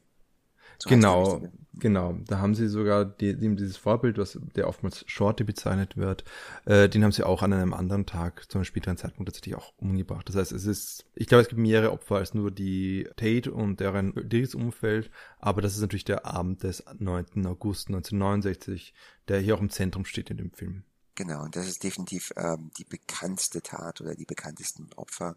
So 0.82 0.90
genau, 0.90 1.48
genau. 1.76 2.18
Da 2.26 2.40
haben 2.40 2.56
sie 2.56 2.68
sogar 2.68 3.06
die, 3.06 3.38
die, 3.38 3.56
dieses 3.56 3.78
Vorbild, 3.78 4.18
was 4.18 4.40
der 4.56 4.68
oftmals 4.68 5.04
Shorty 5.06 5.44
bezeichnet 5.44 5.96
wird, 5.96 6.24
äh, 6.66 6.90
den 6.90 7.04
haben 7.04 7.12
sie 7.12 7.24
auch 7.24 7.44
an 7.44 7.54
einem 7.54 7.76
anderen 7.76 8.08
Tag, 8.08 8.50
zu 8.50 8.58
einem 8.58 8.66
späteren 8.66 8.98
Zeitpunkt 8.98 9.28
tatsächlich 9.28 9.54
auch 9.54 9.74
umgebracht. 9.78 10.28
Das 10.28 10.36
heißt, 10.36 10.52
es 10.52 10.66
ist, 10.66 11.06
ich 11.14 11.28
glaube, 11.28 11.44
es 11.44 11.50
gibt 11.50 11.62
mehrere 11.62 11.92
Opfer 11.92 12.16
als 12.16 12.34
nur 12.34 12.50
die 12.50 13.08
Tate 13.16 13.52
und 13.52 13.80
deren 13.80 14.28
dieses 14.28 14.56
Umfeld, 14.56 15.12
aber 15.38 15.62
das 15.62 15.76
ist 15.76 15.82
natürlich 15.82 16.04
der 16.04 16.26
Abend 16.26 16.64
des 16.64 16.84
9. 16.98 17.46
August 17.46 17.90
1969, 17.90 18.96
der 19.28 19.40
hier 19.40 19.54
auch 19.54 19.62
im 19.62 19.70
Zentrum 19.70 20.06
steht 20.06 20.32
in 20.32 20.38
dem 20.38 20.52
Film. 20.52 20.84
Genau, 21.14 21.44
und 21.44 21.56
das 21.56 21.68
ist 21.68 21.84
definitiv 21.84 22.34
ähm, 22.38 22.72
die 22.80 22.86
bekannteste 22.86 23.62
Tat 23.62 24.02
oder 24.02 24.16
die 24.16 24.26
bekanntesten 24.26 24.90
Opfer. 24.96 25.36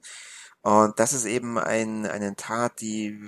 Und 0.62 0.98
das 0.98 1.12
ist 1.12 1.26
eben 1.26 1.58
ein, 1.58 2.06
eine 2.06 2.34
Tat, 2.34 2.80
die 2.80 3.20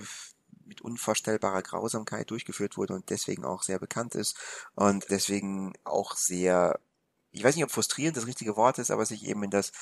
mit 0.66 0.80
unvorstellbarer 0.80 1.62
Grausamkeit 1.62 2.30
durchgeführt 2.30 2.76
wurde 2.76 2.94
und 2.94 3.10
deswegen 3.10 3.44
auch 3.44 3.62
sehr 3.62 3.78
bekannt 3.78 4.14
ist 4.14 4.36
und 4.74 5.06
deswegen 5.10 5.72
auch 5.84 6.16
sehr, 6.16 6.78
ich 7.30 7.44
weiß 7.44 7.54
nicht, 7.54 7.64
ob 7.64 7.70
frustrierend 7.70 8.16
das 8.16 8.26
richtige 8.26 8.56
Wort 8.56 8.78
ist, 8.78 8.90
aber 8.90 9.06
sich 9.06 9.24
eben 9.26 9.42
in 9.42 9.50
das 9.50 9.72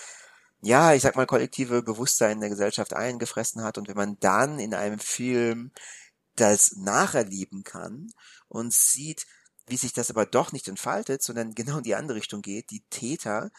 ja, 0.65 0.95
ich 0.95 1.03
sag 1.03 1.15
mal, 1.15 1.27
kollektive 1.27 1.83
Bewusstsein 1.83 2.41
der 2.41 2.49
Gesellschaft 2.49 2.95
eingefressen 2.95 3.63
hat. 3.63 3.77
Und 3.77 3.87
wenn 3.87 3.97
man 3.97 4.17
dann 4.21 4.59
in 4.59 4.73
einem 4.73 4.99
Film 4.99 5.73
das 6.37 6.77
nacherleben 6.77 7.65
kann 7.65 8.11
und 8.49 8.73
sieht, 8.73 9.27
wie 9.67 9.77
sich 9.77 9.93
das 9.93 10.11
aber 10.11 10.27
doch 10.27 10.53
nicht 10.53 10.69
entfaltet, 10.69 11.23
sondern 11.23 11.55
genau 11.55 11.79
in 11.79 11.85
die 11.85 11.95
andere 11.95 12.17
Richtung 12.17 12.43
geht, 12.43 12.71
die 12.71 12.83
Täter 12.91 13.51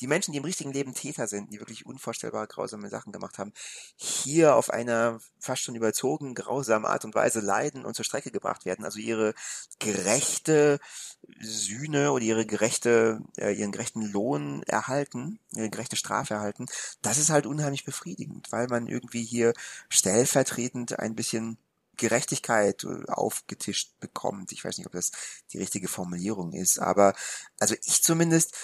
die 0.00 0.06
Menschen, 0.06 0.32
die 0.32 0.38
im 0.38 0.44
richtigen 0.44 0.72
Leben 0.72 0.94
Täter 0.94 1.26
sind, 1.26 1.52
die 1.52 1.60
wirklich 1.60 1.86
unvorstellbare 1.86 2.46
grausame 2.46 2.88
Sachen 2.88 3.12
gemacht 3.12 3.38
haben, 3.38 3.52
hier 3.96 4.54
auf 4.54 4.70
einer 4.70 5.20
fast 5.38 5.62
schon 5.62 5.74
überzogen 5.74 6.34
grausame 6.34 6.88
Art 6.88 7.04
und 7.04 7.14
Weise 7.14 7.40
leiden 7.40 7.84
und 7.84 7.94
zur 7.94 8.04
Strecke 8.04 8.30
gebracht 8.30 8.64
werden. 8.64 8.84
Also 8.84 8.98
ihre 8.98 9.34
gerechte 9.78 10.80
Sühne 11.40 12.12
oder 12.12 12.24
ihre 12.24 12.46
gerechte, 12.46 13.20
äh, 13.36 13.52
ihren 13.52 13.72
gerechten 13.72 14.02
Lohn 14.02 14.62
erhalten, 14.64 15.38
ihre 15.54 15.70
gerechte 15.70 15.96
Strafe 15.96 16.34
erhalten. 16.34 16.66
Das 17.02 17.18
ist 17.18 17.30
halt 17.30 17.46
unheimlich 17.46 17.84
befriedigend, 17.84 18.50
weil 18.52 18.68
man 18.68 18.86
irgendwie 18.86 19.24
hier 19.24 19.52
stellvertretend 19.88 20.98
ein 20.98 21.14
bisschen 21.14 21.58
Gerechtigkeit 22.00 22.84
äh, 22.84 23.10
aufgetischt 23.10 23.92
bekommt. 24.00 24.52
Ich 24.52 24.64
weiß 24.64 24.78
nicht, 24.78 24.86
ob 24.86 24.92
das 24.92 25.12
die 25.52 25.58
richtige 25.58 25.86
Formulierung 25.88 26.52
ist, 26.52 26.78
aber 26.78 27.14
also 27.58 27.74
ich 27.84 28.02
zumindest 28.02 28.56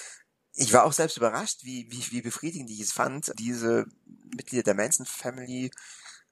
ich 0.57 0.73
war 0.73 0.85
auch 0.85 0.93
selbst 0.93 1.17
überrascht, 1.17 1.63
wie, 1.63 1.89
wie, 1.91 2.11
wie 2.11 2.21
befriedigend 2.21 2.71
ich 2.71 2.79
es 2.79 2.91
fand, 2.91 3.31
diese 3.37 3.85
Mitglieder 4.35 4.63
der 4.63 4.73
Manson 4.73 5.05
Family 5.05 5.71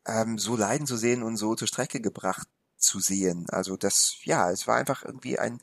ähm, 0.08 0.40
so 0.40 0.56
leiden 0.56 0.88
zu 0.88 0.98
sehen 0.98 1.22
und 1.22 1.38
so 1.38 1.56
zur 1.56 1.68
Strecke 1.68 2.02
gebracht 2.02 2.48
zu 2.78 3.00
sehen. 3.00 3.46
Also 3.50 3.78
das, 3.78 4.18
ja, 4.24 4.50
es 4.50 4.66
war 4.66 4.78
einfach 4.78 5.06
irgendwie 5.06 5.38
ein, 5.38 5.62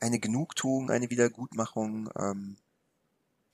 eine 0.00 0.18
Genugtuung, 0.18 0.90
eine 0.90 1.10
Wiedergutmachung, 1.10 2.10
ähm, 2.18 2.56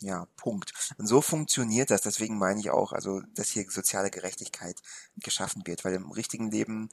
ja, 0.01 0.27
Punkt. 0.37 0.73
Und 0.97 1.09
so 1.09 1.21
funktioniert 1.23 1.91
das. 1.91 2.03
Deswegen 2.03 2.39
meine 2.39 2.61
ich 2.61 2.71
auch, 2.71 2.93
also, 2.93 3.23
dass 3.35 3.49
hier 3.49 3.69
soziale 3.69 4.11
Gerechtigkeit 4.11 4.81
geschaffen 5.17 5.67
wird, 5.67 5.85
weil 5.85 5.95
im 5.95 6.13
richtigen 6.13 6.51
Leben 6.53 6.89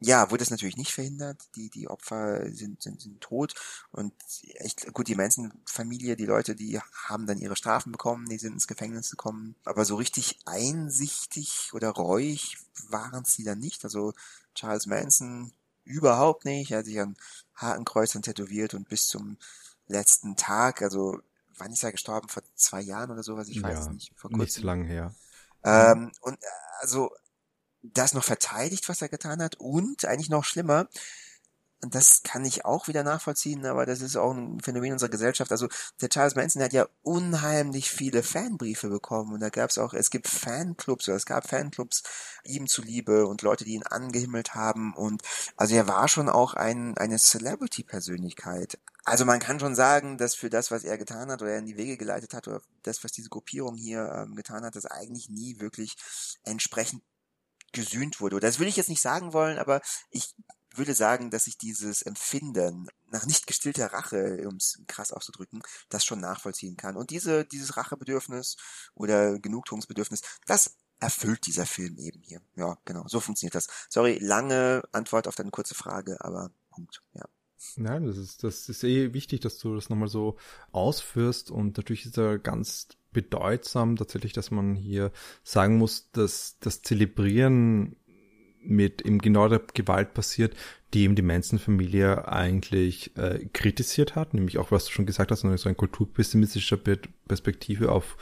ja, 0.00 0.30
wurde 0.30 0.42
es 0.42 0.50
natürlich 0.50 0.78
nicht 0.78 0.92
verhindert. 0.92 1.42
Die, 1.54 1.68
die 1.68 1.88
Opfer 1.88 2.50
sind, 2.52 2.82
sind, 2.82 3.02
sind 3.02 3.20
tot. 3.20 3.54
Und 3.90 4.14
echt, 4.54 4.92
gut, 4.94 5.08
die 5.08 5.14
Manson-Familie, 5.14 6.16
die 6.16 6.24
Leute, 6.24 6.56
die 6.56 6.80
haben 7.06 7.26
dann 7.26 7.38
ihre 7.38 7.56
Strafen 7.56 7.92
bekommen, 7.92 8.26
die 8.26 8.38
sind 8.38 8.54
ins 8.54 8.66
Gefängnis 8.66 9.10
gekommen. 9.10 9.56
Aber 9.64 9.84
so 9.84 9.96
richtig 9.96 10.38
einsichtig 10.46 11.70
oder 11.74 11.90
reuig 11.90 12.56
waren 12.88 13.24
sie 13.26 13.44
dann 13.44 13.58
nicht. 13.58 13.84
Also 13.84 14.14
Charles 14.54 14.86
Manson 14.86 15.52
überhaupt 15.84 16.46
nicht. 16.46 16.70
Er 16.70 16.78
hat 16.78 16.86
sich 16.86 16.98
an 16.98 17.16
Hakenkreuzern 17.56 18.22
tätowiert 18.22 18.72
und 18.72 18.88
bis 18.88 19.06
zum 19.06 19.36
letzten 19.86 20.34
Tag, 20.34 20.80
also 20.80 21.20
wann 21.58 21.72
ist 21.72 21.84
er 21.84 21.92
gestorben? 21.92 22.28
Vor 22.28 22.42
zwei 22.54 22.80
Jahren 22.80 23.10
oder 23.10 23.22
sowas? 23.22 23.48
Ich 23.48 23.62
weiß 23.62 23.74
ja, 23.74 23.80
es 23.80 23.88
nicht. 23.90 24.12
Vor 24.16 24.30
kurzem. 24.30 24.44
Nicht 24.44 24.54
so 24.54 24.62
lange 24.62 24.86
her. 24.86 25.14
Ähm, 25.62 26.10
und 26.22 26.38
also 26.80 27.10
das 27.82 28.14
noch 28.14 28.24
verteidigt, 28.24 28.88
was 28.88 29.02
er 29.02 29.08
getan 29.08 29.42
hat 29.42 29.56
und 29.56 30.04
eigentlich 30.04 30.30
noch 30.30 30.44
schlimmer, 30.44 30.88
das 31.82 32.22
kann 32.22 32.44
ich 32.44 32.64
auch 32.66 32.88
wieder 32.88 33.02
nachvollziehen, 33.02 33.64
aber 33.64 33.86
das 33.86 34.02
ist 34.02 34.16
auch 34.16 34.32
ein 34.32 34.60
Phänomen 34.60 34.92
unserer 34.92 35.08
Gesellschaft. 35.08 35.50
Also 35.50 35.68
der 36.00 36.10
Charles 36.10 36.34
Manson 36.34 36.62
hat 36.62 36.74
ja 36.74 36.86
unheimlich 37.02 37.90
viele 37.90 38.22
Fanbriefe 38.22 38.88
bekommen 38.88 39.32
und 39.32 39.40
da 39.40 39.48
gab 39.48 39.70
es 39.70 39.78
auch, 39.78 39.94
es 39.94 40.10
gibt 40.10 40.28
Fanclubs 40.28 41.08
oder 41.08 41.16
es 41.16 41.24
gab 41.24 41.48
Fanclubs 41.48 42.02
ihm 42.44 42.66
zuliebe 42.66 43.26
und 43.26 43.40
Leute, 43.42 43.64
die 43.64 43.74
ihn 43.74 43.82
angehimmelt 43.82 44.54
haben 44.54 44.94
und 44.94 45.22
also 45.56 45.74
er 45.74 45.88
war 45.88 46.08
schon 46.08 46.28
auch 46.28 46.52
ein, 46.54 46.98
eine 46.98 47.18
Celebrity-Persönlichkeit. 47.18 48.78
Also 49.04 49.24
man 49.24 49.40
kann 49.40 49.58
schon 49.58 49.74
sagen, 49.74 50.18
dass 50.18 50.34
für 50.34 50.50
das, 50.50 50.70
was 50.70 50.84
er 50.84 50.98
getan 50.98 51.30
hat 51.30 51.40
oder 51.40 51.52
er 51.52 51.58
in 51.58 51.66
die 51.66 51.78
Wege 51.78 51.96
geleitet 51.96 52.34
hat 52.34 52.46
oder 52.46 52.60
das, 52.82 53.02
was 53.02 53.12
diese 53.12 53.30
Gruppierung 53.30 53.76
hier 53.76 54.12
ähm, 54.14 54.36
getan 54.36 54.64
hat, 54.64 54.76
das 54.76 54.84
eigentlich 54.84 55.30
nie 55.30 55.58
wirklich 55.58 55.96
entsprechend 56.44 57.02
gesühnt 57.72 58.20
wurde. 58.20 58.40
Das 58.40 58.58
will 58.58 58.68
ich 58.68 58.76
jetzt 58.76 58.88
nicht 58.88 59.02
sagen 59.02 59.32
wollen, 59.32 59.58
aber 59.58 59.80
ich 60.10 60.34
würde 60.74 60.94
sagen, 60.94 61.30
dass 61.30 61.46
ich 61.46 61.58
dieses 61.58 62.02
Empfinden 62.02 62.88
nach 63.10 63.26
nicht 63.26 63.46
gestillter 63.46 63.92
Rache, 63.92 64.46
um 64.48 64.56
es 64.56 64.80
krass 64.86 65.12
auszudrücken, 65.12 65.62
das 65.88 66.04
schon 66.04 66.20
nachvollziehen 66.20 66.76
kann. 66.76 66.96
Und 66.96 67.10
diese, 67.10 67.44
dieses 67.44 67.76
Rachebedürfnis 67.76 68.56
oder 68.94 69.38
Genugtuungsbedürfnis, 69.38 70.22
das 70.46 70.76
erfüllt 71.00 71.46
dieser 71.46 71.66
Film 71.66 71.98
eben 71.98 72.22
hier. 72.22 72.40
Ja, 72.56 72.76
genau, 72.84 73.06
so 73.08 73.20
funktioniert 73.20 73.54
das. 73.54 73.68
Sorry, 73.88 74.18
lange 74.20 74.82
Antwort 74.92 75.26
auf 75.26 75.34
deine 75.34 75.50
kurze 75.50 75.74
Frage, 75.74 76.18
aber 76.20 76.50
Punkt, 76.70 77.02
ja. 77.14 77.24
Nein, 77.76 78.06
das 78.06 78.16
ist, 78.16 78.42
das 78.42 78.68
ist 78.68 78.84
eh 78.84 79.12
wichtig, 79.12 79.40
dass 79.40 79.58
du 79.58 79.74
das 79.74 79.90
nochmal 79.90 80.08
so 80.08 80.38
ausführst 80.72 81.50
und 81.50 81.76
natürlich 81.76 82.06
ist 82.06 82.16
er 82.16 82.38
ganz 82.38 82.88
bedeutsam 83.12 83.96
tatsächlich, 83.96 84.32
dass 84.32 84.50
man 84.50 84.74
hier 84.74 85.12
sagen 85.42 85.78
muss, 85.78 86.10
dass 86.12 86.58
das 86.60 86.82
Zelebrieren 86.82 87.96
mit 88.62 89.02
eben 89.02 89.18
genau 89.18 89.48
der 89.48 89.62
Gewalt 89.72 90.14
passiert, 90.14 90.54
die 90.92 91.02
eben 91.02 91.14
die 91.14 91.22
Manson-Familie 91.22 92.28
eigentlich 92.28 93.16
äh, 93.16 93.46
kritisiert 93.52 94.16
hat, 94.16 94.34
nämlich 94.34 94.58
auch, 94.58 94.70
was 94.70 94.86
du 94.86 94.92
schon 94.92 95.06
gesagt 95.06 95.30
hast, 95.30 95.40
so 95.40 95.48
eine 95.48 95.74
kulturpessimistischer 95.74 96.78
Perspektive 97.26 97.90
auf 97.90 98.16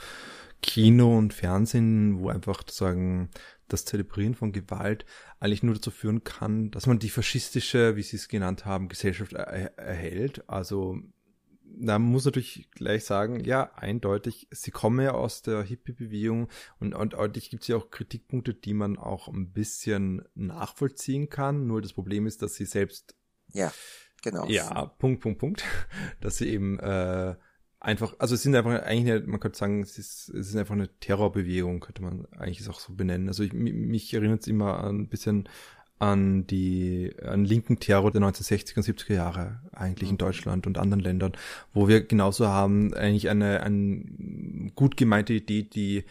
Kino 0.61 1.17
und 1.17 1.33
Fernsehen, 1.33 2.19
wo 2.19 2.29
einfach 2.29 2.59
sozusagen 2.59 3.29
das 3.67 3.85
Zelebrieren 3.85 4.33
von 4.33 4.51
Gewalt 4.51 5.05
eigentlich 5.39 5.63
nur 5.63 5.75
dazu 5.75 5.91
führen 5.91 6.23
kann, 6.23 6.71
dass 6.71 6.87
man 6.87 6.99
die 6.99 7.09
faschistische, 7.09 7.95
wie 7.95 8.03
sie 8.03 8.17
es 8.17 8.27
genannt 8.27 8.65
haben, 8.65 8.89
Gesellschaft 8.89 9.33
er 9.33 9.77
erhält. 9.77 10.43
Also 10.49 10.99
da 11.77 11.99
muss 11.99 12.25
natürlich 12.25 12.69
gleich 12.71 13.05
sagen, 13.05 13.43
ja, 13.43 13.71
eindeutig, 13.75 14.47
sie 14.51 14.71
kommen 14.71 15.03
ja 15.03 15.11
aus 15.11 15.41
der 15.41 15.63
Hippie-Bewegung 15.63 16.49
und, 16.79 16.93
und 16.95 17.15
eigentlich 17.15 17.49
gibt 17.49 17.63
es 17.63 17.67
ja 17.67 17.77
auch 17.77 17.89
Kritikpunkte, 17.89 18.53
die 18.53 18.73
man 18.73 18.97
auch 18.97 19.27
ein 19.27 19.51
bisschen 19.51 20.23
nachvollziehen 20.35 21.29
kann. 21.29 21.67
Nur 21.67 21.81
das 21.81 21.93
Problem 21.93 22.27
ist, 22.27 22.41
dass 22.41 22.55
sie 22.55 22.65
selbst 22.65 23.15
ja, 23.53 23.71
genau. 24.21 24.45
Ja, 24.47 24.85
Punkt, 24.85 25.21
Punkt, 25.21 25.39
Punkt. 25.39 25.63
Dass 26.21 26.37
sie 26.37 26.49
eben 26.49 26.79
äh, 26.79 27.35
einfach, 27.79 28.15
also 28.19 28.35
es 28.35 28.43
sind 28.43 28.55
einfach 28.55 28.83
eigentlich, 28.83 29.13
eine, 29.13 29.27
man 29.27 29.39
könnte 29.39 29.57
sagen, 29.57 29.81
es 29.81 29.97
ist, 29.97 30.29
es 30.29 30.49
ist 30.49 30.55
einfach 30.55 30.75
eine 30.75 30.89
Terrorbewegung, 30.99 31.79
könnte 31.79 32.01
man 32.01 32.25
eigentlich 32.33 32.59
es 32.59 32.69
auch 32.69 32.79
so 32.79 32.93
benennen. 32.93 33.27
Also 33.27 33.43
ich, 33.43 33.53
mich 33.53 34.13
erinnert 34.13 34.41
es 34.41 34.47
immer 34.47 34.83
ein 34.83 35.07
bisschen 35.07 35.49
an 35.99 36.47
die 36.47 37.13
an 37.21 37.43
linken 37.43 37.79
Terror 37.79 38.11
der 38.11 38.21
1960er 38.21 38.77
und 38.77 38.85
70er 38.85 39.13
Jahre 39.13 39.59
eigentlich 39.73 40.09
in 40.09 40.15
mhm. 40.15 40.19
Deutschland 40.19 40.65
und 40.65 40.77
anderen 40.77 41.03
Ländern, 41.03 41.33
wo 41.73 41.87
wir 41.87 42.01
genauso 42.01 42.47
haben 42.47 42.93
eigentlich 42.93 43.29
eine, 43.29 43.61
eine 43.61 44.71
gut 44.75 44.95
gemeinte 44.95 45.33
Idee, 45.33 45.63
die 45.63 46.05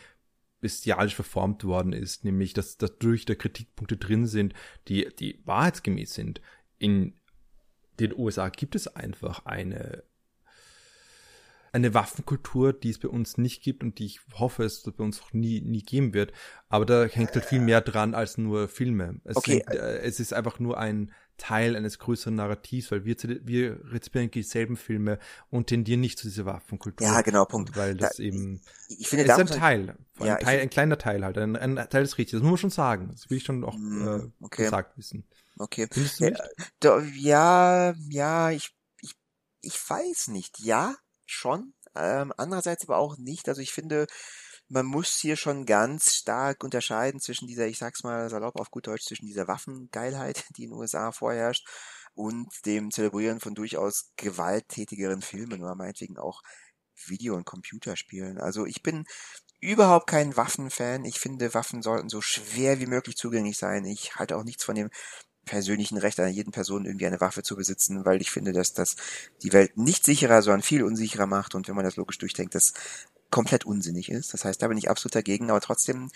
bestialisch 0.61 1.15
verformt 1.15 1.65
worden 1.65 1.93
ist, 1.93 2.25
nämlich 2.25 2.53
dass 2.53 2.77
dadurch 2.77 3.25
da 3.25 3.35
Kritikpunkte 3.35 3.97
drin 3.97 4.27
sind, 4.27 4.55
die 4.89 5.09
die 5.19 5.41
wahrheitsgemäß 5.45 6.15
sind. 6.15 6.41
In 6.79 7.15
den 7.99 8.15
USA 8.17 8.49
gibt 8.51 8.75
es 8.75 8.89
einfach 8.89 9.47
eine 9.47 10.05
eine 11.73 11.95
Waffenkultur, 11.95 12.73
die 12.73 12.91
es 12.91 12.99
bei 12.99 13.09
uns 13.09 13.39
nicht 13.39 13.63
gibt 13.63 13.83
und 13.83 13.99
die 13.99 14.07
ich 14.07 14.21
hoffe, 14.35 14.65
es 14.65 14.83
bei 14.83 15.05
uns 15.05 15.21
auch 15.23 15.33
nie, 15.33 15.61
nie 15.61 15.83
geben 15.83 16.15
wird. 16.15 16.33
Aber 16.69 16.87
da 16.87 17.05
hängt 17.05 17.35
halt 17.35 17.45
viel 17.45 17.61
mehr 17.61 17.81
dran 17.81 18.15
als 18.15 18.39
nur 18.39 18.69
Filme. 18.69 19.21
Es, 19.25 19.37
okay. 19.37 19.65
hängt, 19.67 19.75
äh, 19.75 20.01
es 20.01 20.21
ist 20.21 20.33
einfach 20.33 20.59
nur 20.59 20.79
ein 20.79 21.13
Teil 21.39 21.77
eines 21.77 21.99
größeren 21.99 22.35
Narrativs, 22.35 22.91
weil 22.91 23.05
wir, 23.05 23.17
wir 23.45 23.81
rezipieren 23.93 24.31
dieselben 24.31 24.77
Filme 24.77 25.19
und 25.51 25.69
tendieren 25.69 26.01
nicht 26.01 26.19
zu 26.19 26.27
dieser 26.27 26.45
Waffenkultur. 26.45 27.07
Ja, 27.07 27.23
genau, 27.23 27.45
Punkt. 27.45 27.77
Weil 27.77 27.95
das 27.95 28.17
da, 28.17 28.23
eben, 28.23 28.61
ich, 28.89 29.01
ich 29.01 29.09
finde, 29.09 29.25
es 29.25 29.39
ist 29.39 29.53
ein 29.53 29.59
Teil, 29.59 29.97
ja, 30.19 30.35
ein, 30.35 30.45
Teil 30.45 30.61
ein 30.61 30.71
kleiner 30.71 30.99
Teil 30.99 31.25
halt, 31.25 31.39
ein, 31.39 31.57
ein 31.57 31.77
Teil 31.77 32.03
des 32.03 32.19
Richtiges. 32.19 32.41
Das 32.41 32.43
muss 32.43 32.51
man 32.51 32.59
schon 32.59 32.71
sagen. 32.71 33.09
Das 33.13 33.31
will 33.31 33.39
ich 33.39 33.45
schon 33.45 33.65
auch 33.65 33.77
mm, 33.79 34.09
äh, 34.09 34.45
okay. 34.45 34.65
gesagt 34.65 34.99
wissen. 34.99 35.25
Okay. 35.59 35.89
Nicht? 35.95 36.41
Ja, 37.17 37.95
ja, 38.09 38.51
ich, 38.51 38.71
ich, 39.01 39.15
ich 39.61 39.91
weiß 39.91 40.29
nicht. 40.29 40.59
Ja, 40.61 40.95
schon, 41.31 41.75
ähm, 41.95 42.33
andererseits 42.37 42.85
aber 42.85 42.99
auch 42.99 43.17
nicht. 43.19 43.49
Also 43.49 43.61
ich 43.61 43.73
finde, 43.73 44.07
man 44.69 44.87
muss 44.87 45.17
hier 45.19 45.37
schon 45.37 45.65
ganz 45.67 46.15
stark 46.15 46.63
unterscheiden 46.63 47.21
zwischen 47.21 47.47
dieser, 47.47 47.67
ich 47.67 47.79
sag's 47.79 48.03
mal 48.03 48.29
salopp 48.29 48.57
auf 48.57 48.71
gut 48.71 48.87
Deutsch, 48.87 49.05
zwischen 49.05 49.27
dieser 49.27 49.49
Waffengeilheit, 49.49 50.45
die 50.57 50.65
in 50.65 50.71
den 50.71 50.79
USA 50.79 51.13
vorherrscht, 51.13 51.67
und 52.15 52.49
dem 52.67 52.91
Zelebrieren 52.91 53.41
von 53.41 53.55
durchaus 53.55 54.13
gewalttätigeren 54.17 55.23
Filmen 55.23 55.63
oder 55.63 55.77
meinetwegen 55.77 56.19
auch 56.19 56.43
Video- 57.07 57.37
und 57.37 57.45
Computerspielen. 57.45 58.39
Also 58.39 58.67
ich 58.67 58.83
bin 58.83 59.05
überhaupt 59.61 60.09
kein 60.09 60.37
Waffenfan. 60.37 61.05
Ich 61.05 61.21
finde, 61.21 61.55
Waffen 61.55 61.83
sollten 61.83 62.09
so 62.09 62.21
schwer 62.21 62.81
wie 62.81 62.87
möglich 62.87 63.17
zugänglich 63.17 63.57
sein. 63.57 63.85
Ich 63.85 64.17
halte 64.17 64.37
auch 64.37 64.45
nichts 64.45 64.65
von 64.65 64.75
dem 64.75 64.91
persönlichen 65.49 65.99
Recht 65.99 66.21
einer 66.21 66.29
jeden 66.29 66.53
Person 66.53 66.85
irgendwie 66.85 67.07
eine 67.07 67.21
Waffe 67.21 67.43
zu 67.43 67.57
besitzen, 67.57 68.05
weil 68.05 68.21
ich 68.21 68.31
finde, 68.31 68.53
dass 68.53 68.73
das 68.75 68.97
die 69.43 69.53
Welt 69.53 69.77
nicht 69.77 70.05
sicherer, 70.05 70.43
sondern 70.43 70.63
viel 70.63 70.83
unsicherer 70.83 71.27
macht 71.27 71.55
und 71.55 71.69
wenn 71.69 71.75
man 71.75 71.85
das 71.85 71.97
logisch 71.97 72.19
durchdenkt, 72.19 72.55
das 72.55 72.75
komplett 73.31 73.67
unsinnig 73.67 74.11
ist. 74.11 74.33
Das 74.33 74.45
heißt, 74.45 74.63
da 74.63 74.69
bin 74.69 74.79
ich 74.79 74.89
absolut 74.89 75.15
dagegen, 75.15 75.51
aber 75.51 75.61
trotzdem 75.61 76.11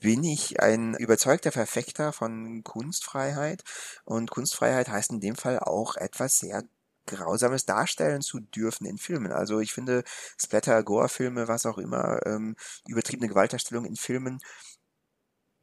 bin 0.00 0.22
ich 0.24 0.60
ein 0.60 0.94
überzeugter 0.94 1.52
Verfechter 1.52 2.12
von 2.12 2.62
Kunstfreiheit 2.64 3.64
und 4.04 4.30
Kunstfreiheit 4.30 4.88
heißt 4.88 5.10
in 5.12 5.20
dem 5.20 5.36
Fall 5.36 5.58
auch 5.58 5.96
etwas 5.96 6.38
sehr 6.38 6.64
Grausames 7.06 7.64
darstellen 7.64 8.20
zu 8.20 8.40
dürfen 8.40 8.86
in 8.86 8.98
Filmen. 8.98 9.32
Also 9.32 9.60
ich 9.60 9.72
finde 9.72 10.04
Splatter, 10.38 10.82
Gore-Filme, 10.82 11.48
was 11.48 11.66
auch 11.66 11.78
immer, 11.78 12.20
ähm, 12.26 12.54
übertriebene 12.86 13.28
Gewaltdarstellung 13.28 13.86
in 13.86 13.96
Filmen 13.96 14.40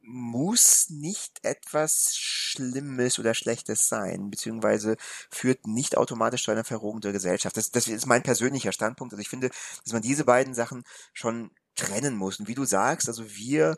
muss 0.06 0.88
nicht 0.90 1.44
etwas 1.44 2.16
Schlimmes 2.16 3.18
oder 3.18 3.34
Schlechtes 3.34 3.88
sein, 3.88 4.30
beziehungsweise 4.30 4.96
führt 5.30 5.66
nicht 5.66 5.96
automatisch 5.96 6.44
zu 6.44 6.50
einer 6.50 6.64
Verrohung 6.64 7.00
der 7.00 7.12
Gesellschaft. 7.12 7.56
Das, 7.56 7.70
das 7.70 7.88
ist 7.88 8.06
mein 8.06 8.22
persönlicher 8.22 8.72
Standpunkt. 8.72 9.12
Also 9.12 9.20
ich 9.20 9.28
finde, 9.28 9.50
dass 9.84 9.92
man 9.92 10.02
diese 10.02 10.24
beiden 10.24 10.54
Sachen 10.54 10.84
schon 11.12 11.50
trennen 11.74 12.16
muss. 12.16 12.40
Und 12.40 12.48
wie 12.48 12.54
du 12.54 12.64
sagst, 12.64 13.08
also 13.08 13.28
wir 13.36 13.76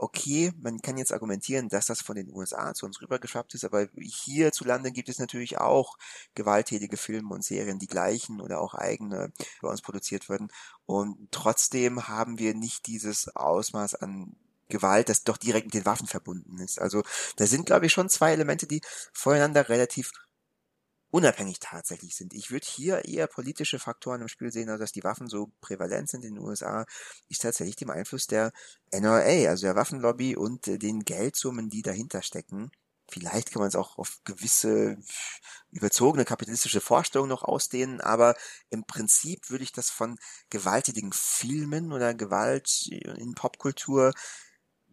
okay, 0.00 0.52
man 0.58 0.80
kann 0.80 0.96
jetzt 0.96 1.12
argumentieren, 1.12 1.68
dass 1.68 1.86
das 1.86 2.00
von 2.00 2.16
den 2.16 2.32
USA 2.32 2.72
zu 2.72 2.86
uns 2.86 3.02
rübergeschwappt 3.02 3.54
ist, 3.54 3.64
aber 3.64 3.86
hierzulande 4.00 4.92
gibt 4.92 5.10
es 5.10 5.18
natürlich 5.18 5.58
auch 5.58 5.98
gewalttätige 6.34 6.96
Filme 6.96 7.34
und 7.34 7.44
Serien, 7.44 7.78
die 7.78 7.86
gleichen 7.86 8.40
oder 8.40 8.60
auch 8.60 8.74
eigene 8.74 9.30
bei 9.60 9.68
uns 9.68 9.82
produziert 9.82 10.28
werden. 10.30 10.48
Und 10.86 11.30
trotzdem 11.30 12.08
haben 12.08 12.38
wir 12.38 12.54
nicht 12.54 12.86
dieses 12.86 13.28
Ausmaß 13.36 13.94
an 13.96 14.36
Gewalt, 14.70 15.08
das 15.10 15.24
doch 15.24 15.36
direkt 15.36 15.66
mit 15.66 15.74
den 15.74 15.84
Waffen 15.84 16.06
verbunden 16.06 16.58
ist. 16.58 16.80
Also 16.80 17.02
da 17.36 17.46
sind, 17.46 17.66
glaube 17.66 17.86
ich, 17.86 17.92
schon 17.92 18.08
zwei 18.08 18.32
Elemente, 18.32 18.66
die 18.66 18.80
voneinander 19.12 19.68
relativ 19.68 20.10
unabhängig 21.10 21.58
tatsächlich 21.60 22.14
sind. 22.14 22.32
Ich 22.34 22.50
würde 22.50 22.66
hier 22.66 23.04
eher 23.04 23.26
politische 23.26 23.78
Faktoren 23.78 24.22
im 24.22 24.28
Spiel 24.28 24.52
sehen, 24.52 24.68
also 24.68 24.80
dass 24.80 24.92
die 24.92 25.04
Waffen 25.04 25.28
so 25.28 25.52
prävalent 25.60 26.08
sind 26.08 26.24
in 26.24 26.34
den 26.34 26.44
USA, 26.44 26.86
ist 27.28 27.42
tatsächlich 27.42 27.76
dem 27.76 27.90
Einfluss 27.90 28.26
der 28.26 28.52
NRA, 28.92 29.48
also 29.48 29.66
der 29.66 29.76
Waffenlobby 29.76 30.36
und 30.36 30.66
den 30.66 31.04
Geldsummen, 31.04 31.68
die 31.68 31.82
dahinter 31.82 32.22
stecken. 32.22 32.70
Vielleicht 33.08 33.50
kann 33.50 33.58
man 33.58 33.68
es 33.68 33.74
auch 33.74 33.98
auf 33.98 34.20
gewisse 34.24 34.96
überzogene 35.72 36.24
kapitalistische 36.24 36.80
Vorstellungen 36.80 37.30
noch 37.30 37.42
ausdehnen, 37.42 38.00
aber 38.00 38.36
im 38.70 38.84
Prinzip 38.84 39.50
würde 39.50 39.64
ich 39.64 39.72
das 39.72 39.90
von 39.90 40.16
gewalttätigen 40.48 41.12
Filmen 41.12 41.92
oder 41.92 42.14
Gewalt 42.14 42.86
in 42.86 43.34
Popkultur 43.34 44.12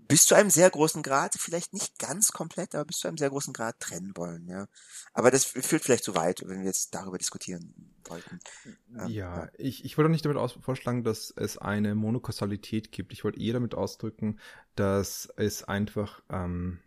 bis 0.08 0.26
zu 0.26 0.36
einem 0.36 0.50
sehr 0.50 0.70
großen 0.70 1.04
Grad, 1.04 1.36
vielleicht 1.38 1.74
nicht 1.74 2.00
ganz 2.00 2.32
komplett, 2.32 2.76
aber 2.76 2.86
bis 2.86 3.00
zu 3.00 3.08
einem 3.08 3.18
sehr 3.18 3.30
großen 3.30 3.54
Grad 3.54 3.80
trennen 3.80 4.14
wollen, 4.16 4.48
ja. 4.48 4.68
Aber 5.14 5.32
das 5.32 5.44
führt 5.44 5.84
vielleicht 5.84 6.04
zu 6.04 6.16
weit, 6.16 6.42
wenn 6.46 6.60
wir 6.60 6.66
jetzt 6.66 6.94
darüber 6.96 7.18
diskutieren 7.18 7.74
wollten. 8.06 8.40
Ähm, 8.66 8.78
ja, 8.90 9.08
ja, 9.08 9.50
Ich, 9.58 9.84
ich 9.84 9.98
wollte 9.98 10.08
auch 10.08 10.12
nicht 10.12 10.26
damit 10.26 10.38
aus 10.38 10.54
vorschlagen, 10.54 11.04
dass 11.04 11.32
es 11.36 11.58
eine 11.58 11.96
Monokausalität 11.96 12.92
gibt. 12.92 13.12
Ich 13.12 13.24
wollte 13.24 13.40
eher 13.40 13.54
damit 13.54 13.76
ausdrücken, 13.76 14.40
dass 14.76 15.30
es 15.36 15.64
einfach 15.64 16.22
ähm, 16.30 16.80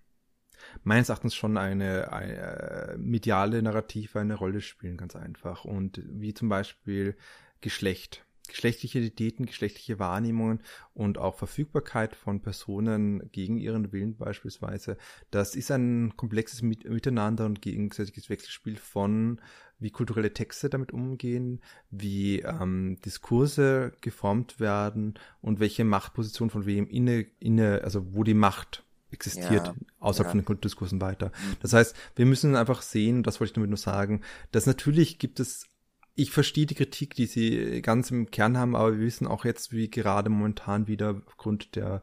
meines 0.82 1.08
Erachtens 1.08 1.34
schon 1.34 1.56
eine, 1.56 2.12
eine 2.12 2.96
mediale 2.98 3.62
Narrative 3.62 4.20
eine 4.20 4.34
Rolle 4.34 4.60
spielen, 4.60 4.96
ganz 4.96 5.16
einfach. 5.16 5.64
Und 5.64 6.02
wie 6.06 6.34
zum 6.34 6.48
Beispiel 6.48 7.16
Geschlecht 7.60 8.24
geschlechtliche 8.50 8.98
Identitäten, 8.98 9.46
geschlechtliche 9.46 9.98
Wahrnehmungen 9.98 10.60
und 10.94 11.18
auch 11.18 11.36
Verfügbarkeit 11.36 12.14
von 12.14 12.40
Personen 12.40 13.30
gegen 13.32 13.58
ihren 13.58 13.92
Willen 13.92 14.16
beispielsweise. 14.16 14.96
Das 15.30 15.54
ist 15.54 15.70
ein 15.70 16.14
komplexes 16.16 16.62
Miteinander 16.62 17.46
und 17.46 17.62
gegenseitiges 17.62 18.28
Wechselspiel 18.28 18.76
von 18.76 19.40
wie 19.78 19.90
kulturelle 19.90 20.32
Texte 20.32 20.68
damit 20.68 20.92
umgehen, 20.92 21.60
wie 21.90 22.40
ähm, 22.40 22.98
Diskurse 23.04 23.92
geformt 24.02 24.60
werden 24.60 25.14
und 25.40 25.58
welche 25.58 25.84
Machtposition 25.84 26.50
von 26.50 26.66
wem 26.66 26.86
inne, 26.86 27.26
inne, 27.38 27.80
also 27.82 28.14
wo 28.14 28.22
die 28.22 28.34
Macht 28.34 28.84
existiert 29.10 29.66
ja, 29.66 29.74
außerhalb 29.98 30.26
ja. 30.26 30.30
von 30.30 30.38
den 30.40 30.44
Kulturdiskursen 30.44 31.00
weiter. 31.00 31.28
Mhm. 31.28 31.56
Das 31.60 31.72
heißt, 31.72 31.96
wir 32.16 32.26
müssen 32.26 32.56
einfach 32.56 32.82
sehen, 32.82 33.22
das 33.22 33.40
wollte 33.40 33.50
ich 33.50 33.54
damit 33.54 33.70
nur 33.70 33.76
sagen, 33.76 34.22
dass 34.52 34.66
natürlich 34.66 35.18
gibt 35.18 35.40
es 35.40 35.66
ich 36.14 36.30
verstehe 36.30 36.66
die 36.66 36.74
Kritik, 36.74 37.14
die 37.14 37.26
sie 37.26 37.82
ganz 37.82 38.10
im 38.10 38.30
Kern 38.30 38.58
haben, 38.58 38.76
aber 38.76 38.92
wir 38.92 39.06
wissen 39.06 39.26
auch 39.26 39.44
jetzt, 39.44 39.72
wie 39.72 39.90
gerade 39.90 40.30
momentan 40.30 40.86
wieder 40.86 41.22
aufgrund 41.26 41.76
der 41.76 42.02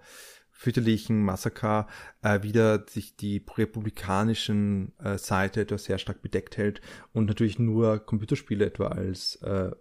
fürchterlichen 0.51 1.24
Massaker 1.24 1.88
äh, 2.24 2.41
wieder 2.41 2.86
sich 2.88 3.16
die 3.16 3.45
republikanischen 3.55 4.97
äh, 4.97 5.20
Seite 5.20 5.62
etwas 5.62 5.84
sehr 5.84 5.99
stark 5.99 6.24
bedeckt 6.24 6.58
hält 6.58 6.82
und 7.14 7.26
natürlich 7.26 7.60
nur 7.60 7.99
Computerspiele 7.99 8.66
etwa 8.66 8.88
als 8.88 9.36
äh, 9.43 9.72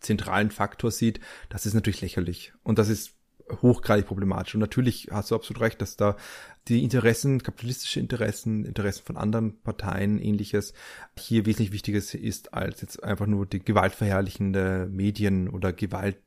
zentralen 0.00 0.50
Faktor 0.50 0.90
sieht, 0.90 1.20
das 1.48 1.66
ist 1.66 1.74
natürlich 1.74 2.02
lächerlich. 2.02 2.52
Und 2.62 2.78
das 2.78 2.88
ist 2.88 3.17
hochgradig 3.62 4.06
problematisch. 4.06 4.54
Und 4.54 4.60
natürlich 4.60 5.08
hast 5.10 5.30
du 5.30 5.34
absolut 5.34 5.62
recht, 5.62 5.80
dass 5.80 5.96
da 5.96 6.16
die 6.68 6.84
Interessen, 6.84 7.42
kapitalistische 7.42 8.00
Interessen, 8.00 8.64
Interessen 8.64 9.04
von 9.04 9.16
anderen 9.16 9.60
Parteien, 9.62 10.18
ähnliches, 10.18 10.74
hier 11.18 11.46
wesentlich 11.46 11.72
wichtiger 11.72 11.98
ist 11.98 12.54
als 12.54 12.80
jetzt 12.80 13.02
einfach 13.02 13.26
nur 13.26 13.46
die 13.46 13.60
gewaltverherrlichende 13.60 14.88
Medien 14.90 15.48
oder 15.48 15.72
Gewalt 15.72 16.18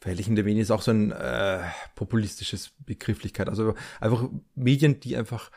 verherrlichende 0.00 0.44
Medien 0.44 0.62
ist 0.62 0.70
auch 0.70 0.82
so 0.82 0.92
ein 0.92 1.10
äh, 1.10 1.60
populistisches 1.96 2.70
Begrifflichkeit. 2.86 3.48
Also 3.48 3.74
einfach 4.00 4.28
Medien, 4.54 5.00
die 5.00 5.16
einfach 5.16 5.50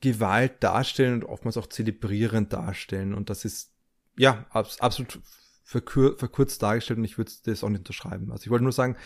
Gewalt 0.00 0.62
darstellen 0.62 1.14
und 1.14 1.24
oftmals 1.24 1.56
auch 1.56 1.66
zelebrierend 1.66 2.52
darstellen. 2.52 3.14
Und 3.14 3.30
das 3.30 3.44
ist 3.44 3.72
ja 4.16 4.46
absolut 4.50 5.20
verkürzt 5.64 6.62
dargestellt 6.62 6.98
und 6.98 7.04
ich 7.04 7.18
würde 7.18 7.30
das 7.44 7.62
auch 7.62 7.68
nicht 7.68 7.80
unterschreiben. 7.80 8.32
Also 8.32 8.44
ich 8.44 8.50
wollte 8.50 8.62
nur 8.62 8.72
sagen, 8.72 8.96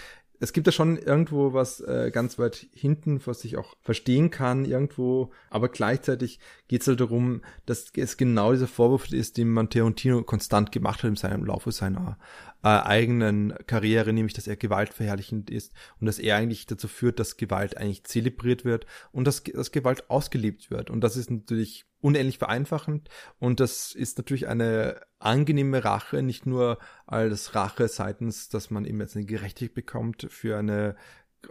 es 0.43 0.53
gibt 0.53 0.67
da 0.67 0.73
schon 0.73 0.99
irgendwo 0.99 1.53
was 1.53 1.81
äh, 1.83 2.11
ganz 2.13 2.37
weit 2.37 2.67
hinten, 2.75 3.21
was 3.27 3.45
ich 3.45 3.57
auch 3.57 3.77
verstehen 3.81 4.31
kann 4.31 4.65
irgendwo, 4.65 5.31
aber 5.51 5.69
gleichzeitig 5.69 6.41
geht 6.67 6.83
es 6.83 6.89
halt 6.89 6.99
darum, 6.99 7.43
dass 7.65 7.93
es 7.95 8.17
genau 8.17 8.51
dieser 8.51 8.67
Vorwurf 8.67 9.13
ist, 9.13 9.37
den 9.37 9.51
man 9.51 9.71
Tarantino 9.71 10.21
konstant 10.25 10.73
gemacht 10.73 11.05
hat 11.05 11.11
in 11.11 11.17
seinem 11.17 11.45
Laufe 11.45 11.71
seiner 11.71 12.19
äh, 12.65 12.71
eigenen 12.71 13.55
Karriere, 13.69 14.13
nämlich 14.13 14.35
dass 14.35 14.49
er 14.49 14.57
gewaltverherrlichend 14.57 15.49
ist 15.49 15.73
und 16.01 16.07
dass 16.07 16.19
er 16.19 16.39
eigentlich 16.39 16.67
dazu 16.67 16.89
führt, 16.89 17.21
dass 17.21 17.37
Gewalt 17.37 17.77
eigentlich 17.77 18.03
zelebriert 18.03 18.65
wird 18.65 18.87
und 19.13 19.29
dass, 19.29 19.45
dass 19.45 19.71
Gewalt 19.71 20.11
ausgelebt 20.11 20.73
wird. 20.73 20.91
Und 20.91 21.03
das 21.03 21.17
ist 21.17 21.31
natürlich 21.31 21.87
unendlich 22.03 22.37
vereinfachend. 22.37 23.09
Und 23.39 23.61
das 23.61 23.95
ist 23.95 24.19
natürlich 24.19 24.49
eine 24.49 25.01
angenehme 25.19 25.85
Rache, 25.85 26.23
nicht 26.23 26.45
nur 26.45 26.79
als 27.07 27.55
Rache 27.55 27.89
seitens, 27.89 28.51
dass 28.51 28.71
man 28.71 28.85
eben 28.85 29.01
jetzt 29.01 29.17
eine 29.17 29.25
Gerechtigkeit 29.25 29.75
bekommt 29.75 30.27
für 30.29 30.59
eine 30.59 30.97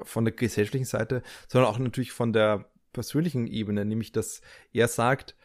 von 0.04 0.24
der 0.24 0.34
gesellschaftlichen 0.34 0.86
Seite, 0.86 1.24
sondern 1.48 1.70
auch 1.70 1.80
natürlich 1.80 2.12
von 2.12 2.32
der 2.32 2.70
persönlichen 2.94 3.48
Ebene, 3.48 3.84
nämlich 3.84 4.12
dass 4.12 4.42
er 4.72 4.88
sagt, 4.88 5.36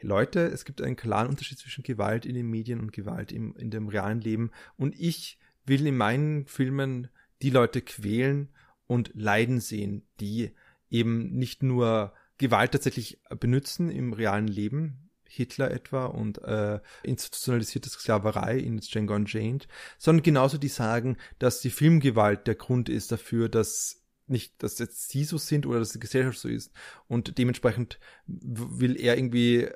Leute, 0.00 0.40
es 0.46 0.64
gibt 0.64 0.82
einen 0.82 0.96
klaren 0.96 1.28
Unterschied 1.28 1.58
zwischen 1.58 1.84
Gewalt 1.84 2.26
in 2.26 2.34
den 2.34 2.48
Medien 2.48 2.80
und 2.80 2.92
Gewalt 2.92 3.30
im, 3.30 3.54
in 3.56 3.70
dem 3.70 3.88
realen 3.88 4.20
Leben. 4.20 4.50
Und 4.76 4.98
ich 4.98 5.38
will 5.64 5.86
in 5.86 5.96
meinen 5.96 6.46
Filmen 6.46 7.08
die 7.40 7.50
Leute 7.50 7.82
quälen 7.82 8.48
und 8.86 9.12
leiden 9.14 9.60
sehen, 9.60 10.04
die 10.20 10.50
eben 10.90 11.30
nicht 11.32 11.62
nur 11.62 12.12
Gewalt 12.42 12.72
tatsächlich 12.72 13.20
benutzen 13.38 13.88
im 13.88 14.12
realen 14.12 14.48
Leben, 14.48 15.10
Hitler 15.24 15.70
etwa 15.70 16.06
und 16.06 16.42
äh, 16.42 16.80
institutionalisierte 17.02 17.88
Sklaverei 17.88 18.58
in 18.58 18.78
Django 18.78 19.14
Unchained, 19.14 19.66
sondern 19.96 20.22
genauso 20.22 20.58
die 20.58 20.68
sagen, 20.68 21.16
dass 21.38 21.60
die 21.60 21.70
Filmgewalt 21.70 22.46
der 22.46 22.56
Grund 22.56 22.88
ist 22.88 23.12
dafür, 23.12 23.48
dass 23.48 24.02
nicht, 24.26 24.62
dass 24.62 24.78
jetzt 24.78 25.08
sie 25.08 25.24
so 25.24 25.38
sind 25.38 25.66
oder 25.66 25.78
dass 25.78 25.92
die 25.92 26.00
Gesellschaft 26.00 26.38
so 26.38 26.48
ist. 26.48 26.72
Und 27.06 27.38
dementsprechend 27.38 27.98
will 28.26 29.00
er 29.00 29.16
irgendwie 29.16 29.68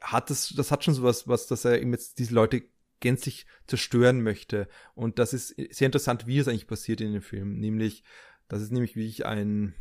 hat 0.00 0.30
das, 0.30 0.48
das 0.56 0.70
hat 0.70 0.84
schon 0.84 0.94
sowas, 0.94 1.28
was, 1.28 1.46
dass 1.46 1.64
er 1.64 1.80
eben 1.80 1.92
jetzt 1.92 2.18
diese 2.18 2.34
Leute 2.34 2.62
gänzlich 3.00 3.46
zerstören 3.66 4.22
möchte. 4.22 4.68
Und 4.94 5.18
das 5.18 5.32
ist 5.32 5.48
sehr 5.48 5.86
interessant, 5.86 6.26
wie 6.26 6.38
es 6.38 6.48
eigentlich 6.48 6.66
passiert 6.66 7.00
in 7.00 7.12
dem 7.12 7.22
Film, 7.22 7.58
nämlich 7.58 8.04
das 8.48 8.62
ist 8.62 8.72
nämlich 8.72 8.96
wie 8.96 9.06
ich 9.06 9.26
ein 9.26 9.74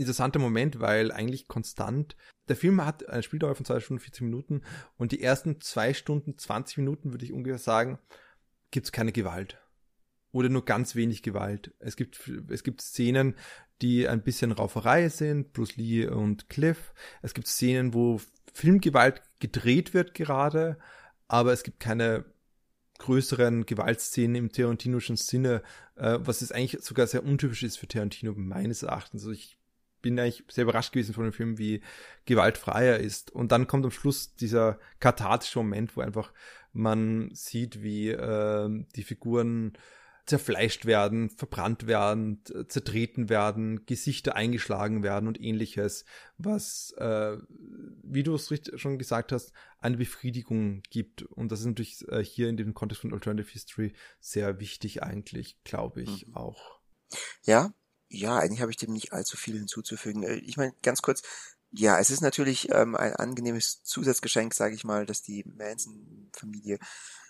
interessanter 0.00 0.38
Moment, 0.38 0.80
weil 0.80 1.12
eigentlich 1.12 1.46
konstant, 1.46 2.16
der 2.48 2.56
Film 2.56 2.84
hat 2.84 3.08
eine 3.08 3.22
Spieldauer 3.22 3.54
von 3.54 3.64
zwei 3.64 3.80
Stunden 3.80 4.00
40 4.00 4.22
Minuten 4.22 4.62
und 4.96 5.12
die 5.12 5.22
ersten 5.22 5.60
zwei 5.60 5.94
Stunden 5.94 6.36
20 6.36 6.78
Minuten, 6.78 7.12
würde 7.12 7.24
ich 7.24 7.32
ungefähr 7.32 7.58
sagen, 7.58 7.98
gibt 8.70 8.86
es 8.86 8.92
keine 8.92 9.12
Gewalt. 9.12 9.58
Oder 10.32 10.48
nur 10.48 10.64
ganz 10.64 10.94
wenig 10.94 11.22
Gewalt. 11.22 11.74
Es 11.80 11.96
gibt, 11.96 12.30
es 12.48 12.62
gibt 12.62 12.80
Szenen, 12.80 13.34
die 13.82 14.08
ein 14.08 14.22
bisschen 14.22 14.52
Rauferei 14.52 15.08
sind, 15.08 15.52
Bruce 15.52 15.76
Lee 15.76 16.06
und 16.06 16.48
Cliff. 16.48 16.92
Es 17.22 17.34
gibt 17.34 17.48
Szenen, 17.48 17.94
wo 17.94 18.20
Filmgewalt 18.52 19.22
gedreht 19.40 19.92
wird 19.92 20.14
gerade, 20.14 20.78
aber 21.28 21.52
es 21.52 21.62
gibt 21.62 21.80
keine 21.80 22.24
größeren 22.98 23.66
Gewaltszenen 23.66 24.36
im 24.36 24.52
Tarantinischen 24.52 25.16
Sinne, 25.16 25.62
äh, 25.96 26.18
was 26.20 26.42
es 26.42 26.52
eigentlich 26.52 26.82
sogar 26.82 27.06
sehr 27.06 27.24
untypisch 27.24 27.62
ist 27.62 27.78
für 27.78 27.88
Tarantino 27.88 28.34
meines 28.36 28.82
Erachtens. 28.82 29.22
Also 29.22 29.32
ich 29.32 29.59
bin 30.00 30.18
eigentlich 30.18 30.44
sehr 30.48 30.64
überrascht 30.64 30.92
gewesen 30.92 31.14
von 31.14 31.24
dem 31.24 31.32
Film, 31.32 31.58
wie 31.58 31.82
gewaltfrei 32.24 32.86
er 32.86 33.00
ist. 33.00 33.30
Und 33.30 33.52
dann 33.52 33.66
kommt 33.66 33.84
am 33.84 33.90
Schluss 33.90 34.34
dieser 34.34 34.78
kathartische 34.98 35.58
Moment, 35.58 35.96
wo 35.96 36.00
einfach 36.00 36.32
man 36.72 37.30
sieht, 37.34 37.82
wie 37.82 38.08
äh, 38.08 38.84
die 38.94 39.02
Figuren 39.02 39.72
zerfleischt 40.26 40.86
werden, 40.86 41.28
verbrannt 41.28 41.88
werden, 41.88 42.42
zertreten 42.68 43.28
werden, 43.28 43.84
Gesichter 43.86 44.36
eingeschlagen 44.36 45.02
werden 45.02 45.26
und 45.26 45.40
ähnliches, 45.40 46.04
was, 46.38 46.94
äh, 46.98 47.36
wie 48.04 48.22
du 48.22 48.34
es 48.36 48.48
schon 48.76 48.98
gesagt 48.98 49.32
hast, 49.32 49.52
eine 49.80 49.96
Befriedigung 49.96 50.82
gibt. 50.90 51.22
Und 51.22 51.50
das 51.50 51.60
ist 51.60 51.66
natürlich 51.66 52.06
äh, 52.08 52.22
hier 52.22 52.48
in 52.48 52.56
dem 52.56 52.74
Kontext 52.74 53.02
von 53.02 53.12
Alternative 53.12 53.50
History 53.50 53.92
sehr 54.20 54.60
wichtig 54.60 55.02
eigentlich, 55.02 55.62
glaube 55.64 56.02
ich, 56.02 56.28
mhm. 56.28 56.36
auch. 56.36 56.78
Ja, 57.42 57.72
ja, 58.10 58.38
eigentlich 58.38 58.60
habe 58.60 58.70
ich 58.70 58.76
dem 58.76 58.92
nicht 58.92 59.12
allzu 59.12 59.36
viel 59.36 59.56
hinzuzufügen. 59.56 60.22
Äh, 60.22 60.34
ich 60.34 60.56
meine, 60.56 60.74
ganz 60.82 61.00
kurz, 61.00 61.22
ja, 61.70 61.98
es 61.98 62.10
ist 62.10 62.20
natürlich 62.20 62.70
ähm, 62.72 62.96
ein 62.96 63.14
angenehmes 63.14 63.82
Zusatzgeschenk, 63.84 64.52
sage 64.54 64.74
ich 64.74 64.84
mal, 64.84 65.06
dass 65.06 65.22
die 65.22 65.44
Manson-Familie 65.44 66.78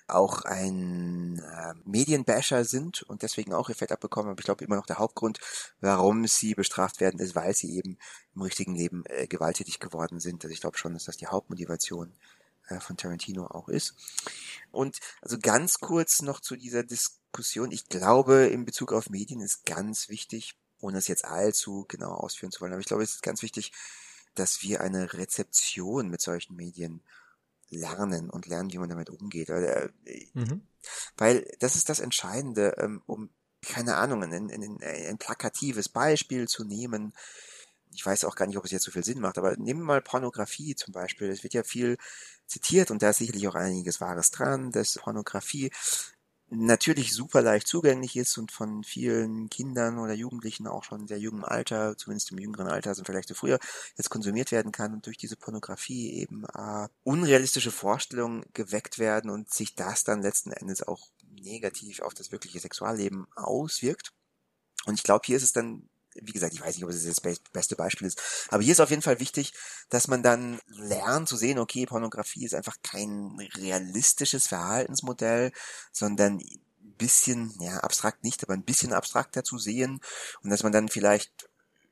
auch 0.09 0.43
ein 0.43 1.39
äh, 1.39 1.75
Medienbasher 1.85 2.65
sind 2.65 3.03
und 3.03 3.23
deswegen 3.23 3.53
auch 3.53 3.69
ihr 3.69 3.75
Fett 3.75 3.93
abbekommen. 3.93 4.31
Aber 4.31 4.41
ich 4.41 4.45
glaube 4.45 4.65
immer 4.65 4.77
noch 4.77 4.87
der 4.87 4.99
Hauptgrund, 4.99 5.39
warum 5.81 6.27
sie 6.27 6.55
bestraft 6.55 7.01
werden, 7.01 7.21
ist, 7.21 7.37
weil 7.37 7.55
sie 7.55 7.77
eben 7.77 7.99
im 8.35 8.43
richtigen 8.43 8.75
Leben 8.75 9.05
äh, 9.07 9.27
gewalttätig 9.27 9.79
geworden 9.79 10.19
sind. 10.19 10.45
Also 10.45 10.53
ich 10.53 10.61
glaube 10.61 10.79
schon, 10.79 10.95
dass 10.95 11.05
das 11.05 11.17
die 11.17 11.29
Hauptmotivation 11.29 12.15
äh, 12.69 12.81
von 12.81 12.97
Tarantino 12.97 13.47
auch 13.47 13.69
ist. 13.69 13.95
Und 14.71 14.99
also 15.23 15.39
ganz 15.39 15.79
kurz 15.79 16.23
noch 16.23 16.41
zu 16.41 16.57
dieser 16.57 16.83
Diskussion. 16.83 17.71
Ich 17.71 17.89
glaube, 17.89 18.47
in 18.47 18.65
Bezug 18.65 18.93
auf 18.93 19.11
Medien 19.11 19.41
ist 19.41 19.65
ganz 19.65 20.09
wichtig, 20.09 20.57
ohne 20.81 20.99
es 20.99 21.09
jetzt 21.09 21.25
allzu 21.25 21.85
genau 21.89 22.13
ausführen 22.13 22.53
zu 22.53 22.61
wollen, 22.61 22.73
aber 22.73 22.81
ich 22.81 22.87
glaube, 22.87 23.03
es 23.03 23.15
ist 23.15 23.23
ganz 23.23 23.43
wichtig, 23.43 23.73
dass 24.35 24.63
wir 24.63 24.81
eine 24.81 25.13
Rezeption 25.13 26.09
mit 26.09 26.21
solchen 26.21 26.57
Medien 26.57 27.03
lernen 27.71 28.31
und 28.31 28.47
lernen, 28.47 28.73
wie 28.73 28.79
man 28.79 28.89
damit 28.89 29.11
umgeht. 29.11 29.49
Weil, 29.49 29.93
äh, 30.05 30.27
mhm. 30.35 30.67
weil 31.17 31.51
das 31.61 31.77
ist 31.77 31.89
das 31.89 32.01
Entscheidende, 32.01 32.75
ähm, 32.79 33.03
um, 33.07 33.31
keine 33.63 33.97
Ahnung, 33.97 34.23
ein, 34.23 34.33
ein, 34.33 34.83
ein 34.83 35.19
plakatives 35.19 35.89
Beispiel 35.89 36.49
zu 36.49 36.65
nehmen. 36.65 37.13
Ich 37.93 38.07
weiß 38.07 38.25
auch 38.25 38.37
gar 38.37 38.47
nicht, 38.47 38.57
ob 38.57 38.65
es 38.65 38.71
jetzt 38.71 38.85
so 38.85 38.93
viel 38.93 39.05
Sinn 39.05 39.21
macht, 39.21 39.37
aber 39.37 39.57
nehmen 39.57 39.81
wir 39.81 39.87
mal 39.87 40.03
Pornografie 40.03 40.75
zum 40.77 40.93
Beispiel. 40.93 41.29
Es 41.29 41.43
wird 41.43 41.55
ja 41.55 41.65
viel 41.65 41.99
zitiert 42.47 42.91
und 42.91 43.03
da 43.03 43.11
ist 43.11 43.19
sicherlich 43.19 43.47
auch 43.49 43.55
einiges 43.55 44.01
Wahres 44.01 44.31
dran, 44.31 44.71
dass 44.71 44.95
Pornografie 44.95 45.71
natürlich 46.51 47.15
super 47.15 47.43
leicht 47.43 47.67
zugänglich 47.69 48.17
ist 48.17 48.37
und 48.37 48.51
von 48.53 48.83
vielen 48.85 49.49
Kindern 49.49 49.99
oder 49.99 50.13
Jugendlichen 50.13 50.67
auch 50.67 50.85
schon 50.85 51.03
in 51.03 51.07
sehr 51.07 51.19
jungem 51.19 51.45
Alter, 51.45 51.97
zumindest 51.97 52.33
im 52.33 52.39
jüngeren 52.39 52.67
Alter, 52.67 52.95
sind 52.95 53.07
vielleicht 53.07 53.29
so 53.29 53.35
früher, 53.35 53.59
jetzt 53.97 54.11
konsumiert 54.11 54.51
werden 54.51 54.73
kann 54.73 54.93
und 54.93 55.07
durch 55.07 55.17
diese 55.17 55.37
Pornografie 55.37 56.13
eben 56.15 56.45
äh, 56.45 56.89
unrealistische 57.05 57.71
Vorstellungen 57.71 58.45
geweckt 58.53 58.99
werden 58.99 59.31
und 59.31 59.53
sich 59.53 59.75
das 59.75 60.05
dann 60.05 60.23
letzten 60.23 60.53
Endes 60.53 60.87
auch 60.87 61.09
negativ 61.31 62.01
auf 62.01 62.15
das 62.15 62.33
wirkliche 62.33 62.61
Sexualleben 62.61 63.27
auswirkt. 63.37 64.13
Und 64.87 64.95
ich 64.95 65.05
glaube, 65.05 65.23
hier 65.25 65.37
ist 65.37 65.45
es 65.45 65.53
dann 65.53 65.89
wie 66.23 66.33
gesagt, 66.33 66.55
ich 66.55 66.61
weiß 66.61 66.75
nicht, 66.75 66.85
ob 66.85 66.91
es 66.91 67.05
das 67.05 67.21
beste 67.53 67.77
Beispiel 67.77 68.07
ist, 68.07 68.21
aber 68.51 68.63
hier 68.63 68.73
ist 68.73 68.81
auf 68.81 68.91
jeden 68.91 69.03
Fall 69.03 69.21
wichtig, 69.21 69.53
dass 69.89 70.09
man 70.09 70.23
dann 70.23 70.61
lernt 70.67 71.29
zu 71.29 71.37
sehen, 71.37 71.59
okay, 71.59 71.87
Pornografie 71.87 72.45
ist 72.45 72.55
einfach 72.55 72.77
kein 72.83 73.37
realistisches 73.57 74.47
Verhaltensmodell, 74.47 75.53
sondern 75.93 76.41
bisschen, 77.01 77.55
ja, 77.61 77.79
abstrakt 77.79 78.25
nicht, 78.25 78.43
aber 78.45 78.53
ein 78.53 78.63
bisschen 78.63 78.93
abstrakter 78.93 79.43
zu 79.43 79.59
sehen 79.59 80.01
und 80.43 80.51
dass 80.51 80.63
man 80.63 80.73
dann 80.73 80.89
vielleicht 80.89 81.50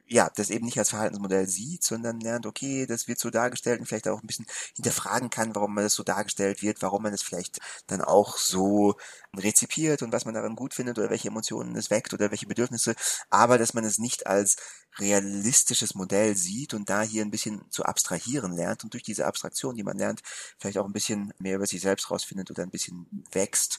ja, 0.09 0.31
das 0.37 0.51
eben 0.51 0.65
nicht 0.65 0.79
als 0.79 0.91
Verhaltensmodell 0.91 1.47
sieht, 1.47 1.85
sondern 1.85 2.21
lernt, 2.21 2.47
okay, 2.47 2.87
das 2.87 3.09
wird 3.09 3.19
so 3.19 3.31
dargestellt 3.31 3.81
und 3.81 3.87
vielleicht 3.87 4.09
auch 4.09 4.23
ein 4.23 4.27
bisschen 4.27 4.47
hinterfragen 4.75 5.31
kann, 5.31 5.55
warum 5.55 5.75
man 5.75 5.85
das 5.85 5.95
so 5.95 6.03
dargestellt 6.03 6.63
wird, 6.63 6.81
warum 6.83 7.03
man 7.03 7.13
es 7.13 7.23
vielleicht 7.23 7.59
dann 7.87 8.01
auch 8.01 8.39
so 8.39 8.97
rezipiert 9.37 10.03
und 10.03 10.13
was 10.13 10.25
man 10.25 10.35
daran 10.35 10.57
gut 10.57 10.75
findet 10.75 10.99
oder 10.99 11.11
welche 11.11 11.29
Emotionen 11.29 11.77
es 11.77 11.91
weckt 11.91 12.15
oder 12.15 12.31
welche 12.31 12.47
Bedürfnisse, 12.47 12.95
aber 13.29 13.59
dass 13.59 13.75
man 13.75 13.85
es 13.85 13.99
nicht 13.99 14.27
als 14.27 14.57
realistisches 14.99 15.95
Modell 15.95 16.37
sieht 16.37 16.75
und 16.75 16.89
da 16.89 17.03
hier 17.03 17.23
ein 17.23 17.31
bisschen 17.31 17.63
zu 17.71 17.85
abstrahieren 17.85 18.53
lernt 18.53 18.85
und 18.85 18.95
durch 18.95 19.03
diese 19.03 19.27
Abstraktion, 19.27 19.77
die 19.77 19.85
man 19.85 19.99
lernt, 19.99 20.23
vielleicht 20.59 20.79
auch 20.79 20.87
ein 20.87 20.93
bisschen 20.93 21.33
mehr 21.39 21.57
über 21.57 21.67
sich 21.67 21.81
selbst 21.83 22.11
rausfindet 22.11 22.51
oder 22.51 22.63
ein 22.63 22.71
bisschen 22.71 23.07
wächst, 23.33 23.79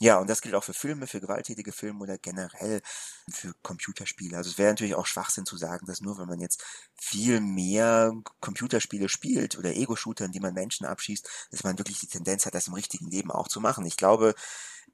ja, 0.00 0.18
und 0.18 0.30
das 0.30 0.42
gilt 0.42 0.54
auch 0.54 0.62
für 0.62 0.74
Filme, 0.74 1.08
für 1.08 1.20
gewalttätige 1.20 1.72
Filme 1.72 2.00
oder 2.00 2.18
generell 2.18 2.82
für 3.30 3.52
Computerspiele. 3.62 4.36
Also 4.36 4.50
es 4.50 4.58
wäre 4.58 4.70
natürlich 4.70 4.94
auch 4.94 5.06
Schwachsinn 5.06 5.44
zu 5.44 5.56
sagen, 5.56 5.86
dass 5.86 6.00
nur 6.00 6.18
wenn 6.18 6.28
man 6.28 6.40
jetzt 6.40 6.62
viel 6.94 7.40
mehr 7.40 8.12
Computerspiele 8.40 9.08
spielt 9.08 9.58
oder 9.58 9.74
Ego-Shooter, 9.74 10.26
in 10.26 10.32
die 10.32 10.40
man 10.40 10.54
Menschen 10.54 10.86
abschießt, 10.86 11.48
dass 11.50 11.64
man 11.64 11.78
wirklich 11.78 11.98
die 11.98 12.06
Tendenz 12.06 12.46
hat, 12.46 12.54
das 12.54 12.68
im 12.68 12.74
richtigen 12.74 13.10
Leben 13.10 13.32
auch 13.32 13.48
zu 13.48 13.60
machen. 13.60 13.84
Ich 13.86 13.96
glaube, 13.96 14.34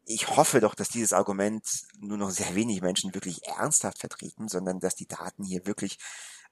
ich 0.06 0.28
hoffe 0.28 0.60
doch, 0.60 0.74
dass 0.74 0.88
dieses 0.88 1.12
Argument 1.12 1.66
nur 1.98 2.16
noch 2.16 2.30
sehr 2.30 2.54
wenig 2.54 2.80
Menschen 2.80 3.14
wirklich 3.14 3.46
ernsthaft 3.46 3.98
vertreten, 3.98 4.48
sondern 4.48 4.80
dass 4.80 4.96
die 4.96 5.06
Daten 5.06 5.44
hier 5.44 5.66
wirklich 5.66 5.98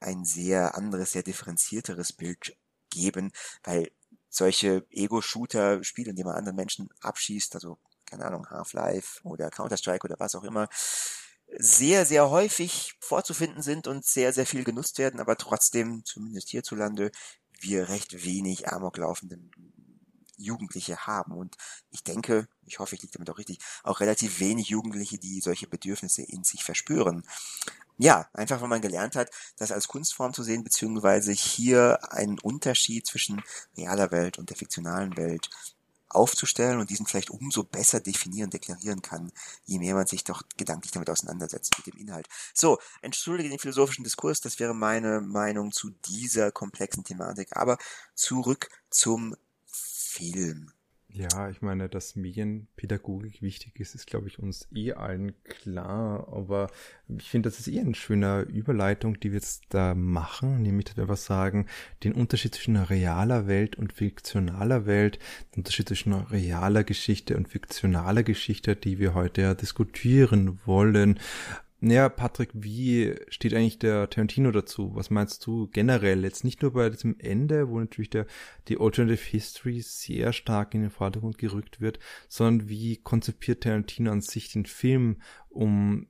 ein 0.00 0.24
sehr 0.24 0.74
anderes, 0.74 1.12
sehr 1.12 1.22
differenzierteres 1.22 2.12
Bild 2.12 2.56
geben, 2.90 3.32
weil 3.64 3.90
solche 4.28 4.86
Ego-Shooter-Spiele, 4.90 6.10
in 6.10 6.16
denen 6.16 6.28
man 6.28 6.36
anderen 6.36 6.56
Menschen 6.56 6.88
abschießt, 7.00 7.54
also 7.54 7.78
keine 8.12 8.26
Ahnung, 8.26 8.48
Half-Life 8.50 9.20
oder 9.24 9.50
Counter-Strike 9.50 10.04
oder 10.04 10.16
was 10.18 10.34
auch 10.34 10.44
immer, 10.44 10.68
sehr, 11.58 12.04
sehr 12.06 12.30
häufig 12.30 12.94
vorzufinden 13.00 13.62
sind 13.62 13.86
und 13.86 14.04
sehr, 14.04 14.32
sehr 14.32 14.46
viel 14.46 14.64
genutzt 14.64 14.98
werden, 14.98 15.18
aber 15.18 15.36
trotzdem, 15.36 16.04
zumindest 16.04 16.50
hierzulande, 16.50 17.10
wir 17.60 17.88
recht 17.88 18.24
wenig 18.24 18.68
Amok 18.68 18.98
laufende 18.98 19.38
Jugendliche 20.36 21.06
haben. 21.06 21.32
Und 21.32 21.56
ich 21.90 22.02
denke, 22.02 22.48
ich 22.66 22.78
hoffe, 22.80 22.96
ich 22.96 23.02
liege 23.02 23.12
damit 23.12 23.30
auch 23.30 23.38
richtig, 23.38 23.58
auch 23.84 24.00
relativ 24.00 24.40
wenig 24.40 24.68
Jugendliche, 24.68 25.18
die 25.18 25.40
solche 25.40 25.68
Bedürfnisse 25.68 26.22
in 26.22 26.42
sich 26.42 26.64
verspüren. 26.64 27.22
Ja, 27.98 28.28
einfach 28.32 28.60
weil 28.60 28.68
man 28.68 28.80
gelernt 28.80 29.14
hat, 29.14 29.30
das 29.56 29.70
als 29.70 29.88
Kunstform 29.88 30.34
zu 30.34 30.42
sehen, 30.42 30.64
beziehungsweise 30.64 31.32
hier 31.32 31.98
einen 32.12 32.38
Unterschied 32.40 33.06
zwischen 33.06 33.42
realer 33.76 34.10
Welt 34.10 34.38
und 34.38 34.50
der 34.50 34.56
fiktionalen 34.56 35.16
Welt 35.16 35.48
aufzustellen 36.14 36.78
und 36.78 36.90
diesen 36.90 37.06
vielleicht 37.06 37.30
umso 37.30 37.64
besser 37.64 38.00
definieren, 38.00 38.50
deklarieren 38.50 39.02
kann, 39.02 39.32
je 39.64 39.78
mehr 39.78 39.94
man 39.94 40.06
sich 40.06 40.24
doch 40.24 40.42
gedanklich 40.56 40.92
damit 40.92 41.10
auseinandersetzt, 41.10 41.74
mit 41.78 41.86
dem 41.86 42.00
Inhalt. 42.00 42.28
So, 42.54 42.78
entschuldige 43.00 43.48
den 43.48 43.58
philosophischen 43.58 44.04
Diskurs, 44.04 44.40
das 44.40 44.58
wäre 44.58 44.74
meine 44.74 45.20
Meinung 45.20 45.72
zu 45.72 45.90
dieser 46.08 46.52
komplexen 46.52 47.04
Thematik. 47.04 47.56
Aber 47.56 47.78
zurück 48.14 48.68
zum 48.90 49.36
Film. 49.66 50.72
Ja, 51.14 51.50
ich 51.50 51.60
meine, 51.60 51.90
dass 51.90 52.16
Medienpädagogik 52.16 53.42
wichtig 53.42 53.78
ist, 53.78 53.94
ist, 53.94 54.06
glaube 54.06 54.28
ich, 54.28 54.38
uns 54.38 54.66
eh 54.74 54.94
allen 54.94 55.34
klar. 55.44 56.26
Aber 56.32 56.70
ich 57.08 57.28
finde, 57.28 57.50
das 57.50 57.58
ist 57.60 57.68
eher 57.68 57.82
eine 57.82 57.94
schöne 57.94 58.42
Überleitung, 58.42 59.20
die 59.20 59.30
wir 59.30 59.38
jetzt 59.38 59.64
da 59.68 59.94
machen, 59.94 60.62
nämlich, 60.62 60.86
dass 60.86 60.96
wir 60.96 61.02
einfach 61.02 61.18
sagen, 61.18 61.66
den 62.02 62.14
Unterschied 62.14 62.54
zwischen 62.54 62.76
realer 62.76 63.46
Welt 63.46 63.76
und 63.76 63.92
fiktionaler 63.92 64.86
Welt, 64.86 65.18
den 65.54 65.60
Unterschied 65.60 65.88
zwischen 65.88 66.14
realer 66.14 66.82
Geschichte 66.82 67.36
und 67.36 67.46
fiktionaler 67.46 68.22
Geschichte, 68.22 68.74
die 68.74 68.98
wir 68.98 69.12
heute 69.12 69.42
ja 69.42 69.54
diskutieren 69.54 70.60
wollen. 70.64 71.20
Naja, 71.84 72.08
Patrick, 72.08 72.50
wie 72.54 73.16
steht 73.26 73.54
eigentlich 73.54 73.80
der 73.80 74.08
Tarantino 74.08 74.52
dazu? 74.52 74.94
Was 74.94 75.10
meinst 75.10 75.44
du 75.44 75.66
generell? 75.66 76.22
Jetzt 76.22 76.44
nicht 76.44 76.62
nur 76.62 76.74
bei 76.74 76.88
diesem 76.88 77.18
Ende, 77.18 77.68
wo 77.68 77.80
natürlich 77.80 78.10
der, 78.10 78.26
die 78.68 78.78
Alternative 78.78 79.28
History 79.28 79.80
sehr 79.80 80.32
stark 80.32 80.74
in 80.74 80.82
den 80.82 80.90
Vordergrund 80.90 81.38
gerückt 81.38 81.80
wird, 81.80 81.98
sondern 82.28 82.68
wie 82.68 82.98
konzipiert 82.98 83.64
Tarantino 83.64 84.12
an 84.12 84.20
sich 84.20 84.52
den 84.52 84.64
Film, 84.64 85.16
um 85.48 86.06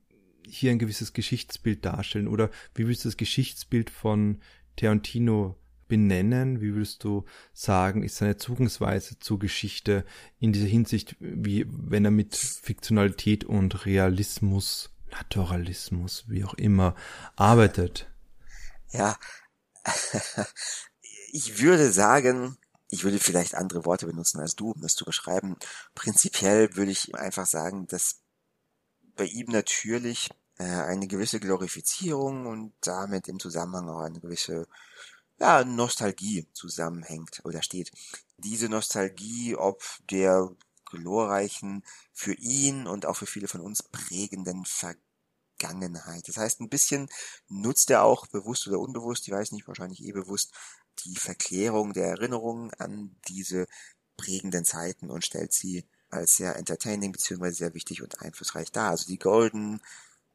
hier 0.47 0.73
ein 0.73 0.79
gewisses 0.79 1.15
Geschichtsbild 1.15 1.87
darstellen? 1.87 2.29
Oder 2.29 2.51
wie 2.75 2.87
willst 2.87 3.07
du 3.07 3.09
das 3.09 3.17
Geschichtsbild 3.17 3.89
von 3.89 4.43
Tarantino 4.77 5.57
benennen? 5.89 6.61
Wie 6.61 6.75
würdest 6.75 7.03
du 7.03 7.25
sagen, 7.55 8.03
ist 8.03 8.17
seine 8.17 8.37
Zugangsweise 8.37 9.19
zur 9.21 9.39
Geschichte 9.39 10.05
in 10.39 10.53
dieser 10.53 10.67
Hinsicht, 10.67 11.17
wie 11.19 11.65
wenn 11.67 12.05
er 12.05 12.11
mit 12.11 12.37
Fiktionalität 12.37 13.45
und 13.45 13.87
Realismus 13.87 14.92
Naturalismus, 15.13 16.25
wie 16.29 16.45
auch 16.45 16.55
immer, 16.55 16.95
arbeitet. 17.37 18.11
Ja, 18.91 19.17
ich 21.33 21.61
würde 21.61 21.93
sagen, 21.93 22.59
ich 22.91 23.05
würde 23.05 23.19
vielleicht 23.19 23.55
andere 23.55 23.85
Worte 23.85 24.07
benutzen 24.07 24.41
als 24.41 24.57
du, 24.57 24.73
um 24.73 24.81
das 24.81 24.95
zu 24.95 25.05
beschreiben. 25.05 25.57
Prinzipiell 25.95 26.77
würde 26.77 26.91
ich 26.91 27.15
einfach 27.15 27.47
sagen, 27.47 27.87
dass 27.87 28.21
bei 29.17 29.25
ihm 29.25 29.51
natürlich 29.51 30.31
äh, 30.59 30.65
eine 30.65 31.07
gewisse 31.07 31.41
Glorifizierung 31.41 32.47
und 32.47 32.75
damit 32.83 33.29
im 33.29 33.41
Zusammenhang 33.41 33.89
auch 33.89 34.01
eine 34.01 34.21
gewisse 34.21 34.67
ja, 35.41 35.65
Nostalgie 35.65 36.47
zusammenhängt 36.53 37.41
oder 37.45 37.63
steht. 37.63 37.93
Diese 38.37 38.69
Nostalgie, 38.69 39.57
ob 39.57 39.83
der 40.11 40.51
glorreichen, 40.85 41.85
für 42.13 42.35
ihn 42.35 42.87
und 42.87 43.07
auch 43.07 43.17
für 43.17 43.27
viele 43.27 43.49
von 43.49 43.63
uns 43.63 43.83
prägenden 43.83 44.65
Vergangenheit. 45.63 46.29
Das 46.29 46.37
heißt, 46.37 46.61
ein 46.61 46.69
bisschen 46.69 47.09
nutzt 47.49 47.91
er 47.91 48.03
auch 48.03 48.27
bewusst 48.27 48.67
oder 48.69 48.79
unbewusst, 48.79 49.27
ich 49.27 49.35
weiß 49.35 49.53
nicht, 49.53 49.69
wahrscheinlich 49.69 50.05
eh 50.05 50.13
bewusst, 50.13 50.53
die 51.05 51.17
Verklärung 51.17 51.93
der 51.93 52.07
Erinnerungen 52.07 52.73
an 52.79 53.17
diese 53.29 53.67
prägenden 54.17 54.65
Zeiten 54.65 55.11
und 55.11 55.25
stellt 55.25 55.53
sie 55.53 55.85
als 56.11 56.37
sehr 56.37 56.57
entertaining 56.57 57.13
beziehungsweise 57.13 57.57
sehr 57.57 57.75
wichtig 57.75 58.03
und 58.03 58.21
einflussreich 58.21 58.71
dar. 58.71 58.91
Also 58.91 59.07
die 59.07 59.19
Golden, 59.19 59.81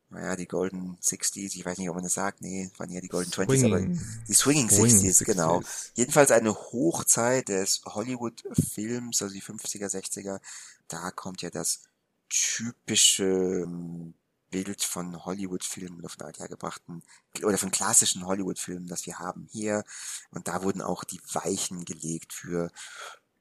naja, 0.09 0.35
die 0.35 0.47
Golden 0.47 0.97
60s, 0.97 1.55
ich 1.55 1.63
weiß 1.63 1.77
nicht, 1.77 1.89
ob 1.89 1.95
man 1.95 2.03
das 2.03 2.15
sagt, 2.15 2.41
nee, 2.41 2.71
waren 2.77 2.89
ja 2.89 3.01
die 3.01 3.07
Golden. 3.07 3.31
20s, 3.31 3.65
aber 3.65 3.79
die 3.81 4.33
Swinging, 4.33 4.69
Swinging 4.69 4.97
60s, 4.97 5.21
60s, 5.21 5.25
genau. 5.25 5.61
Jedenfalls 5.93 6.31
eine 6.31 6.55
Hochzeit 6.55 7.49
des 7.49 7.81
Hollywood-Films, 7.85 9.21
also 9.21 9.33
die 9.33 9.43
50er, 9.43 9.87
60er, 9.87 10.39
da 10.87 11.11
kommt 11.11 11.43
ja 11.43 11.51
das 11.51 11.83
typische 12.29 13.63
ähm, 13.63 14.15
Bild 14.49 14.83
von 14.83 15.25
Hollywood-Filmen 15.25 15.99
oder 15.99 16.09
von 16.09 16.25
althergebrachten 16.25 17.03
oder 17.43 17.57
von 17.57 17.71
klassischen 17.71 18.25
Hollywood-Filmen, 18.25 18.87
das 18.87 19.05
wir 19.05 19.19
haben 19.19 19.47
hier. 19.51 19.83
Und 20.31 20.47
da 20.47 20.63
wurden 20.63 20.81
auch 20.81 21.03
die 21.03 21.21
Weichen 21.33 21.85
gelegt 21.85 22.33
für 22.33 22.71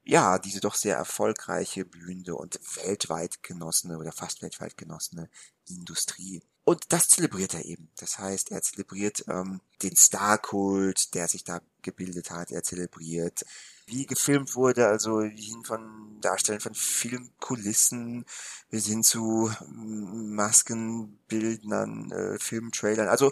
ja, 0.03 0.39
diese 0.39 0.61
doch 0.61 0.75
sehr 0.75 0.95
erfolgreiche, 0.95 1.83
blühende 1.83 2.35
und 2.35 2.59
weltweit 2.77 3.43
genossene 3.43 3.97
oder 3.97 4.13
fast 4.13 4.41
weltweit 4.41 4.77
genossene 4.77 5.29
Industrie. 5.67 6.41
Und 6.67 6.91
das 6.91 7.07
zelebriert 7.07 7.53
er 7.53 7.63
eben. 7.63 7.89
Das 7.95 8.19
heißt, 8.19 8.51
er 8.51 8.61
zelebriert 8.61 9.23
ähm, 9.29 9.61
den 9.83 9.95
Starkult, 9.95 11.13
der 11.13 11.29
sich 11.29 11.45
da 11.45 11.61
gebildet 11.81 12.29
hat. 12.29 12.51
Er 12.51 12.61
zelebriert, 12.61 13.45
wie 13.85 14.05
gefilmt 14.05 14.53
wurde, 14.53 14.85
also 14.85 15.21
hin 15.21 15.63
von 15.63 16.19
Darstellen 16.19 16.59
von 16.59 16.75
Filmkulissen 16.75 18.25
bis 18.69 18.87
hin 18.87 19.01
zu 19.01 19.49
mm, 19.65 20.35
Maskenbildnern, 20.35 22.11
äh, 22.11 22.37
Filmtrailern. 22.37 23.07
Also 23.07 23.31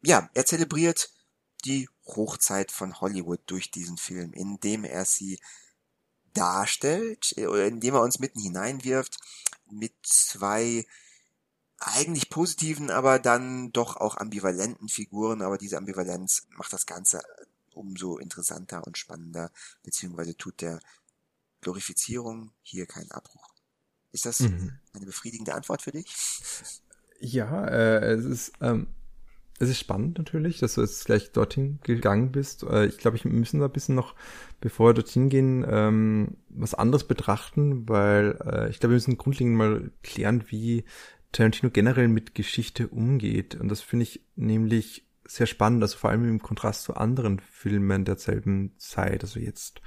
ja, 0.00 0.30
er 0.32 0.46
zelebriert 0.46 1.10
die 1.66 1.86
Hochzeit 2.06 2.72
von 2.72 2.98
Hollywood 2.98 3.40
durch 3.44 3.70
diesen 3.70 3.98
Film, 3.98 4.32
indem 4.32 4.84
er 4.84 5.04
sie 5.04 5.38
darstellt, 6.32 7.34
äh, 7.36 7.46
oder 7.46 7.66
indem 7.66 7.92
er 7.92 8.00
uns 8.00 8.20
mitten 8.20 8.40
hineinwirft 8.40 9.18
mit 9.70 9.92
zwei 10.02 10.86
eigentlich 11.86 12.30
positiven, 12.30 12.90
aber 12.90 13.18
dann 13.18 13.72
doch 13.72 13.96
auch 13.96 14.16
ambivalenten 14.16 14.88
Figuren, 14.88 15.42
aber 15.42 15.58
diese 15.58 15.76
Ambivalenz 15.76 16.46
macht 16.50 16.72
das 16.72 16.86
Ganze 16.86 17.22
umso 17.74 18.18
interessanter 18.18 18.86
und 18.86 18.98
spannender, 18.98 19.50
beziehungsweise 19.82 20.36
tut 20.36 20.60
der 20.60 20.80
Glorifizierung 21.60 22.52
hier 22.62 22.86
keinen 22.86 23.10
Abbruch. 23.12 23.48
Ist 24.12 24.26
das 24.26 24.40
mhm. 24.40 24.78
eine 24.92 25.06
befriedigende 25.06 25.54
Antwort 25.54 25.82
für 25.82 25.92
dich? 25.92 26.06
Ja, 27.20 27.66
äh, 27.66 28.12
es 28.12 28.24
ist 28.24 28.52
ähm, 28.60 28.88
es 29.62 29.68
ist 29.68 29.78
spannend 29.78 30.18
natürlich, 30.18 30.58
dass 30.58 30.74
du 30.74 30.80
jetzt 30.80 31.04
gleich 31.04 31.30
dorthin 31.30 31.78
gegangen 31.84 32.32
bist. 32.32 32.64
Äh, 32.64 32.86
ich 32.86 32.98
glaube, 32.98 33.16
ich 33.16 33.24
müssen 33.24 33.60
da 33.60 33.66
ein 33.66 33.72
bisschen 33.72 33.94
noch, 33.94 34.16
bevor 34.60 34.88
wir 34.88 34.94
dorthin 34.94 35.28
gehen, 35.28 35.64
ähm, 35.68 36.36
was 36.48 36.74
anderes 36.74 37.04
betrachten, 37.06 37.88
weil 37.88 38.38
äh, 38.44 38.70
ich 38.70 38.80
glaube, 38.80 38.92
wir 38.92 38.96
müssen 38.96 39.18
grundlegend 39.18 39.56
mal 39.56 39.92
klären, 40.02 40.44
wie 40.48 40.84
Tarantino 41.32 41.70
generell 41.70 42.08
mit 42.08 42.34
Geschichte 42.34 42.88
umgeht. 42.88 43.54
Und 43.54 43.68
das 43.68 43.80
finde 43.80 44.04
ich 44.04 44.24
nämlich 44.36 45.06
sehr 45.24 45.46
spannend, 45.46 45.82
also 45.82 45.96
vor 45.96 46.10
allem 46.10 46.28
im 46.28 46.42
Kontrast 46.42 46.82
zu 46.82 46.94
anderen 46.94 47.40
Filmen 47.40 48.04
derselben 48.04 48.74
Zeit, 48.78 49.22
also 49.22 49.40
jetzt. 49.40 49.80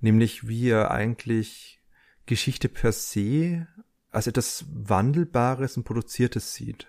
Nämlich 0.00 0.48
wie 0.48 0.68
er 0.68 0.90
eigentlich 0.90 1.80
Geschichte 2.26 2.68
per 2.68 2.92
se 2.92 3.66
als 4.10 4.26
etwas 4.26 4.66
Wandelbares 4.68 5.76
und 5.76 5.84
Produziertes 5.84 6.54
sieht. 6.54 6.88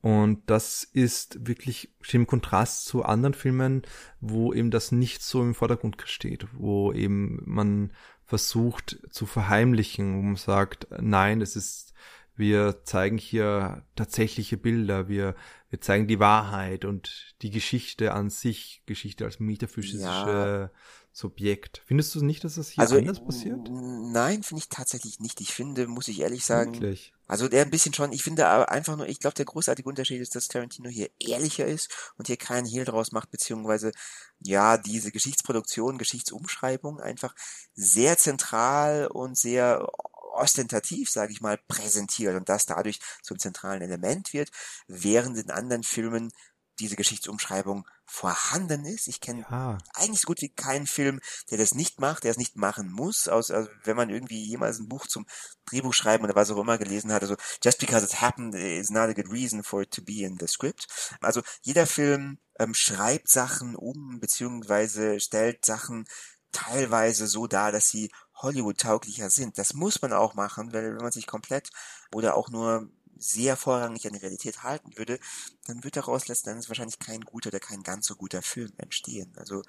Und 0.00 0.50
das 0.50 0.82
ist 0.82 1.46
wirklich 1.46 1.94
im 2.10 2.26
Kontrast 2.26 2.86
zu 2.86 3.04
anderen 3.04 3.34
Filmen, 3.34 3.82
wo 4.20 4.52
eben 4.52 4.72
das 4.72 4.90
nicht 4.90 5.22
so 5.22 5.40
im 5.42 5.54
Vordergrund 5.54 6.02
steht, 6.06 6.48
wo 6.52 6.92
eben 6.92 7.40
man 7.44 7.92
versucht 8.24 8.98
zu 9.10 9.26
verheimlichen, 9.26 10.16
wo 10.16 10.22
man 10.22 10.36
sagt, 10.36 10.88
nein, 11.00 11.40
es 11.40 11.54
ist, 11.54 11.94
wir 12.34 12.84
zeigen 12.84 13.18
hier 13.18 13.84
tatsächliche 13.94 14.56
Bilder, 14.56 15.08
wir, 15.08 15.34
wir 15.68 15.80
zeigen 15.80 16.06
die 16.06 16.18
Wahrheit 16.18 16.84
und 16.84 17.34
die 17.42 17.50
Geschichte 17.50 18.12
an 18.12 18.30
sich, 18.30 18.82
Geschichte 18.86 19.24
als 19.24 19.38
metaphysische 19.38 20.00
ja. 20.02 20.70
Subjekt. 21.14 21.82
Findest 21.84 22.14
du 22.14 22.24
nicht, 22.24 22.42
dass 22.42 22.54
das 22.54 22.70
hier 22.70 22.80
also, 22.80 22.96
anders 22.96 23.22
passiert? 23.22 23.68
Nein, 23.70 24.42
finde 24.42 24.62
ich 24.62 24.70
tatsächlich 24.70 25.20
nicht. 25.20 25.42
Ich 25.42 25.52
finde, 25.52 25.86
muss 25.86 26.08
ich 26.08 26.20
ehrlich 26.20 26.46
sagen, 26.46 26.72
Wirklich? 26.72 27.12
also 27.26 27.48
der 27.48 27.64
ein 27.64 27.70
bisschen 27.70 27.92
schon, 27.92 28.12
ich 28.12 28.22
finde 28.22 28.48
aber 28.48 28.70
einfach 28.70 28.96
nur, 28.96 29.06
ich 29.06 29.20
glaube, 29.20 29.34
der 29.34 29.44
großartige 29.44 29.86
Unterschied 29.86 30.22
ist, 30.22 30.34
dass 30.34 30.48
Tarantino 30.48 30.88
hier 30.88 31.10
ehrlicher 31.20 31.66
ist 31.66 32.12
und 32.16 32.28
hier 32.28 32.38
keinen 32.38 32.66
Hehl 32.66 32.86
draus 32.86 33.12
macht, 33.12 33.30
beziehungsweise, 33.30 33.92
ja, 34.40 34.78
diese 34.78 35.12
Geschichtsproduktion, 35.12 35.98
Geschichtsumschreibung 35.98 36.98
einfach 36.98 37.34
sehr 37.74 38.16
zentral 38.16 39.06
und 39.06 39.36
sehr 39.36 39.86
ostentativ, 40.32 41.10
sage 41.10 41.32
ich 41.32 41.40
mal, 41.40 41.58
präsentiert 41.68 42.36
und 42.36 42.48
das 42.48 42.66
dadurch 42.66 43.00
zum 43.22 43.38
zentralen 43.38 43.82
Element 43.82 44.32
wird, 44.32 44.50
während 44.86 45.38
in 45.38 45.50
anderen 45.50 45.82
Filmen 45.82 46.32
diese 46.78 46.96
Geschichtsumschreibung 46.96 47.86
vorhanden 48.04 48.84
ist. 48.84 49.06
Ich 49.06 49.20
kenne 49.20 49.46
ja. 49.50 49.78
eigentlich 49.94 50.20
so 50.20 50.26
gut 50.26 50.40
wie 50.40 50.48
keinen 50.48 50.86
Film, 50.86 51.20
der 51.50 51.58
das 51.58 51.74
nicht 51.74 52.00
macht, 52.00 52.24
der 52.24 52.30
es 52.30 52.36
nicht 52.38 52.56
machen 52.56 52.90
muss, 52.90 53.28
außer 53.28 53.54
also 53.54 53.70
wenn 53.84 53.96
man 53.96 54.10
irgendwie 54.10 54.44
jemals 54.44 54.78
ein 54.78 54.88
Buch 54.88 55.06
zum 55.06 55.26
Drehbuch 55.66 55.94
schreiben 55.94 56.24
oder 56.24 56.34
was 56.34 56.50
auch 56.50 56.58
immer 56.58 56.78
gelesen 56.78 57.12
hat. 57.12 57.22
Also 57.22 57.36
just 57.62 57.78
because 57.78 58.04
it 58.04 58.20
happened 58.20 58.54
is 58.54 58.90
not 58.90 59.08
a 59.08 59.12
good 59.12 59.30
reason 59.30 59.62
for 59.62 59.82
it 59.82 59.90
to 59.92 60.02
be 60.02 60.24
in 60.24 60.38
the 60.38 60.46
script. 60.46 60.86
Also 61.20 61.42
jeder 61.62 61.86
Film 61.86 62.38
ähm, 62.58 62.74
schreibt 62.74 63.28
Sachen 63.28 63.76
um, 63.76 64.18
beziehungsweise 64.20 65.20
stellt 65.20 65.64
Sachen 65.64 66.06
teilweise 66.52 67.26
so 67.26 67.46
dar, 67.46 67.72
dass 67.72 67.88
sie 67.88 68.10
Hollywood-tauglicher 68.42 69.30
sind. 69.30 69.58
Das 69.58 69.74
muss 69.74 70.02
man 70.02 70.12
auch 70.12 70.34
machen, 70.34 70.72
weil 70.72 70.94
wenn 70.94 71.02
man 71.02 71.12
sich 71.12 71.26
komplett 71.26 71.70
oder 72.12 72.36
auch 72.36 72.50
nur 72.50 72.88
sehr 73.22 73.56
vorrangig 73.56 74.06
an 74.06 74.14
die 74.14 74.18
Realität 74.18 74.62
halten 74.62 74.96
würde, 74.96 75.18
dann 75.66 75.84
wird 75.84 75.96
daraus 75.96 76.28
letzten 76.28 76.50
Endes 76.50 76.68
wahrscheinlich 76.68 76.98
kein 76.98 77.20
guter 77.20 77.48
oder 77.48 77.60
kein 77.60 77.82
ganz 77.82 78.06
so 78.06 78.16
guter 78.16 78.42
Film 78.42 78.72
entstehen. 78.78 79.32
Also 79.36 79.62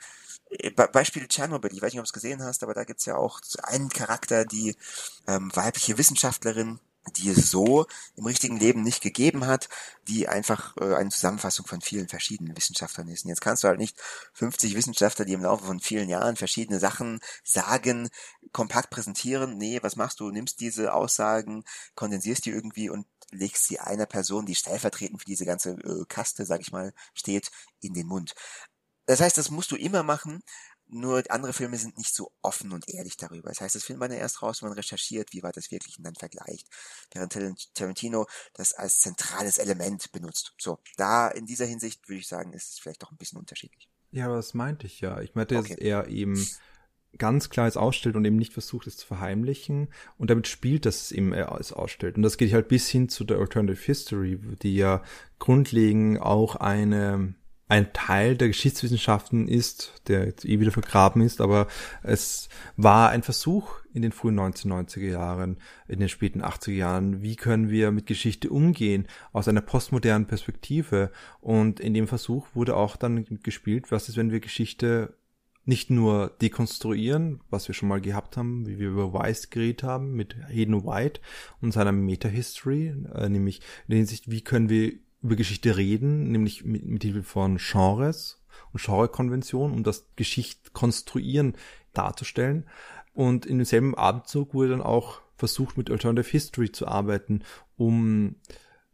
äh, 0.49 0.71
Beispiel 0.71 1.27
Tschernobyl, 1.27 1.73
ich 1.73 1.81
weiß 1.81 1.93
nicht, 1.93 1.99
ob 1.99 2.05
du 2.05 2.09
es 2.09 2.13
gesehen 2.13 2.43
hast, 2.43 2.63
aber 2.63 2.73
da 2.73 2.83
gibt's 2.83 3.05
ja 3.05 3.15
auch 3.15 3.41
einen 3.63 3.89
Charakter, 3.89 4.45
die 4.45 4.75
ähm, 5.27 5.51
weibliche 5.55 5.97
Wissenschaftlerin, 5.97 6.79
die 7.17 7.29
es 7.29 7.51
so 7.51 7.85
im 8.15 8.25
richtigen 8.25 8.57
Leben 8.57 8.81
nicht 8.81 9.01
gegeben 9.01 9.45
hat, 9.45 9.69
die 10.07 10.27
einfach 10.27 10.75
äh, 10.77 10.95
eine 10.95 11.09
Zusammenfassung 11.09 11.65
von 11.65 11.81
vielen 11.81 12.07
verschiedenen 12.07 12.55
Wissenschaftlern 12.55 13.07
ist. 13.09 13.25
Und 13.25 13.29
jetzt 13.29 13.41
kannst 13.41 13.63
du 13.63 13.67
halt 13.67 13.79
nicht 13.79 13.99
50 14.33 14.75
Wissenschaftler, 14.75 15.25
die 15.25 15.33
im 15.33 15.43
Laufe 15.43 15.65
von 15.65 15.79
vielen 15.79 16.09
Jahren 16.09 16.35
verschiedene 16.35 16.79
Sachen 16.79 17.19
sagen, 17.43 18.09
kompakt 18.51 18.89
präsentieren. 18.89 19.57
Nee, 19.57 19.79
was 19.81 19.95
machst 19.95 20.19
du? 20.19 20.29
Nimmst 20.29 20.59
diese 20.59 20.93
Aussagen, 20.93 21.63
kondensierst 21.95 22.45
die 22.45 22.51
irgendwie 22.51 22.89
und 22.89 23.05
legst 23.31 23.65
sie 23.65 23.79
einer 23.79 24.05
Person, 24.05 24.45
die 24.45 24.55
stellvertretend 24.55 25.19
für 25.19 25.25
diese 25.25 25.45
ganze 25.45 25.71
äh, 25.71 26.05
Kaste, 26.07 26.45
sag 26.45 26.61
ich 26.61 26.71
mal, 26.71 26.93
steht, 27.13 27.51
in 27.81 27.93
den 27.93 28.07
Mund. 28.07 28.33
Das 29.05 29.19
heißt, 29.19 29.37
das 29.37 29.49
musst 29.49 29.71
du 29.71 29.75
immer 29.75 30.03
machen, 30.03 30.43
nur 30.93 31.23
andere 31.29 31.53
Filme 31.53 31.77
sind 31.77 31.97
nicht 31.97 32.13
so 32.13 32.31
offen 32.41 32.71
und 32.71 32.87
ehrlich 32.89 33.17
darüber. 33.17 33.49
Das 33.49 33.61
heißt, 33.61 33.75
das 33.75 33.83
findet 33.83 33.99
man 33.99 34.11
ja 34.11 34.17
erst 34.17 34.41
raus, 34.41 34.61
wenn 34.61 34.69
man 34.69 34.77
recherchiert, 34.77 35.33
wie 35.33 35.43
war 35.43 35.51
das 35.51 35.71
wirklich 35.71 35.97
und 35.97 36.03
dann 36.03 36.15
vergleicht. 36.15 36.67
Während 37.11 37.37
Tarantino 37.73 38.25
das 38.53 38.73
als 38.73 38.99
zentrales 38.99 39.57
Element 39.57 40.11
benutzt. 40.11 40.53
So, 40.57 40.79
da 40.97 41.27
in 41.27 41.45
dieser 41.45 41.65
Hinsicht 41.65 42.07
würde 42.07 42.19
ich 42.19 42.27
sagen, 42.27 42.53
ist 42.53 42.73
es 42.73 42.79
vielleicht 42.79 43.03
doch 43.03 43.11
ein 43.11 43.17
bisschen 43.17 43.39
unterschiedlich. 43.39 43.89
Ja, 44.11 44.25
aber 44.25 44.35
das 44.35 44.53
meinte 44.53 44.85
ich 44.87 45.01
ja. 45.01 45.21
Ich 45.21 45.35
meinte 45.35 45.57
okay. 45.57 45.69
jetzt 45.69 45.81
eher 45.81 46.07
eben 46.07 46.47
ganz 47.17 47.49
klar 47.49 47.67
es 47.67 47.77
ausstellt 47.77 48.15
und 48.15 48.25
eben 48.25 48.37
nicht 48.37 48.53
versucht 48.53 48.87
es 48.87 48.97
zu 48.97 49.05
verheimlichen 49.05 49.89
und 50.17 50.29
damit 50.29 50.47
spielt, 50.47 50.85
dass 50.85 51.01
es 51.01 51.11
eben 51.11 51.33
es 51.33 51.73
ausstellt. 51.73 52.15
Und 52.15 52.23
das 52.23 52.37
geht 52.37 52.53
halt 52.53 52.67
bis 52.67 52.89
hin 52.89 53.09
zu 53.09 53.23
der 53.23 53.37
Alternative 53.37 53.83
History, 53.83 54.39
die 54.61 54.75
ja 54.75 55.03
grundlegend 55.39 56.21
auch 56.21 56.55
eine 56.55 57.35
ein 57.67 57.93
Teil 57.93 58.35
der 58.35 58.49
Geschichtswissenschaften 58.49 59.47
ist, 59.47 60.01
der 60.07 60.25
jetzt 60.25 60.45
eh 60.45 60.59
wieder 60.59 60.71
vergraben 60.71 61.21
ist, 61.21 61.41
aber 61.41 61.67
es 62.03 62.49
war 62.75 63.09
ein 63.09 63.23
Versuch 63.23 63.79
in 63.93 64.01
den 64.01 64.11
frühen 64.11 64.39
1990er 64.39 65.09
Jahren, 65.09 65.57
in 65.87 65.99
den 65.99 66.09
späten 66.09 66.43
80er 66.43 66.71
Jahren, 66.71 67.21
wie 67.21 67.35
können 67.35 67.69
wir 67.69 67.91
mit 67.91 68.05
Geschichte 68.05 68.49
umgehen 68.49 69.07
aus 69.31 69.47
einer 69.47 69.61
postmodernen 69.61 70.27
Perspektive. 70.27 71.11
Und 71.39 71.79
in 71.79 71.93
dem 71.93 72.07
Versuch 72.07 72.47
wurde 72.53 72.75
auch 72.75 72.95
dann 72.95 73.25
gespielt, 73.43 73.91
was 73.91 74.09
ist, 74.09 74.17
wenn 74.17 74.31
wir 74.31 74.39
Geschichte 74.39 75.15
nicht 75.65 75.89
nur 75.89 76.35
dekonstruieren, 76.41 77.39
was 77.49 77.67
wir 77.69 77.75
schon 77.75 77.87
mal 77.87 78.01
gehabt 78.01 78.35
haben, 78.35 78.67
wie 78.67 78.79
wir 78.79 78.89
über 78.89 79.13
Weiss 79.13 79.49
geredet 79.49 79.83
haben 79.83 80.13
mit 80.13 80.35
Hayden 80.49 80.85
White 80.85 81.21
und 81.61 81.71
seiner 81.71 81.93
Meta-History, 81.93 82.93
äh, 83.13 83.29
nämlich 83.29 83.59
in 83.87 83.91
der 83.91 83.97
Hinsicht, 83.97 84.29
wie 84.29 84.41
können 84.41 84.67
wir 84.67 84.93
über 85.23 85.35
Geschichte 85.35 85.77
reden, 85.77 86.31
nämlich 86.31 86.63
mit, 86.65 86.85
mit 86.85 87.03
Hilfe 87.03 87.23
von 87.23 87.57
Genres 87.57 88.43
und 88.71 88.83
Genrekonventionen, 88.83 89.75
um 89.75 89.83
das 89.83 90.05
Geschicht 90.15 90.73
konstruieren 90.73 91.55
darzustellen. 91.93 92.67
Und 93.13 93.45
in 93.45 93.57
demselben 93.57 93.95
Abendzug 93.95 94.53
wurde 94.53 94.69
dann 94.69 94.81
auch 94.81 95.21
versucht, 95.37 95.77
mit 95.77 95.89
Alternative 95.89 96.29
History 96.29 96.71
zu 96.71 96.87
arbeiten, 96.87 97.43
um 97.77 98.35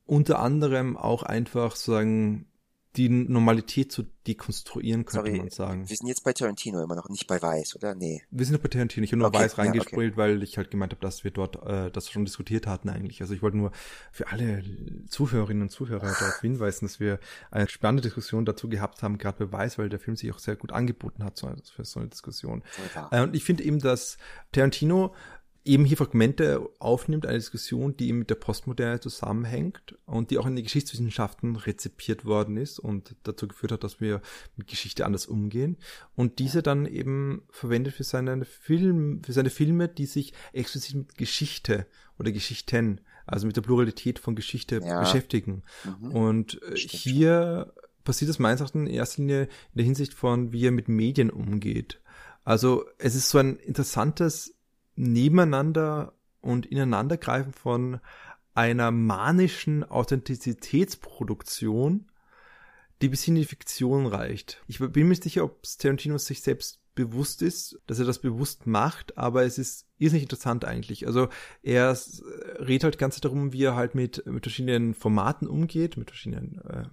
unter 0.06 0.40
anderem 0.40 0.98
auch 0.98 1.24
einfach 1.24 1.76
sozusagen 1.76 2.48
die 2.96 3.08
Normalität 3.08 3.92
zu 3.92 4.04
dekonstruieren, 4.26 5.06
könnte 5.06 5.28
Sorry, 5.28 5.40
man 5.40 5.50
sagen. 5.50 5.90
Wir 5.90 5.96
sind 5.96 6.08
jetzt 6.08 6.24
bei 6.24 6.34
Tarantino 6.34 6.82
immer 6.82 6.96
noch, 6.96 7.08
nicht 7.08 7.28
bei 7.28 7.40
Weiß, 7.40 7.76
oder? 7.76 7.94
Nee. 7.94 8.24
Wir 8.32 8.46
sind 8.46 8.54
noch 8.54 8.62
bei 8.62 8.70
Tarantino. 8.70 9.04
Ich 9.04 9.12
habe 9.12 9.20
nur 9.20 9.28
okay, 9.28 9.40
Weiß 9.40 9.58
reingespielt, 9.60 10.02
ja, 10.02 10.08
okay. 10.08 10.18
weil 10.18 10.42
ich 10.42 10.58
halt 10.58 10.72
gemeint 10.72 10.94
habe, 10.94 11.02
dass 11.02 11.24
wir 11.24 11.32
dort 11.32 11.64
äh, 11.68 11.92
das 11.92 12.10
schon 12.10 12.26
diskutiert 12.26 12.66
hatten 12.66 12.90
eigentlich. 12.90 13.22
Also 13.22 13.34
ich 13.34 13.44
wollte 13.44 13.58
nur 13.58 13.72
für 14.12 14.28
alle 14.28 14.64
Zuhörerinnen 15.08 15.64
und 15.64 15.70
Zuhörer 15.70 16.08
darauf 16.08 16.42
hinweisen, 16.42 16.86
dass 16.86 17.00
wir 17.00 17.20
eine 17.52 17.70
spannende 17.70 18.02
Diskussion 18.02 18.44
dazu 18.44 18.70
gehabt 18.70 19.04
haben, 19.04 19.20
gerade 19.20 19.46
bei 19.46 19.52
Weiß, 19.52 19.78
weil 19.78 19.90
der 19.90 20.00
Film 20.00 20.18
sich 20.18 20.32
auch 20.32 20.40
sehr 20.40 20.56
gut 20.56 20.72
angeboten 20.72 21.24
hat 21.24 21.40
für 21.40 21.86
so 21.86 22.00
eine 22.00 22.10
Diskussion. 22.10 22.64
Äh, 23.12 23.22
und 23.22 23.36
ich 23.36 23.44
finde 23.44 23.64
eben, 23.64 23.80
dass 23.80 24.18
Tarantino 24.52 25.14
eben 25.70 25.86
hier 25.86 25.98
Fragmente 25.98 26.68
aufnimmt, 26.80 27.26
eine 27.26 27.38
Diskussion, 27.38 27.96
die 27.96 28.10
eben 28.10 28.20
mit 28.20 28.30
der 28.30 28.36
Postmoderne 28.36 29.00
zusammenhängt 29.00 29.96
und 30.06 30.32
die 30.32 30.40
auch 30.40 30.48
in 30.48 30.56
den 30.56 30.64
Geschichtswissenschaften 30.64 31.56
rezipiert 31.56 32.26
worden 32.26 32.58
ist 32.58 32.80
und 32.80 33.16
dazu 33.24 33.48
geführt 33.48 33.72
hat, 33.72 33.84
dass 33.84 34.02
wir 34.02 34.22
mit 34.58 34.68
Geschichte 34.68 35.06
anders 35.06 35.28
umgehen 35.28 35.78
und 36.16 36.40
diese 36.40 36.64
dann 36.64 36.86
eben 36.86 37.44
verwendet 37.50 37.94
für 37.94 38.04
seine 38.04 38.44
Film, 38.46 39.22
für 39.24 39.34
seine 39.34 39.52
Filme, 39.52 39.88
die 39.88 40.08
sich 40.08 40.34
explizit 40.54 40.96
mit 40.96 41.16
Geschichte 41.16 41.86
oder 42.18 42.32
Geschichten, 42.32 43.02
also 43.28 43.46
mit 43.46 43.56
der 43.56 43.62
Pluralität 43.62 44.18
von 44.18 44.36
Geschichte 44.36 44.82
ja. 44.84 45.00
beschäftigen. 45.00 45.62
Mhm. 45.84 46.12
Und 46.12 46.64
äh, 46.64 46.78
Stimmt. 46.78 47.04
hier 47.04 47.74
passiert 48.04 48.30
das 48.30 48.40
meines 48.40 48.60
Erachtens 48.60 48.90
in 48.90 48.96
erster 48.96 49.22
Linie 49.22 49.44
in 49.44 49.76
der 49.76 49.86
Hinsicht 49.86 50.16
von, 50.16 50.52
wie 50.52 50.66
er 50.66 50.72
mit 50.72 50.90
Medien 50.90 51.30
umgeht. 51.30 52.02
Also 52.44 52.86
es 52.98 53.14
ist 53.14 53.30
so 53.30 53.38
ein 53.38 53.58
interessantes 53.58 54.56
Nebeneinander 55.00 56.14
und 56.41 56.66
Ineinandergreifen 56.66 57.54
von 57.54 58.02
einer 58.54 58.91
manischen 58.91 59.86
Authentizitätsproduktion, 59.86 62.12
die 63.02 63.08
bis 63.08 63.26
in 63.28 63.36
die 63.36 63.45
Fiktion 63.45 64.08
reicht. 64.08 64.62
Ich 64.68 64.80
bin 64.80 64.91
mir 64.93 65.06
nicht 65.06 65.24
sicher, 65.24 65.45
ob 65.45 65.64
Tarantino 65.64 66.18
sich 66.18 66.41
selbst 66.41 66.82
bewusst 66.95 67.41
ist, 67.41 67.80
dass 67.88 68.00
er 68.00 68.06
das 68.06 68.20
bewusst 68.20 68.68
macht, 68.68 69.18
aber 69.18 69.45
es 69.45 69.58
ist 69.58 69.88
irrsinnig 70.00 70.24
interessant 70.24 70.66
eigentlich. 70.66 71.08
Also 71.08 71.30
er 71.64 71.97
redet 72.60 72.84
halt 72.84 72.97
ganz 72.97 73.22
darum, 73.22 73.54
wie 73.54 73.64
er 73.64 73.78
halt 73.78 73.95
mit, 73.95 74.26
mit 74.26 74.43
verschiedenen 74.43 74.93
Formaten 74.93 75.47
umgeht, 75.47 75.95
mit 75.95 76.10
verschiedenen 76.10 76.60
äh, 76.66 76.84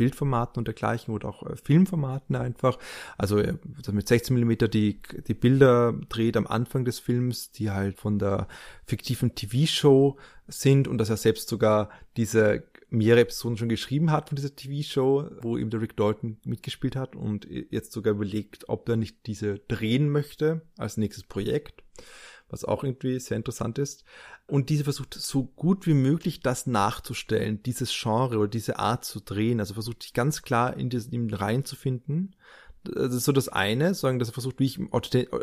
Bildformaten 0.00 0.58
und 0.58 0.66
dergleichen 0.66 1.12
oder 1.12 1.28
auch 1.28 1.42
äh, 1.42 1.56
Filmformaten 1.56 2.34
einfach. 2.34 2.78
Also 3.18 3.36
äh, 3.36 3.58
mit 3.92 4.08
16 4.08 4.32
Millimeter 4.32 4.66
die, 4.66 4.98
die 5.28 5.34
Bilder 5.34 5.92
dreht 6.08 6.38
am 6.38 6.46
Anfang 6.46 6.86
des 6.86 6.98
Films, 6.98 7.50
die 7.50 7.70
halt 7.70 7.98
von 7.98 8.18
der 8.18 8.48
fiktiven 8.86 9.34
TV-Show 9.34 10.16
sind 10.48 10.88
und 10.88 10.96
dass 10.96 11.10
er 11.10 11.18
selbst 11.18 11.50
sogar 11.50 11.90
diese 12.16 12.64
mehrere 12.88 13.20
Episoden 13.20 13.58
schon 13.58 13.68
geschrieben 13.68 14.10
hat 14.10 14.30
von 14.30 14.36
dieser 14.36 14.56
TV-Show, 14.56 15.28
wo 15.42 15.58
eben 15.58 15.68
der 15.68 15.82
Rick 15.82 15.98
Dalton 15.98 16.38
mitgespielt 16.46 16.96
hat 16.96 17.14
und 17.14 17.46
jetzt 17.50 17.92
sogar 17.92 18.14
überlegt, 18.14 18.70
ob 18.70 18.88
er 18.88 18.96
nicht 18.96 19.26
diese 19.26 19.58
drehen 19.68 20.08
möchte 20.08 20.62
als 20.78 20.96
nächstes 20.96 21.24
Projekt 21.24 21.84
was 22.50 22.64
auch 22.64 22.84
irgendwie 22.84 23.18
sehr 23.20 23.36
interessant 23.36 23.78
ist. 23.78 24.04
Und 24.46 24.68
diese 24.68 24.84
versucht 24.84 25.14
so 25.14 25.44
gut 25.44 25.86
wie 25.86 25.94
möglich 25.94 26.40
das 26.40 26.66
nachzustellen, 26.66 27.62
dieses 27.62 27.92
Genre 27.92 28.38
oder 28.38 28.48
diese 28.48 28.78
Art 28.78 29.04
zu 29.04 29.20
drehen. 29.20 29.60
Also 29.60 29.74
versucht 29.74 30.02
sich 30.02 30.12
ganz 30.12 30.42
klar 30.42 30.76
in 30.76 30.90
diesen 30.90 31.32
reinzufinden, 31.32 32.34
das 32.84 33.14
ist 33.14 33.24
so 33.24 33.32
das 33.32 33.48
eine, 33.48 33.94
sagen, 33.94 34.18
dass 34.18 34.28
er 34.28 34.34
versucht, 34.34 34.58
wie 34.58 34.64
ich 34.64 34.80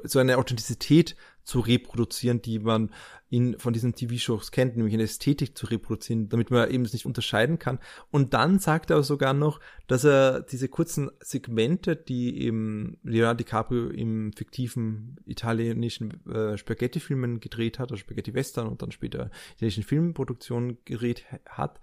so 0.03 0.19
eine 0.19 0.37
Authentizität 0.37 1.15
zu 1.43 1.59
reproduzieren, 1.59 2.41
die 2.41 2.59
man 2.59 2.91
in, 3.29 3.59
von 3.59 3.73
diesen 3.73 3.93
TV-Shows 3.93 4.51
kennt, 4.51 4.75
nämlich 4.75 4.93
eine 4.93 5.03
Ästhetik 5.03 5.57
zu 5.57 5.67
reproduzieren, 5.67 6.29
damit 6.29 6.49
man 6.49 6.69
eben 6.69 6.83
es 6.83 6.93
nicht 6.93 7.05
unterscheiden 7.05 7.59
kann. 7.59 7.79
Und 8.09 8.33
dann 8.33 8.59
sagt 8.59 8.89
er 8.89 9.03
sogar 9.03 9.33
noch, 9.33 9.59
dass 9.87 10.03
er 10.03 10.41
diese 10.41 10.67
kurzen 10.67 11.11
Segmente, 11.19 11.95
die 11.95 12.41
eben 12.41 12.97
Leonardo 13.03 13.37
DiCaprio 13.37 13.89
im 13.89 14.33
fiktiven 14.33 15.17
italienischen 15.25 16.25
äh, 16.27 16.57
Spaghetti-Filmen 16.57 17.39
gedreht 17.39 17.79
hat, 17.79 17.91
also 17.91 17.99
Spaghetti-Western 17.99 18.67
und 18.67 18.81
dann 18.81 18.91
später 18.91 19.29
italienischen 19.55 19.83
Filmproduktionen 19.83 20.77
gedreht 20.85 21.25
hat, 21.45 21.79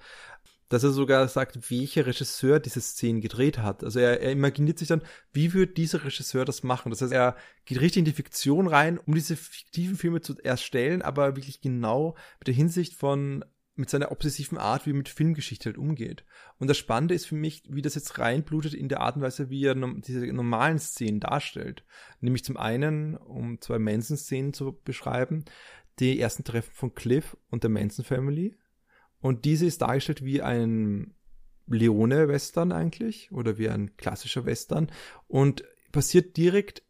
dass 0.74 0.82
er 0.82 0.90
sogar 0.90 1.28
sagt, 1.28 1.70
welcher 1.70 2.04
Regisseur 2.04 2.58
diese 2.58 2.80
Szenen 2.80 3.20
gedreht 3.20 3.58
hat. 3.58 3.84
Also 3.84 4.00
er, 4.00 4.20
er 4.20 4.32
imaginiert 4.32 4.78
sich 4.78 4.88
dann, 4.88 5.02
wie 5.32 5.52
würde 5.54 5.72
dieser 5.72 6.04
Regisseur 6.04 6.44
das 6.44 6.64
machen? 6.64 6.90
Das 6.90 7.00
heißt, 7.00 7.12
er 7.12 7.36
geht 7.64 7.80
richtig 7.80 8.00
in 8.00 8.04
die 8.04 8.12
Fiktion 8.12 8.66
rein, 8.66 8.98
um 8.98 9.14
diese 9.14 9.36
fiktiven 9.36 9.96
Filme 9.96 10.20
zu 10.20 10.36
erstellen, 10.42 11.00
aber 11.00 11.36
wirklich 11.36 11.60
genau 11.60 12.16
mit 12.40 12.48
der 12.48 12.54
Hinsicht 12.54 12.94
von 12.94 13.44
mit 13.76 13.88
seiner 13.88 14.10
obsessiven 14.10 14.58
Art, 14.58 14.84
wie 14.86 14.90
er 14.90 14.94
mit 14.94 15.08
Filmgeschichte 15.08 15.66
halt 15.66 15.78
umgeht. 15.78 16.24
Und 16.58 16.68
das 16.68 16.78
Spannende 16.78 17.14
ist 17.14 17.26
für 17.26 17.34
mich, 17.36 17.62
wie 17.68 17.82
das 17.82 17.94
jetzt 17.94 18.18
reinblutet 18.18 18.74
in 18.74 18.88
der 18.88 19.00
Art 19.00 19.16
und 19.16 19.22
Weise, 19.22 19.50
wie 19.50 19.64
er 19.64 19.74
diese 19.74 20.26
normalen 20.32 20.78
Szenen 20.78 21.20
darstellt. 21.20 21.84
Nämlich 22.20 22.44
zum 22.44 22.56
einen, 22.56 23.16
um 23.16 23.60
zwei 23.60 23.78
Manson-Szenen 23.78 24.54
zu 24.54 24.80
beschreiben, 24.84 25.44
die 26.00 26.18
ersten 26.18 26.42
Treffen 26.42 26.72
von 26.72 26.94
Cliff 26.94 27.36
und 27.50 27.62
der 27.62 27.70
Manson 27.70 28.04
Family, 28.04 28.56
und 29.24 29.46
diese 29.46 29.64
ist 29.64 29.80
dargestellt 29.80 30.22
wie 30.22 30.42
ein 30.42 31.14
Leone-Western 31.66 32.72
eigentlich 32.72 33.32
oder 33.32 33.56
wie 33.56 33.70
ein 33.70 33.96
klassischer 33.96 34.44
Western 34.44 34.92
und 35.28 35.64
passiert 35.92 36.36
direkt 36.36 36.82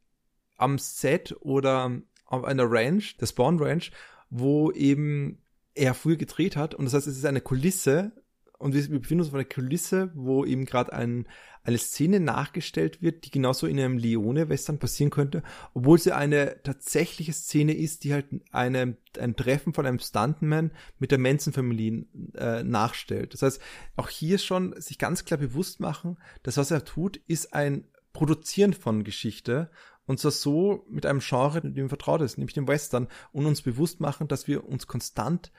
am 0.56 0.78
Set 0.78 1.36
oder 1.42 2.02
auf 2.24 2.42
einer 2.42 2.68
Ranch, 2.68 3.18
der 3.18 3.26
Spawn 3.26 3.62
Ranch, 3.62 3.92
wo 4.30 4.72
eben 4.72 5.44
er 5.74 5.94
früher 5.94 6.16
gedreht 6.16 6.56
hat. 6.56 6.74
Und 6.74 6.86
das 6.86 6.94
heißt, 6.94 7.06
es 7.06 7.18
ist 7.18 7.24
eine 7.24 7.40
Kulisse 7.40 8.23
und 8.64 8.72
wir 8.72 8.98
befinden 8.98 9.20
uns 9.20 9.28
auf 9.28 9.34
einer 9.34 9.44
Kulisse, 9.44 10.10
wo 10.14 10.42
eben 10.46 10.64
gerade 10.64 10.94
ein, 10.94 11.28
eine 11.64 11.76
Szene 11.76 12.18
nachgestellt 12.18 13.02
wird, 13.02 13.26
die 13.26 13.30
genauso 13.30 13.66
in 13.66 13.78
einem 13.78 13.98
Leone-Western 13.98 14.78
passieren 14.78 15.10
könnte, 15.10 15.42
obwohl 15.74 15.98
sie 15.98 16.12
eine 16.12 16.62
tatsächliche 16.62 17.34
Szene 17.34 17.74
ist, 17.74 18.04
die 18.04 18.14
halt 18.14 18.24
eine, 18.52 18.96
ein 19.18 19.36
Treffen 19.36 19.74
von 19.74 19.84
einem 19.84 19.98
Stuntman 19.98 20.70
mit 20.98 21.10
der 21.10 21.18
Manson-Familie 21.18 22.06
äh, 22.36 22.62
nachstellt. 22.62 23.34
Das 23.34 23.42
heißt, 23.42 23.60
auch 23.96 24.08
hier 24.08 24.38
schon 24.38 24.74
sich 24.80 24.96
ganz 24.96 25.26
klar 25.26 25.36
bewusst 25.36 25.78
machen, 25.78 26.16
dass 26.42 26.56
was 26.56 26.70
er 26.70 26.86
tut, 26.86 27.18
ist 27.26 27.52
ein 27.52 27.84
Produzieren 28.14 28.72
von 28.72 29.04
Geschichte 29.04 29.70
und 30.06 30.20
zwar 30.20 30.30
so 30.30 30.86
mit 30.88 31.04
einem 31.04 31.20
Genre, 31.20 31.60
mit 31.62 31.76
dem 31.76 31.90
vertraut 31.90 32.22
ist, 32.22 32.38
nämlich 32.38 32.54
dem 32.54 32.68
Western, 32.68 33.08
und 33.32 33.44
uns 33.44 33.60
bewusst 33.60 34.00
machen, 34.00 34.26
dass 34.26 34.48
wir 34.48 34.66
uns 34.66 34.86
konstant 34.86 35.52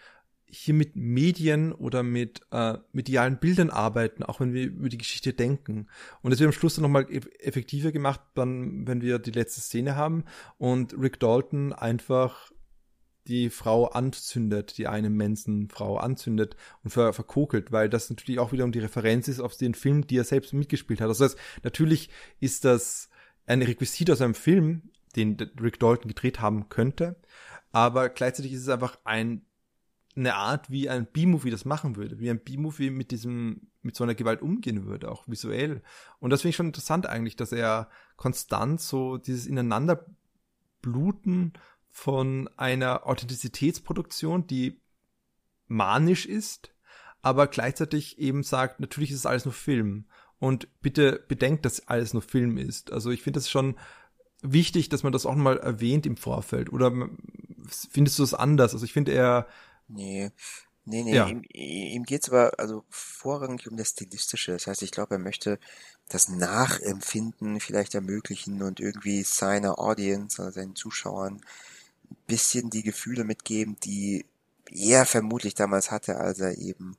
hier 0.47 0.73
mit 0.73 0.95
Medien 0.95 1.73
oder 1.73 2.03
mit 2.03 2.41
äh, 2.51 2.77
medialen 2.91 3.39
Bildern 3.39 3.69
arbeiten, 3.69 4.23
auch 4.23 4.39
wenn 4.39 4.53
wir 4.53 4.65
über 4.65 4.89
die 4.89 4.97
Geschichte 4.97 5.33
denken. 5.33 5.87
Und 6.21 6.31
das 6.31 6.39
wird 6.39 6.47
am 6.47 6.53
Schluss 6.53 6.75
dann 6.75 6.83
nochmal 6.83 7.07
effektiver 7.39 7.91
gemacht, 7.91 8.21
dann, 8.35 8.87
wenn 8.87 9.01
wir 9.01 9.19
die 9.19 9.31
letzte 9.31 9.61
Szene 9.61 9.95
haben 9.95 10.23
und 10.57 10.95
Rick 10.99 11.19
Dalton 11.19 11.73
einfach 11.73 12.51
die 13.27 13.49
Frau 13.49 13.87
anzündet, 13.87 14.77
die 14.77 14.87
eine 14.87 15.09
Manson-Frau 15.09 15.97
anzündet 15.97 16.55
und 16.83 16.91
ver 16.91 17.11
verkokelt, 17.11 17.71
weil 17.71 17.89
das 17.89 18.09
natürlich 18.09 18.39
auch 18.39 18.51
wiederum 18.51 18.71
die 18.71 18.79
Referenz 18.79 19.27
ist 19.27 19.39
auf 19.39 19.57
den 19.57 19.73
Film, 19.73 20.05
die 20.05 20.17
er 20.17 20.23
selbst 20.23 20.53
mitgespielt 20.53 21.01
hat. 21.01 21.09
Das 21.09 21.21
heißt, 21.21 21.37
natürlich 21.63 22.09
ist 22.39 22.65
das 22.65 23.09
ein 23.47 23.61
Requisit 23.61 24.11
aus 24.11 24.21
einem 24.21 24.35
Film, 24.35 24.91
den 25.15 25.37
Rick 25.61 25.79
Dalton 25.79 26.07
gedreht 26.07 26.39
haben 26.39 26.69
könnte, 26.69 27.15
aber 27.71 28.09
gleichzeitig 28.09 28.53
ist 28.53 28.61
es 28.61 28.69
einfach 28.69 28.99
ein 29.05 29.41
eine 30.15 30.35
Art, 30.35 30.69
wie 30.69 30.89
ein 30.89 31.05
B-Movie 31.05 31.51
das 31.51 31.65
machen 31.65 31.97
würde, 31.97 32.19
wie 32.19 32.29
ein 32.29 32.39
B-Movie 32.39 32.89
mit 32.89 33.11
diesem, 33.11 33.67
mit 33.81 33.95
so 33.95 34.03
einer 34.03 34.15
Gewalt 34.15 34.41
umgehen 34.41 34.85
würde, 34.85 35.11
auch 35.11 35.27
visuell. 35.27 35.81
Und 36.19 36.29
das 36.29 36.41
finde 36.41 36.51
ich 36.51 36.55
schon 36.55 36.67
interessant 36.67 37.05
eigentlich, 37.05 37.35
dass 37.35 37.51
er 37.51 37.89
konstant 38.15 38.79
so 38.79 39.17
dieses 39.17 39.45
Ineinanderbluten 39.45 41.53
von 41.89 42.49
einer 42.55 43.07
Authentizitätsproduktion, 43.07 44.47
die 44.47 44.79
manisch 45.67 46.25
ist, 46.25 46.71
aber 47.21 47.47
gleichzeitig 47.47 48.19
eben 48.19 48.43
sagt, 48.43 48.79
natürlich 48.79 49.11
ist 49.11 49.19
es 49.19 49.25
alles 49.25 49.45
nur 49.45 49.53
Film. 49.53 50.05
Und 50.37 50.67
bitte 50.81 51.23
bedenkt, 51.27 51.65
dass 51.65 51.87
alles 51.87 52.13
nur 52.13 52.21
Film 52.21 52.57
ist. 52.57 52.91
Also 52.91 53.09
ich 53.09 53.23
finde 53.23 53.39
das 53.39 53.49
schon 53.49 53.75
wichtig, 54.41 54.89
dass 54.89 55.03
man 55.03 55.13
das 55.13 55.25
auch 55.25 55.35
mal 55.35 55.57
erwähnt 55.57 56.05
im 56.05 56.17
Vorfeld. 56.17 56.71
Oder 56.71 56.91
findest 57.67 58.19
du 58.19 58.23
das 58.23 58.33
anders? 58.33 58.73
Also 58.73 58.85
ich 58.85 58.93
finde, 58.93 59.13
er 59.13 59.47
Nee, 59.87 60.31
nee, 60.85 61.03
nee, 61.03 61.17
Ja. 61.17 61.27
ihm, 61.27 61.43
ihm 61.53 62.03
geht's 62.03 62.29
aber 62.29 62.53
also 62.59 62.83
vorrangig 62.89 63.67
um 63.69 63.77
das 63.77 63.89
Stilistische. 63.89 64.53
Das 64.53 64.67
heißt, 64.67 64.81
ich 64.83 64.91
glaube, 64.91 65.15
er 65.15 65.19
möchte 65.19 65.59
das 66.09 66.29
Nachempfinden 66.29 67.59
vielleicht 67.59 67.95
ermöglichen 67.95 68.61
und 68.61 68.79
irgendwie 68.79 69.23
seiner 69.23 69.79
Audience, 69.79 70.41
also 70.41 70.53
seinen 70.53 70.75
Zuschauern, 70.75 71.41
ein 72.11 72.17
bisschen 72.27 72.69
die 72.69 72.83
Gefühle 72.83 73.23
mitgeben, 73.23 73.77
die 73.83 74.25
er 74.71 75.05
vermutlich 75.05 75.55
damals 75.55 75.91
hatte, 75.91 76.17
als 76.17 76.39
er 76.39 76.57
eben 76.57 76.97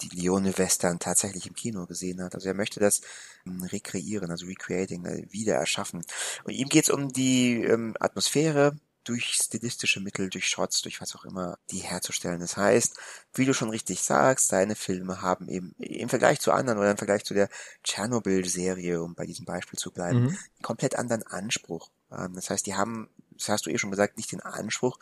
die 0.00 0.08
Leone 0.08 0.56
Western 0.58 0.98
tatsächlich 0.98 1.46
im 1.46 1.54
Kino 1.54 1.86
gesehen 1.86 2.22
hat. 2.22 2.34
Also 2.34 2.48
er 2.48 2.54
möchte 2.54 2.80
das 2.80 3.00
ähm, 3.46 3.62
rekreieren, 3.62 4.30
also 4.30 4.46
recreating, 4.46 5.04
äh, 5.06 5.26
wieder 5.32 5.54
erschaffen. 5.56 6.04
Und 6.44 6.52
ihm 6.52 6.68
geht's 6.68 6.90
um 6.90 7.12
die 7.12 7.62
ähm, 7.62 7.94
Atmosphäre, 8.00 8.76
durch 9.04 9.34
stilistische 9.34 10.00
Mittel, 10.00 10.30
durch 10.30 10.48
Shots, 10.48 10.82
durch 10.82 11.00
was 11.00 11.14
auch 11.14 11.24
immer, 11.24 11.58
die 11.70 11.78
herzustellen. 11.78 12.40
Das 12.40 12.56
heißt, 12.56 12.96
wie 13.34 13.44
du 13.44 13.54
schon 13.54 13.70
richtig 13.70 14.02
sagst, 14.02 14.48
seine 14.48 14.74
Filme 14.74 15.22
haben 15.22 15.48
eben 15.48 15.74
im 15.78 16.08
Vergleich 16.08 16.40
zu 16.40 16.52
anderen 16.52 16.78
oder 16.78 16.90
im 16.90 16.96
Vergleich 16.96 17.24
zu 17.24 17.34
der 17.34 17.48
Tschernobyl-Serie, 17.82 19.02
um 19.02 19.14
bei 19.14 19.26
diesem 19.26 19.44
Beispiel 19.44 19.78
zu 19.78 19.90
bleiben, 19.90 20.24
mhm. 20.24 20.38
komplett 20.62 20.96
anderen 20.96 21.22
Anspruch. 21.22 21.90
Ähm, 22.10 22.34
das 22.34 22.50
heißt, 22.50 22.66
die 22.66 22.74
haben, 22.74 23.10
das 23.30 23.48
hast 23.48 23.66
du 23.66 23.70
eh 23.70 23.78
schon 23.78 23.90
gesagt, 23.90 24.16
nicht 24.16 24.32
den 24.32 24.40
Anspruch, 24.40 24.98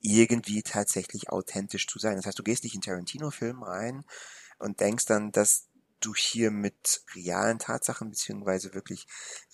irgendwie 0.00 0.62
tatsächlich 0.62 1.30
authentisch 1.30 1.86
zu 1.86 1.98
sein. 1.98 2.16
Das 2.16 2.26
heißt, 2.26 2.38
du 2.38 2.42
gehst 2.42 2.64
nicht 2.64 2.74
in 2.74 2.80
Tarantino-Film 2.80 3.62
rein 3.62 4.04
und 4.58 4.80
denkst 4.80 5.06
dann, 5.06 5.32
dass 5.32 5.68
du 6.00 6.14
hier 6.14 6.50
mit 6.50 7.04
realen 7.14 7.58
Tatsachen 7.58 8.10
beziehungsweise 8.10 8.74
wirklich 8.74 9.06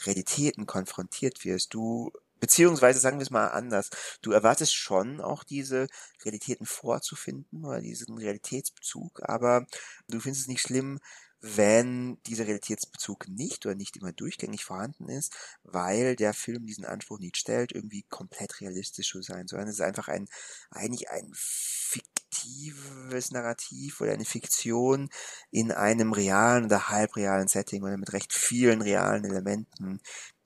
Realitäten 0.05 0.67
konfrontiert 0.67 1.45
wirst. 1.45 1.75
Du 1.75 2.13
Beziehungsweise 2.41 3.01
sagen 3.01 3.19
wir 3.19 3.23
es 3.23 3.31
mal 3.31 3.49
anders. 3.49 3.91
Du 4.23 4.33
erwartest 4.33 4.75
schon 4.75 5.21
auch 5.21 5.45
diese 5.45 5.89
Realitäten 6.25 6.67
vorzufinden 6.67 7.65
oder 7.65 7.81
diesen 7.81 8.19
Realitätsbezug, 8.19 9.23
aber 9.29 9.67
du 10.09 10.21
findest 10.21 10.43
es 10.43 10.49
nicht 10.49 10.63
schlimm, 10.63 11.01
wenn 11.41 12.21
dieser 12.25 12.47
Realitätsbezug 12.47 13.29
nicht 13.29 13.65
oder 13.65 13.75
nicht 13.77 13.97
immer 13.97 14.13
durchgängig 14.13 14.65
vorhanden 14.65 15.09
ist, 15.09 15.33
weil 15.63 16.17
der 16.17 16.35
Film 16.35 16.67
diesen 16.67 16.85
Anspruch 16.85 17.21
nicht 17.21 17.37
stellt, 17.37 17.73
irgendwie 17.73 18.05
komplett 18.09 18.61
realistisch 18.61 19.11
zu 19.11 19.23
sein, 19.23 19.47
sondern 19.47 19.69
es 19.69 19.75
ist 19.75 19.81
einfach 19.81 20.09
ein, 20.09 20.29
eigentlich 20.71 21.11
ein 21.11 21.31
fiktives 21.35 23.31
Narrativ 23.31 24.01
oder 24.01 24.13
eine 24.13 24.25
Fiktion 24.25 25.11
in 25.51 25.71
einem 25.71 26.13
realen 26.13 26.65
oder 26.65 26.89
halbrealen 26.89 27.49
Setting 27.49 27.85
oder 27.85 27.97
mit 27.97 28.13
recht 28.13 28.33
vielen 28.33 28.83
realen 28.83 29.25
Elementen, 29.25 30.01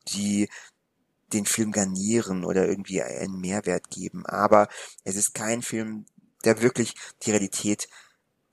die 0.08 0.48
den 1.32 1.46
Film 1.46 1.72
garnieren 1.72 2.44
oder 2.44 2.68
irgendwie 2.68 3.02
einen 3.02 3.40
Mehrwert 3.40 3.90
geben. 3.90 4.26
Aber 4.26 4.68
es 5.04 5.16
ist 5.16 5.34
kein 5.34 5.62
Film, 5.62 6.06
der 6.44 6.62
wirklich 6.62 6.94
die 7.22 7.30
Realität 7.30 7.88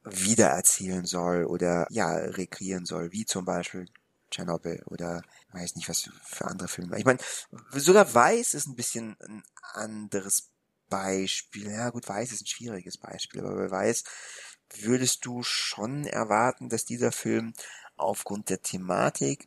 wiedererzählen 0.04 1.06
soll 1.06 1.46
oder 1.46 1.88
ja, 1.90 2.12
rekreieren 2.12 2.86
soll, 2.86 3.12
wie 3.12 3.26
zum 3.26 3.46
Beispiel 3.46 3.88
Tschernobyl 4.32 4.84
oder 4.86 5.22
weiß 5.52 5.76
nicht 5.76 5.90
was 5.90 6.10
für 6.24 6.46
andere 6.46 6.68
Filme. 6.68 6.98
Ich 6.98 7.06
meine, 7.06 7.20
sogar 7.74 8.14
Weiß 8.14 8.54
ist 8.54 8.68
ein 8.68 8.76
bisschen 8.76 9.18
ein 9.22 9.44
anderes 9.74 10.50
Beispiel. 10.90 11.72
Ja 11.72 11.90
gut, 11.90 12.08
Weiß 12.08 12.32
ist 12.32 12.42
ein 12.42 12.48
schwieriges 12.48 12.98
Beispiel, 12.98 13.42
aber 13.42 13.56
bei 13.56 13.72
Weiß 13.72 14.04
würdest 14.82 15.26
du 15.26 15.44
schon 15.44 16.06
erwarten, 16.06 16.70
dass 16.70 16.86
dieser 16.86 17.12
Film 17.12 17.54
aufgrund 17.98 18.50
der 18.50 18.62
Thematik 18.62 19.46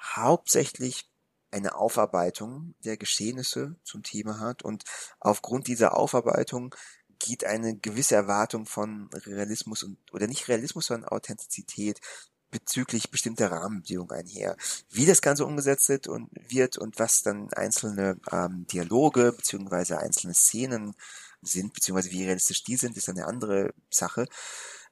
hauptsächlich 0.00 1.11
eine 1.52 1.76
Aufarbeitung 1.76 2.74
der 2.84 2.96
Geschehnisse 2.96 3.76
zum 3.84 4.02
Thema 4.02 4.40
hat 4.40 4.62
und 4.62 4.84
aufgrund 5.20 5.66
dieser 5.66 5.96
Aufarbeitung 5.96 6.74
geht 7.18 7.44
eine 7.44 7.76
gewisse 7.76 8.16
Erwartung 8.16 8.66
von 8.66 9.08
Realismus 9.12 9.82
und 9.82 9.98
oder 10.12 10.26
nicht 10.26 10.48
Realismus, 10.48 10.86
sondern 10.86 11.08
Authentizität 11.08 12.00
bezüglich 12.50 13.10
bestimmter 13.10 13.50
Rahmenbedingungen 13.50 14.12
einher. 14.12 14.56
Wie 14.90 15.06
das 15.06 15.22
Ganze 15.22 15.46
umgesetzt 15.46 15.88
wird 15.88 16.06
und 16.06 16.30
wird 16.48 16.76
und 16.78 16.98
was 16.98 17.22
dann 17.22 17.52
einzelne 17.52 18.18
ähm, 18.30 18.66
Dialoge 18.66 19.32
beziehungsweise 19.32 19.98
einzelne 19.98 20.34
Szenen 20.34 20.94
sind, 21.40 21.72
beziehungsweise 21.72 22.10
wie 22.10 22.24
realistisch 22.24 22.62
die 22.62 22.76
sind, 22.76 22.96
ist 22.96 23.08
eine 23.08 23.26
andere 23.26 23.72
Sache. 23.90 24.26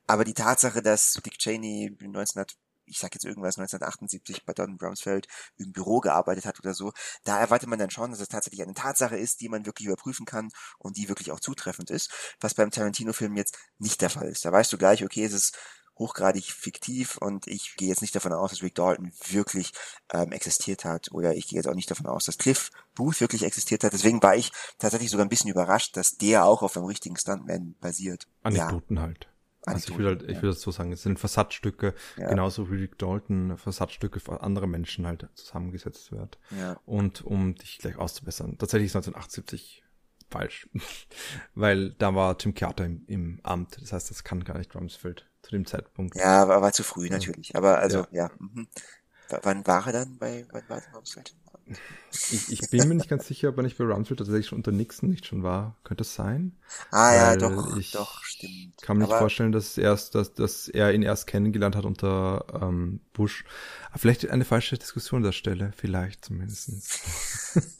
Aber 0.06 0.24
die 0.24 0.34
Tatsache, 0.34 0.82
dass 0.82 1.12
Dick 1.24 1.38
Cheney 1.38 1.96
1900 2.00 2.56
ich 2.90 2.98
sag 2.98 3.14
jetzt 3.14 3.24
irgendwas, 3.24 3.56
1978 3.58 4.44
bei 4.44 4.52
Don 4.52 4.76
Brownsfeld 4.76 5.26
im 5.56 5.72
Büro 5.72 6.00
gearbeitet 6.00 6.44
hat 6.44 6.58
oder 6.60 6.74
so, 6.74 6.92
da 7.24 7.38
erwartet 7.38 7.68
man 7.68 7.78
dann 7.78 7.90
schon, 7.90 8.10
dass 8.10 8.20
es 8.20 8.28
tatsächlich 8.28 8.62
eine 8.62 8.74
Tatsache 8.74 9.16
ist, 9.16 9.40
die 9.40 9.48
man 9.48 9.66
wirklich 9.66 9.86
überprüfen 9.86 10.26
kann 10.26 10.50
und 10.78 10.96
die 10.96 11.08
wirklich 11.08 11.32
auch 11.32 11.40
zutreffend 11.40 11.90
ist, 11.90 12.12
was 12.40 12.54
beim 12.54 12.70
Tarantino-Film 12.70 13.36
jetzt 13.36 13.56
nicht 13.78 14.00
der 14.02 14.10
Fall 14.10 14.28
ist. 14.28 14.44
Da 14.44 14.52
weißt 14.52 14.72
du 14.72 14.78
gleich, 14.78 15.04
okay, 15.04 15.24
es 15.24 15.32
ist 15.32 15.56
hochgradig 16.00 16.50
fiktiv 16.50 17.18
und 17.18 17.46
ich 17.46 17.76
gehe 17.76 17.88
jetzt 17.88 18.00
nicht 18.00 18.14
davon 18.14 18.32
aus, 18.32 18.50
dass 18.50 18.62
Rick 18.62 18.74
Dalton 18.74 19.12
wirklich 19.28 19.72
ähm, 20.12 20.32
existiert 20.32 20.84
hat 20.84 21.12
oder 21.12 21.36
ich 21.36 21.46
gehe 21.46 21.58
jetzt 21.58 21.68
auch 21.68 21.74
nicht 21.74 21.90
davon 21.90 22.06
aus, 22.06 22.24
dass 22.24 22.38
Cliff 22.38 22.70
Booth 22.94 23.20
wirklich 23.20 23.44
existiert 23.44 23.84
hat. 23.84 23.92
Deswegen 23.92 24.22
war 24.22 24.34
ich 24.34 24.50
tatsächlich 24.78 25.10
sogar 25.10 25.26
ein 25.26 25.28
bisschen 25.28 25.50
überrascht, 25.50 25.96
dass 25.96 26.16
der 26.16 26.46
auch 26.46 26.62
auf 26.62 26.76
einem 26.76 26.86
richtigen 26.86 27.16
Stuntman 27.16 27.76
basiert. 27.80 28.26
Anekdoten 28.42 28.96
ja. 28.96 29.02
halt. 29.02 29.29
Also 29.66 29.92
ich 29.92 29.98
will 29.98 30.06
halt, 30.06 30.22
ich 30.22 30.40
will 30.40 30.50
das 30.50 30.62
so 30.62 30.70
sagen, 30.70 30.92
es 30.92 31.02
sind 31.02 31.18
Versatzstücke, 31.18 31.94
ja. 32.16 32.28
genauso 32.28 32.70
wie 32.70 32.76
Rick 32.76 32.98
Dalton 32.98 33.58
Versatzstücke 33.58 34.18
für 34.20 34.42
andere 34.42 34.66
Menschen 34.66 35.06
halt 35.06 35.28
zusammengesetzt 35.34 36.12
wird. 36.12 36.38
Ja. 36.58 36.80
Und 36.86 37.22
um 37.22 37.54
dich 37.54 37.78
gleich 37.78 37.96
auszubessern, 37.96 38.56
tatsächlich 38.56 38.86
ist 38.86 38.96
1978 38.96 39.84
falsch, 40.30 40.68
weil 41.54 41.92
da 41.92 42.14
war 42.14 42.38
Tim 42.38 42.54
Carter 42.54 42.86
im, 42.86 43.04
im 43.06 43.40
Amt, 43.42 43.82
das 43.82 43.92
heißt, 43.92 44.10
das 44.10 44.24
kann 44.24 44.44
gar 44.44 44.56
nicht 44.56 44.74
Rumsfeld 44.74 45.26
zu 45.42 45.50
dem 45.50 45.66
Zeitpunkt. 45.66 46.16
Ja, 46.16 46.48
war, 46.48 46.62
war 46.62 46.72
zu 46.72 46.82
früh 46.82 47.08
natürlich. 47.08 47.54
Aber 47.56 47.78
also, 47.78 48.06
ja. 48.10 48.24
ja. 48.24 48.30
Mhm. 48.38 48.68
Wann 49.42 49.66
war 49.66 49.86
er 49.86 49.92
dann 49.92 50.18
bei, 50.18 50.46
wann 50.50 50.68
war 50.68 50.82
Rumsfeld? 50.94 51.34
Ich, 52.12 52.52
ich 52.52 52.70
bin 52.70 52.88
mir 52.88 52.94
nicht 52.96 53.08
ganz 53.08 53.26
sicher, 53.26 53.50
ob 53.50 53.56
er 53.56 53.62
nicht 53.62 53.78
bei 53.78 53.84
Rumsfeld 53.84 54.18
tatsächlich 54.18 54.48
schon 54.48 54.58
unter 54.58 54.72
Nixon 54.72 55.08
nicht 55.08 55.26
schon 55.26 55.42
war. 55.42 55.76
Könnte 55.84 56.02
es 56.02 56.14
sein? 56.14 56.56
Ah 56.90 57.14
ja, 57.14 57.36
doch, 57.36 57.76
ich 57.76 57.92
doch, 57.92 58.22
stimmt. 58.24 58.76
kann 58.82 58.98
mir 58.98 59.04
nicht 59.04 59.16
vorstellen, 59.16 59.52
dass, 59.52 59.78
erst, 59.78 60.14
dass, 60.14 60.34
dass 60.34 60.68
er 60.68 60.92
ihn 60.92 61.02
erst 61.02 61.26
kennengelernt 61.26 61.76
hat 61.76 61.84
unter 61.84 62.44
ähm, 62.60 63.00
Bush. 63.12 63.44
Aber 63.90 63.98
vielleicht 64.00 64.28
eine 64.28 64.44
falsche 64.44 64.76
Diskussion 64.78 65.18
an 65.18 65.24
der 65.24 65.32
Stelle, 65.32 65.72
vielleicht 65.76 66.24
zumindest. 66.24 66.70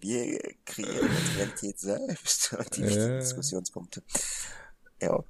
Wir 0.00 0.40
kreieren 0.64 1.10
die 1.10 1.36
Realität 1.38 1.78
selbst 1.78 2.54
und 2.54 2.76
die 2.76 2.82
äh. 2.82 3.18
Diskussionspunkte. 3.18 4.02
Ja. 5.00 5.22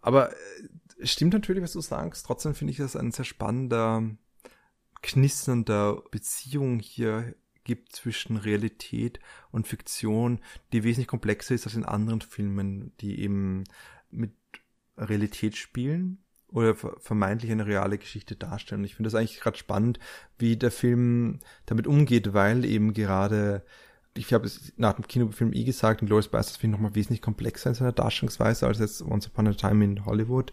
Aber 0.00 0.32
äh, 0.32 1.06
stimmt 1.06 1.34
natürlich, 1.34 1.62
was 1.62 1.72
du 1.72 1.80
sagst. 1.80 2.26
Trotzdem 2.26 2.54
finde 2.54 2.72
ich 2.72 2.78
das 2.78 2.96
ein 2.96 3.12
sehr 3.12 3.24
spannender, 3.24 4.02
knisternder 5.02 6.02
Beziehung 6.10 6.80
hier 6.80 7.34
gibt 7.64 7.92
zwischen 7.92 8.36
Realität 8.36 9.20
und 9.50 9.66
Fiktion, 9.66 10.40
die 10.72 10.84
wesentlich 10.84 11.06
komplexer 11.06 11.54
ist 11.54 11.66
als 11.66 11.76
in 11.76 11.84
anderen 11.84 12.22
Filmen, 12.22 12.92
die 13.00 13.20
eben 13.20 13.64
mit 14.10 14.32
Realität 14.96 15.56
spielen 15.56 16.18
oder 16.50 16.74
vermeintlich 16.74 17.52
eine 17.52 17.66
reale 17.66 17.98
Geschichte 17.98 18.36
darstellen. 18.36 18.84
Ich 18.84 18.94
finde 18.94 19.08
das 19.10 19.14
eigentlich 19.14 19.40
gerade 19.40 19.58
spannend, 19.58 19.98
wie 20.38 20.56
der 20.56 20.70
Film 20.70 21.40
damit 21.66 21.86
umgeht, 21.86 22.32
weil 22.32 22.64
eben 22.64 22.94
gerade 22.94 23.64
ich 24.18 24.32
habe 24.32 24.46
es 24.46 24.72
nach 24.76 24.94
dem 24.94 25.06
Kinofilm 25.06 25.52
eh 25.52 25.64
gesagt, 25.64 26.00
Glorious 26.00 26.28
Bastards 26.28 26.56
finde 26.56 26.74
ich 26.74 26.80
nochmal 26.80 26.94
wesentlich 26.94 27.22
komplexer 27.22 27.70
in 27.70 27.74
seiner 27.74 27.92
Darstellungsweise 27.92 28.66
als 28.66 28.78
jetzt 28.78 29.02
Once 29.02 29.26
Upon 29.28 29.48
a 29.48 29.52
Time 29.52 29.84
in 29.84 30.04
Hollywood. 30.04 30.52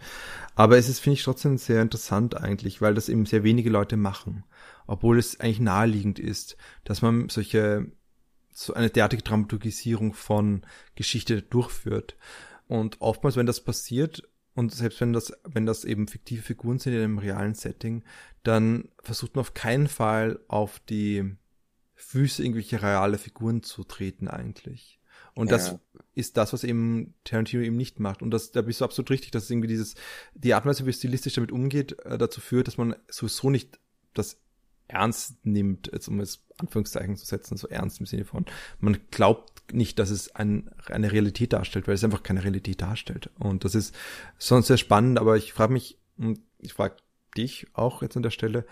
Aber 0.55 0.77
es 0.77 0.87
ist, 0.87 0.99
finde 0.99 1.15
ich, 1.15 1.23
trotzdem 1.23 1.57
sehr 1.57 1.81
interessant 1.81 2.37
eigentlich, 2.37 2.81
weil 2.81 2.93
das 2.93 3.09
eben 3.09 3.25
sehr 3.25 3.43
wenige 3.43 3.69
Leute 3.69 3.97
machen. 3.97 4.43
Obwohl 4.87 5.17
es 5.17 5.39
eigentlich 5.39 5.59
naheliegend 5.59 6.19
ist, 6.19 6.57
dass 6.83 7.01
man 7.01 7.29
solche, 7.29 7.91
so 8.51 8.73
eine 8.73 8.89
derartige 8.89 9.23
Dramaturgisierung 9.23 10.13
von 10.13 10.61
Geschichte 10.95 11.41
durchführt. 11.41 12.15
Und 12.67 13.01
oftmals, 13.01 13.35
wenn 13.35 13.47
das 13.47 13.63
passiert, 13.63 14.23
und 14.53 14.73
selbst 14.73 15.01
wenn 15.01 15.11
das, 15.11 15.33
wenn 15.43 15.65
das 15.65 15.83
eben 15.83 16.07
fiktive 16.07 16.41
Figuren 16.41 16.79
sind 16.79 16.93
in 16.93 17.01
einem 17.01 17.17
realen 17.17 17.55
Setting, 17.55 18.03
dann 18.43 18.87
versucht 19.03 19.35
man 19.35 19.41
auf 19.41 19.53
keinen 19.53 19.87
Fall 19.87 20.39
auf 20.47 20.79
die 20.79 21.35
Füße 21.95 22.43
irgendwelche 22.43 22.81
reale 22.81 23.17
Figuren 23.17 23.63
zu 23.63 23.83
treten 23.83 24.27
eigentlich. 24.27 24.99
Und 25.33 25.51
ja. 25.51 25.57
das 25.57 25.75
ist 26.13 26.37
das, 26.37 26.53
was 26.53 26.63
eben 26.63 27.13
Tarantino 27.25 27.61
eben 27.61 27.75
nicht 27.75 27.99
macht. 27.99 28.21
Und 28.21 28.31
das, 28.31 28.51
da 28.51 28.61
bist 28.61 28.79
du 28.79 28.85
absolut 28.85 29.09
richtig, 29.11 29.31
dass 29.31 29.49
irgendwie 29.49 29.67
dieses, 29.67 29.95
die 30.33 30.53
Art 30.53 30.65
und 30.65 30.69
Weise, 30.69 30.85
wie 30.85 30.91
es 30.91 30.97
stilistisch 30.97 31.33
damit 31.33 31.51
umgeht, 31.51 31.99
äh, 32.05 32.17
dazu 32.17 32.39
führt, 32.39 32.67
dass 32.67 32.77
man 32.77 32.95
sowieso 33.09 33.49
nicht 33.49 33.79
das 34.13 34.39
ernst 34.87 35.45
nimmt, 35.45 35.89
jetzt 35.91 36.07
um 36.07 36.19
es 36.19 36.45
Anführungszeichen 36.57 37.17
zu 37.17 37.25
setzen, 37.25 37.57
so 37.57 37.67
ernst 37.67 37.99
im 37.99 38.05
Sinne 38.05 38.23
von, 38.23 38.45
man 38.79 38.97
glaubt 39.11 39.73
nicht, 39.73 39.99
dass 39.99 40.09
es 40.09 40.35
ein, 40.35 40.69
eine 40.85 41.11
Realität 41.11 41.53
darstellt, 41.53 41.87
weil 41.87 41.95
es 41.95 42.03
einfach 42.03 42.23
keine 42.23 42.43
Realität 42.43 42.81
darstellt. 42.81 43.29
Und 43.39 43.65
das 43.65 43.75
ist 43.75 43.95
sonst 44.37 44.67
sehr 44.67 44.77
spannend, 44.77 45.19
aber 45.19 45.37
ich 45.37 45.53
frage 45.53 45.73
mich, 45.73 45.97
und 46.17 46.39
ich 46.59 46.73
frage 46.73 46.97
dich 47.35 47.67
auch 47.73 48.01
jetzt 48.01 48.15
an 48.15 48.23
der 48.23 48.29
Stelle, 48.29 48.65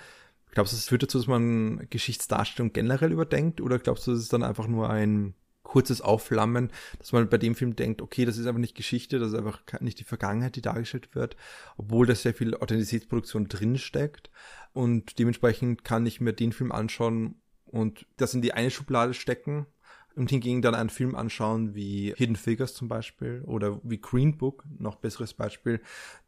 Glaubst 0.53 0.73
du, 0.73 0.77
es 0.77 0.87
führt 0.87 1.01
dazu, 1.01 1.17
dass 1.17 1.27
man 1.27 1.87
Geschichtsdarstellung 1.89 2.73
generell 2.73 3.11
überdenkt? 3.11 3.59
Oder 3.59 3.79
glaubst 3.79 4.05
du, 4.05 4.11
es 4.11 4.19
ist 4.19 4.33
dann 4.33 4.43
einfach 4.43 4.67
nur 4.67 4.89
ein 4.89 5.33
kurzes 5.63 6.01
Aufflammen, 6.01 6.69
dass 6.99 7.11
man 7.11 7.27
bei 7.27 7.39
dem 7.39 7.55
Film 7.55 7.75
denkt, 7.75 8.03
okay, 8.03 8.25
das 8.25 8.37
ist 8.37 8.45
einfach 8.45 8.59
nicht 8.59 8.75
Geschichte, 8.75 9.17
das 9.17 9.29
ist 9.29 9.37
einfach 9.37 9.63
nicht 9.79 9.99
die 9.99 10.03
Vergangenheit, 10.03 10.55
die 10.55 10.61
dargestellt 10.61 11.15
wird, 11.15 11.35
obwohl 11.77 12.05
da 12.05 12.13
sehr 12.13 12.35
viel 12.35 12.53
Authentizitätsproduktion 12.55 13.47
drinsteckt. 13.47 14.29
Und 14.73 15.17
dementsprechend 15.17 15.83
kann 15.83 16.05
ich 16.05 16.21
mir 16.21 16.33
den 16.33 16.51
Film 16.51 16.71
anschauen 16.71 17.41
und 17.65 18.05
das 18.17 18.35
in 18.35 18.43
die 18.43 18.53
eine 18.53 18.69
Schublade 18.69 19.15
stecken 19.15 19.65
und 20.15 20.29
hingegen 20.29 20.61
dann 20.61 20.75
einen 20.75 20.91
Film 20.91 21.15
anschauen 21.15 21.73
wie 21.73 22.13
Hidden 22.15 22.35
Figures 22.35 22.75
zum 22.75 22.87
Beispiel 22.87 23.41
oder 23.45 23.79
wie 23.83 23.99
Green 23.99 24.37
Book, 24.37 24.63
noch 24.77 24.97
besseres 24.97 25.33
Beispiel, 25.33 25.81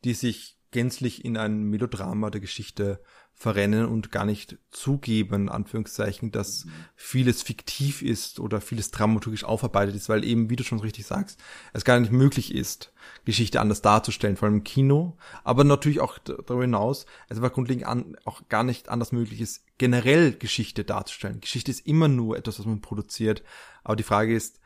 die 0.03 0.15
sich 0.15 0.54
gänzlich 0.75 1.23
in 1.23 1.37
ein 1.37 1.63
Melodrama 1.63 2.29
der 2.29 2.41
Geschichte 2.41 2.99
verrennen 3.33 3.85
und 3.85 4.11
gar 4.11 4.25
nicht 4.25 4.57
zugeben, 4.71 5.47
Anführungszeichen, 5.47 6.33
dass 6.33 6.67
vieles 6.95 7.43
fiktiv 7.43 8.01
ist 8.01 8.41
oder 8.41 8.59
vieles 8.59 8.91
dramaturgisch 8.91 9.45
aufarbeitet 9.45 9.95
ist, 9.95 10.09
weil 10.09 10.25
eben, 10.25 10.49
wie 10.49 10.57
du 10.57 10.65
schon 10.65 10.81
richtig 10.81 11.05
sagst, 11.05 11.39
es 11.71 11.85
gar 11.85 11.97
nicht 11.97 12.11
möglich 12.11 12.53
ist, 12.53 12.91
Geschichte 13.23 13.61
anders 13.61 13.81
darzustellen, 13.81 14.35
vor 14.35 14.47
allem 14.47 14.57
im 14.57 14.63
Kino, 14.65 15.15
aber 15.45 15.63
natürlich 15.63 16.01
auch 16.01 16.17
darüber 16.17 16.63
hinaus, 16.63 17.05
es 17.29 17.41
war 17.41 17.51
grundlegend 17.51 17.85
an, 17.85 18.17
auch 18.25 18.49
gar 18.49 18.65
nicht 18.65 18.89
anders 18.89 19.13
möglich 19.13 19.39
ist, 19.39 19.63
generell 19.77 20.33
Geschichte 20.33 20.83
darzustellen. 20.83 21.39
Geschichte 21.39 21.71
ist 21.71 21.87
immer 21.87 22.09
nur 22.09 22.35
etwas, 22.35 22.59
was 22.59 22.65
man 22.65 22.81
produziert, 22.81 23.43
aber 23.85 23.95
die 23.95 24.03
Frage 24.03 24.35
ist, 24.35 24.59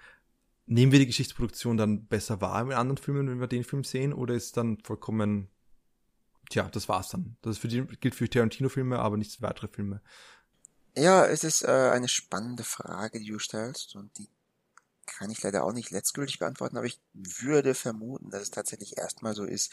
nehmen 0.66 0.92
wir 0.92 0.98
die 0.98 1.08
Geschichtsproduktion 1.08 1.78
dann 1.78 2.08
besser 2.08 2.42
wahr 2.42 2.64
in 2.64 2.72
anderen 2.72 2.98
Filmen, 2.98 3.30
wenn 3.30 3.40
wir 3.40 3.48
den 3.48 3.64
Film 3.64 3.84
sehen, 3.84 4.12
oder 4.12 4.34
ist 4.34 4.58
dann 4.58 4.80
vollkommen 4.84 5.50
Tja, 6.50 6.68
das 6.72 6.90
war's 6.90 7.10
dann. 7.10 7.38
Das 7.42 7.58
für 7.58 7.68
die, 7.68 7.84
gilt 7.84 8.16
für 8.16 8.30
Tarantino-Filme, 8.30 9.00
aber 9.00 9.18
nicht 9.18 9.36
für 9.36 9.44
weitere 9.44 9.68
Filme. 9.68 10.02
Ja, 10.96 11.26
es 11.26 11.44
ist 11.44 11.64
äh, 11.64 11.92
eine 11.94 12.08
spannende 12.08 12.64
Frage, 12.64 13.20
die 13.20 13.28
du 13.28 13.40
stellst 13.40 13.96
und 13.96 14.18
die 14.18 14.28
kann 15.06 15.32
ich 15.32 15.42
leider 15.42 15.64
auch 15.64 15.74
nicht 15.74 15.92
letztgültig 15.92 16.40
beantworten, 16.40 16.78
aber 16.78 16.86
ich 16.86 17.00
würde 17.14 17.74
vermuten, 17.74 18.30
dass 18.30 18.44
es 18.44 18.52
tatsächlich 18.52 18.98
erstmal 18.98 19.34
so 19.36 19.44
ist, 19.44 19.72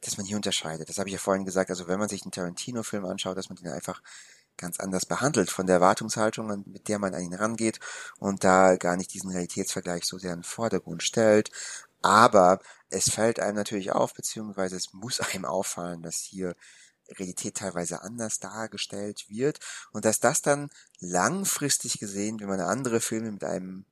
dass 0.00 0.16
man 0.16 0.26
hier 0.26 0.36
unterscheidet. 0.36 0.88
Das 0.88 0.98
habe 0.98 1.08
ich 1.08 1.14
ja 1.14 1.18
vorhin 1.18 1.44
gesagt. 1.44 1.70
Also 1.70 1.88
wenn 1.88 1.98
man 1.98 2.08
sich 2.08 2.22
einen 2.22 2.32
Tarantino-Film 2.32 3.04
anschaut, 3.04 3.36
dass 3.36 3.48
man 3.48 3.56
den 3.56 3.68
einfach 3.68 4.02
ganz 4.56 4.78
anders 4.78 5.06
behandelt 5.06 5.50
von 5.50 5.66
der 5.66 5.76
Erwartungshaltung, 5.76 6.64
mit 6.66 6.88
der 6.88 6.98
man 6.98 7.14
an 7.14 7.22
ihn 7.22 7.34
rangeht 7.34 7.80
und 8.18 8.44
da 8.44 8.76
gar 8.76 8.96
nicht 8.96 9.12
diesen 9.12 9.30
Realitätsvergleich 9.30 10.04
so 10.04 10.18
sehr 10.18 10.32
in 10.32 10.40
den 10.40 10.44
Vordergrund 10.44 11.02
stellt. 11.02 11.50
Aber 12.02 12.60
es 12.94 13.10
fällt 13.10 13.40
einem 13.40 13.56
natürlich 13.56 13.92
auf, 13.92 14.14
beziehungsweise 14.14 14.76
es 14.76 14.92
muss 14.92 15.20
einem 15.20 15.44
auffallen, 15.44 16.02
dass 16.02 16.16
hier 16.16 16.54
Realität 17.18 17.56
teilweise 17.56 18.02
anders 18.02 18.38
dargestellt 18.38 19.26
wird. 19.28 19.58
Und 19.92 20.04
dass 20.04 20.20
das 20.20 20.42
dann 20.42 20.70
langfristig 21.00 21.98
gesehen, 21.98 22.40
wenn 22.40 22.48
man 22.48 22.60
andere 22.60 23.00
Filme 23.00 23.32
mit 23.32 23.44
einem 23.44 23.84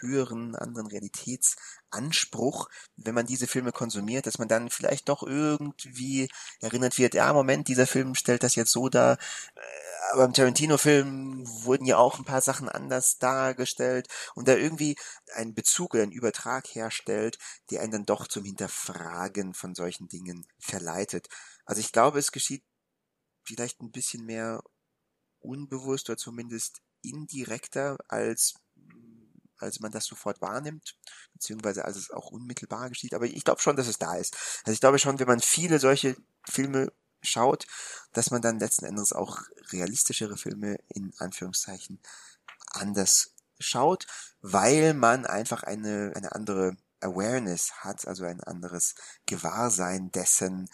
höheren, 0.00 0.56
anderen 0.56 0.88
Realitätsanspruch, 0.88 2.68
wenn 2.96 3.14
man 3.14 3.26
diese 3.26 3.46
Filme 3.46 3.72
konsumiert, 3.72 4.26
dass 4.26 4.38
man 4.38 4.48
dann 4.48 4.68
vielleicht 4.68 5.08
doch 5.08 5.22
irgendwie 5.22 6.28
erinnert 6.60 6.98
wird, 6.98 7.14
ja, 7.14 7.32
Moment, 7.32 7.68
dieser 7.68 7.86
Film 7.86 8.14
stellt 8.14 8.42
das 8.42 8.56
jetzt 8.56 8.72
so 8.72 8.88
dar, 8.88 9.16
aber 10.12 10.24
im 10.24 10.32
Tarantino-Film 10.32 11.46
wurden 11.64 11.84
ja 11.84 11.98
auch 11.98 12.18
ein 12.18 12.24
paar 12.24 12.40
Sachen 12.40 12.68
anders 12.68 13.18
dargestellt 13.18 14.08
und 14.34 14.48
da 14.48 14.54
irgendwie 14.54 14.96
einen 15.34 15.54
Bezug 15.54 15.94
oder 15.94 16.02
einen 16.02 16.12
Übertrag 16.12 16.66
herstellt, 16.68 17.38
der 17.70 17.82
einen 17.82 17.92
dann 17.92 18.06
doch 18.06 18.26
zum 18.26 18.44
Hinterfragen 18.44 19.54
von 19.54 19.74
solchen 19.74 20.08
Dingen 20.08 20.46
verleitet. 20.58 21.28
Also 21.64 21.80
ich 21.80 21.92
glaube, 21.92 22.18
es 22.18 22.32
geschieht 22.32 22.64
vielleicht 23.44 23.80
ein 23.80 23.92
bisschen 23.92 24.24
mehr 24.24 24.62
unbewusst 25.40 26.08
oder 26.08 26.16
zumindest 26.16 26.80
indirekter 27.02 27.98
als 28.08 28.54
als 29.62 29.80
man 29.80 29.92
das 29.92 30.06
sofort 30.06 30.40
wahrnimmt, 30.40 30.96
beziehungsweise 31.34 31.84
als 31.84 31.96
es 31.96 32.10
auch 32.10 32.30
unmittelbar 32.30 32.88
geschieht. 32.88 33.14
Aber 33.14 33.26
ich 33.26 33.44
glaube 33.44 33.60
schon, 33.60 33.76
dass 33.76 33.88
es 33.88 33.98
da 33.98 34.16
ist. 34.16 34.34
Also 34.64 34.72
ich 34.72 34.80
glaube 34.80 34.98
schon, 34.98 35.18
wenn 35.18 35.26
man 35.26 35.40
viele 35.40 35.78
solche 35.78 36.16
Filme 36.48 36.90
schaut, 37.22 37.66
dass 38.12 38.30
man 38.30 38.42
dann 38.42 38.58
letzten 38.58 38.84
Endes 38.84 39.12
auch 39.12 39.42
realistischere 39.70 40.36
Filme 40.36 40.78
in 40.88 41.12
Anführungszeichen 41.18 42.00
anders 42.72 43.34
schaut, 43.58 44.06
weil 44.40 44.94
man 44.94 45.26
einfach 45.26 45.62
eine, 45.62 46.12
eine 46.16 46.32
andere 46.32 46.76
Awareness 47.00 47.72
hat, 47.84 48.06
also 48.06 48.24
ein 48.24 48.42
anderes 48.42 48.94
Gewahrsein 49.26 50.10
dessen, 50.12 50.68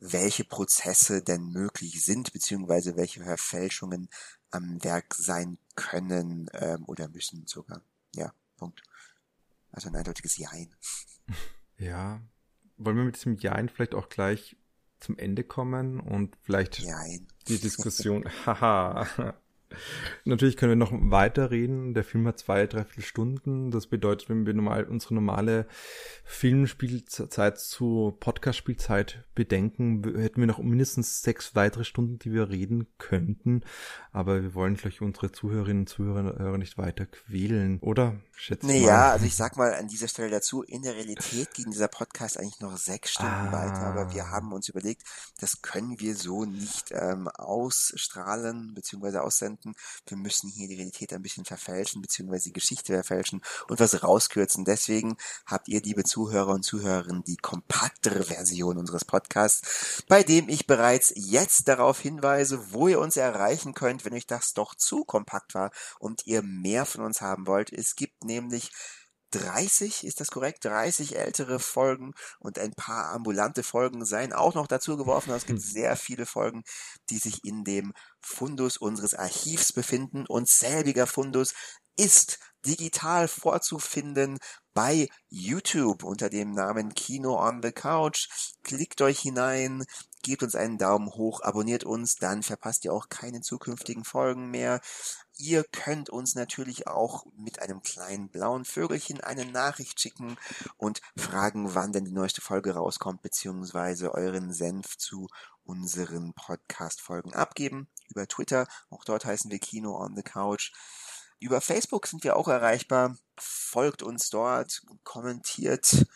welche 0.00 0.44
Prozesse 0.44 1.22
denn 1.22 1.50
möglich 1.50 2.04
sind, 2.04 2.32
beziehungsweise 2.32 2.96
welche 2.96 3.22
Verfälschungen 3.22 4.08
am 4.50 4.82
Werk 4.82 5.14
sein 5.14 5.58
können 5.74 6.48
ähm, 6.52 6.84
oder 6.86 7.08
müssen 7.08 7.46
sogar. 7.46 7.82
Ja, 8.14 8.32
Punkt. 8.56 8.82
Also 9.72 9.88
ein 9.88 9.96
eindeutiges 9.96 10.36
Jein. 10.36 10.74
Ja, 11.80 12.20
wollen 12.76 12.96
wir 12.96 13.04
mit 13.04 13.14
diesem 13.14 13.36
Jein 13.36 13.68
vielleicht 13.68 13.94
auch 13.94 14.08
gleich 14.08 14.56
zum 15.00 15.18
Ende 15.18 15.44
kommen 15.44 16.00
und 16.00 16.36
vielleicht 16.42 16.80
Jein. 16.80 17.26
die 17.48 17.58
Diskussion, 17.58 18.24
haha, 18.46 19.34
Natürlich 20.24 20.56
können 20.56 20.72
wir 20.72 20.76
noch 20.76 20.92
weiterreden. 20.92 21.94
Der 21.94 22.04
Film 22.04 22.26
hat 22.26 22.38
zwei, 22.38 22.66
dreiviertel 22.66 23.02
Stunden. 23.02 23.70
Das 23.70 23.86
bedeutet, 23.86 24.28
wenn 24.28 24.46
wir 24.46 24.54
normal 24.54 24.84
unsere 24.84 25.14
normale 25.14 25.66
Filmspielzeit 26.24 27.58
zu 27.58 28.16
Podcast-Spielzeit 28.18 29.24
bedenken, 29.34 30.02
hätten 30.16 30.40
wir 30.40 30.46
noch 30.46 30.58
mindestens 30.58 31.22
sechs 31.22 31.54
weitere 31.54 31.84
Stunden, 31.84 32.18
die 32.18 32.32
wir 32.32 32.48
reden 32.48 32.86
könnten. 32.98 33.62
Aber 34.12 34.42
wir 34.42 34.54
wollen 34.54 34.76
vielleicht 34.76 35.02
unsere 35.02 35.32
Zuhörerinnen 35.32 35.82
und 35.82 35.88
Zuhörer 35.88 36.58
nicht 36.58 36.78
weiter 36.78 37.06
quälen, 37.06 37.78
oder? 37.80 38.16
Schätze 38.32 38.66
naja, 38.66 39.12
also 39.12 39.26
ich 39.26 39.36
sag 39.36 39.56
mal 39.56 39.74
an 39.74 39.88
dieser 39.88 40.08
Stelle 40.08 40.30
dazu, 40.30 40.62
in 40.62 40.82
der 40.82 40.94
Realität 40.94 41.52
ging 41.54 41.70
dieser 41.70 41.88
Podcast 41.88 42.38
eigentlich 42.38 42.60
noch 42.60 42.76
sechs 42.76 43.12
Stunden 43.12 43.32
ah. 43.32 43.52
weiter, 43.52 43.82
aber 43.82 44.14
wir 44.14 44.30
haben 44.30 44.52
uns 44.52 44.68
überlegt, 44.68 45.02
das 45.40 45.60
können 45.62 45.98
wir 45.98 46.14
so 46.14 46.44
nicht 46.44 46.92
ähm, 46.92 47.28
ausstrahlen 47.28 48.74
bzw. 48.74 49.18
aussenden. 49.18 49.57
Wir 50.06 50.16
müssen 50.16 50.48
hier 50.50 50.68
die 50.68 50.76
Realität 50.76 51.12
ein 51.12 51.22
bisschen 51.22 51.44
verfälschen 51.44 52.02
bzw. 52.02 52.38
die 52.44 52.52
Geschichte 52.52 52.94
verfälschen 52.94 53.42
und 53.68 53.80
was 53.80 54.02
rauskürzen. 54.02 54.64
Deswegen 54.64 55.16
habt 55.46 55.68
ihr, 55.68 55.80
liebe 55.80 56.04
Zuhörer 56.04 56.52
und 56.52 56.64
Zuhörerinnen, 56.64 57.24
die 57.24 57.36
kompaktere 57.36 58.24
Version 58.24 58.78
unseres 58.78 59.04
Podcasts, 59.04 60.02
bei 60.08 60.22
dem 60.22 60.48
ich 60.48 60.66
bereits 60.66 61.12
jetzt 61.14 61.68
darauf 61.68 62.00
hinweise, 62.00 62.72
wo 62.72 62.88
ihr 62.88 63.00
uns 63.00 63.16
erreichen 63.16 63.74
könnt, 63.74 64.04
wenn 64.04 64.14
euch 64.14 64.26
das 64.26 64.54
doch 64.54 64.74
zu 64.74 65.04
kompakt 65.04 65.54
war 65.54 65.70
und 65.98 66.26
ihr 66.26 66.42
mehr 66.42 66.86
von 66.86 67.04
uns 67.04 67.20
haben 67.20 67.46
wollt. 67.46 67.72
Es 67.72 67.96
gibt 67.96 68.24
nämlich 68.24 68.70
30, 69.32 70.04
ist 70.04 70.20
das 70.20 70.28
korrekt? 70.28 70.64
30 70.64 71.16
ältere 71.16 71.58
Folgen 71.58 72.12
und 72.38 72.58
ein 72.58 72.72
paar 72.72 73.12
ambulante 73.12 73.62
Folgen 73.62 74.04
seien 74.04 74.32
auch 74.32 74.54
noch 74.54 74.66
dazu 74.66 74.96
geworfen. 74.96 75.32
Es 75.32 75.46
gibt 75.46 75.60
hm. 75.60 75.68
sehr 75.68 75.96
viele 75.96 76.26
Folgen, 76.26 76.62
die 77.10 77.18
sich 77.18 77.44
in 77.44 77.64
dem 77.64 77.92
Fundus 78.20 78.76
unseres 78.76 79.14
Archivs 79.14 79.72
befinden 79.72 80.26
und 80.26 80.48
selbiger 80.48 81.06
Fundus 81.06 81.54
ist 81.96 82.38
digital 82.64 83.28
vorzufinden 83.28 84.38
bei 84.72 85.08
YouTube 85.28 86.04
unter 86.04 86.30
dem 86.30 86.52
Namen 86.52 86.94
Kino 86.94 87.36
on 87.36 87.60
the 87.62 87.72
Couch. 87.72 88.28
Klickt 88.62 89.00
euch 89.00 89.20
hinein, 89.20 89.84
gebt 90.22 90.42
uns 90.42 90.54
einen 90.54 90.78
Daumen 90.78 91.10
hoch, 91.10 91.40
abonniert 91.42 91.84
uns, 91.84 92.16
dann 92.16 92.42
verpasst 92.42 92.84
ihr 92.84 92.92
auch 92.92 93.08
keine 93.08 93.40
zukünftigen 93.40 94.04
Folgen 94.04 94.50
mehr. 94.50 94.80
Ihr 95.36 95.64
könnt 95.64 96.10
uns 96.10 96.34
natürlich 96.34 96.88
auch 96.88 97.24
mit 97.36 97.60
einem 97.60 97.82
kleinen 97.82 98.28
blauen 98.28 98.64
Vögelchen 98.64 99.20
eine 99.20 99.44
Nachricht 99.44 100.00
schicken 100.00 100.36
und 100.76 101.00
fragen, 101.16 101.74
wann 101.74 101.92
denn 101.92 102.04
die 102.04 102.12
neueste 102.12 102.40
Folge 102.40 102.74
rauskommt, 102.74 103.22
beziehungsweise 103.22 104.12
euren 104.14 104.52
Senf 104.52 104.96
zu 104.98 105.28
unseren 105.64 106.32
Podcast-Folgen 106.34 107.34
abgeben. 107.34 107.88
Über 108.08 108.26
Twitter, 108.26 108.66
auch 108.90 109.04
dort 109.04 109.24
heißen 109.24 109.50
wir 109.50 109.58
Kino 109.58 109.96
on 109.96 110.16
the 110.16 110.22
Couch. 110.22 110.72
Über 111.40 111.60
Facebook 111.60 112.06
sind 112.06 112.24
wir 112.24 112.36
auch 112.36 112.48
erreichbar. 112.48 113.16
Folgt 113.36 114.02
uns 114.02 114.28
dort, 114.28 114.82
kommentiert, 115.04 116.06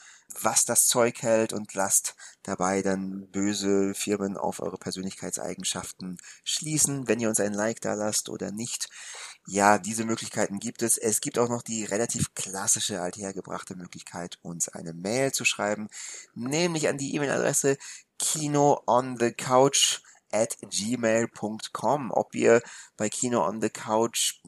was 0.41 0.65
das 0.65 0.87
Zeug 0.87 1.23
hält 1.23 1.53
und 1.53 1.75
lasst 1.75 2.17
dabei 2.43 2.83
dann 2.83 3.31
böse 3.31 3.95
Firmen 3.95 4.37
auf 4.37 4.61
eure 4.61 4.79
Persönlichkeitseigenschaften 4.79 6.19
schließen, 6.45 7.07
wenn 7.07 7.21
ihr 7.21 7.29
uns 7.29 7.39
ein 7.39 7.53
Like 7.53 7.81
da 7.81 7.95
lasst 7.95 8.29
oder 8.29 8.51
nicht. 8.51 8.89
Ja, 9.47 9.79
diese 9.79 10.05
Möglichkeiten 10.05 10.59
gibt 10.59 10.83
es. 10.83 10.99
Es 10.99 11.21
gibt 11.21 11.39
auch 11.39 11.49
noch 11.49 11.63
die 11.63 11.85
relativ 11.85 12.35
klassische 12.35 13.01
althergebrachte 13.01 13.77
Möglichkeit, 13.77 14.39
uns 14.43 14.69
eine 14.69 14.93
Mail 14.93 15.33
zu 15.33 15.45
schreiben, 15.45 15.89
nämlich 16.35 16.89
an 16.89 16.99
die 16.99 17.15
E-Mail-Adresse 17.15 17.77
kinoonthecouch 18.19 20.01
at 20.33 20.57
gmail.com. 20.63 22.11
Ob 22.11 22.35
ihr 22.35 22.63
bei 22.97 23.09
Kino 23.09 23.47
on 23.47 23.61
the 23.61 23.71
Couch 23.71 24.41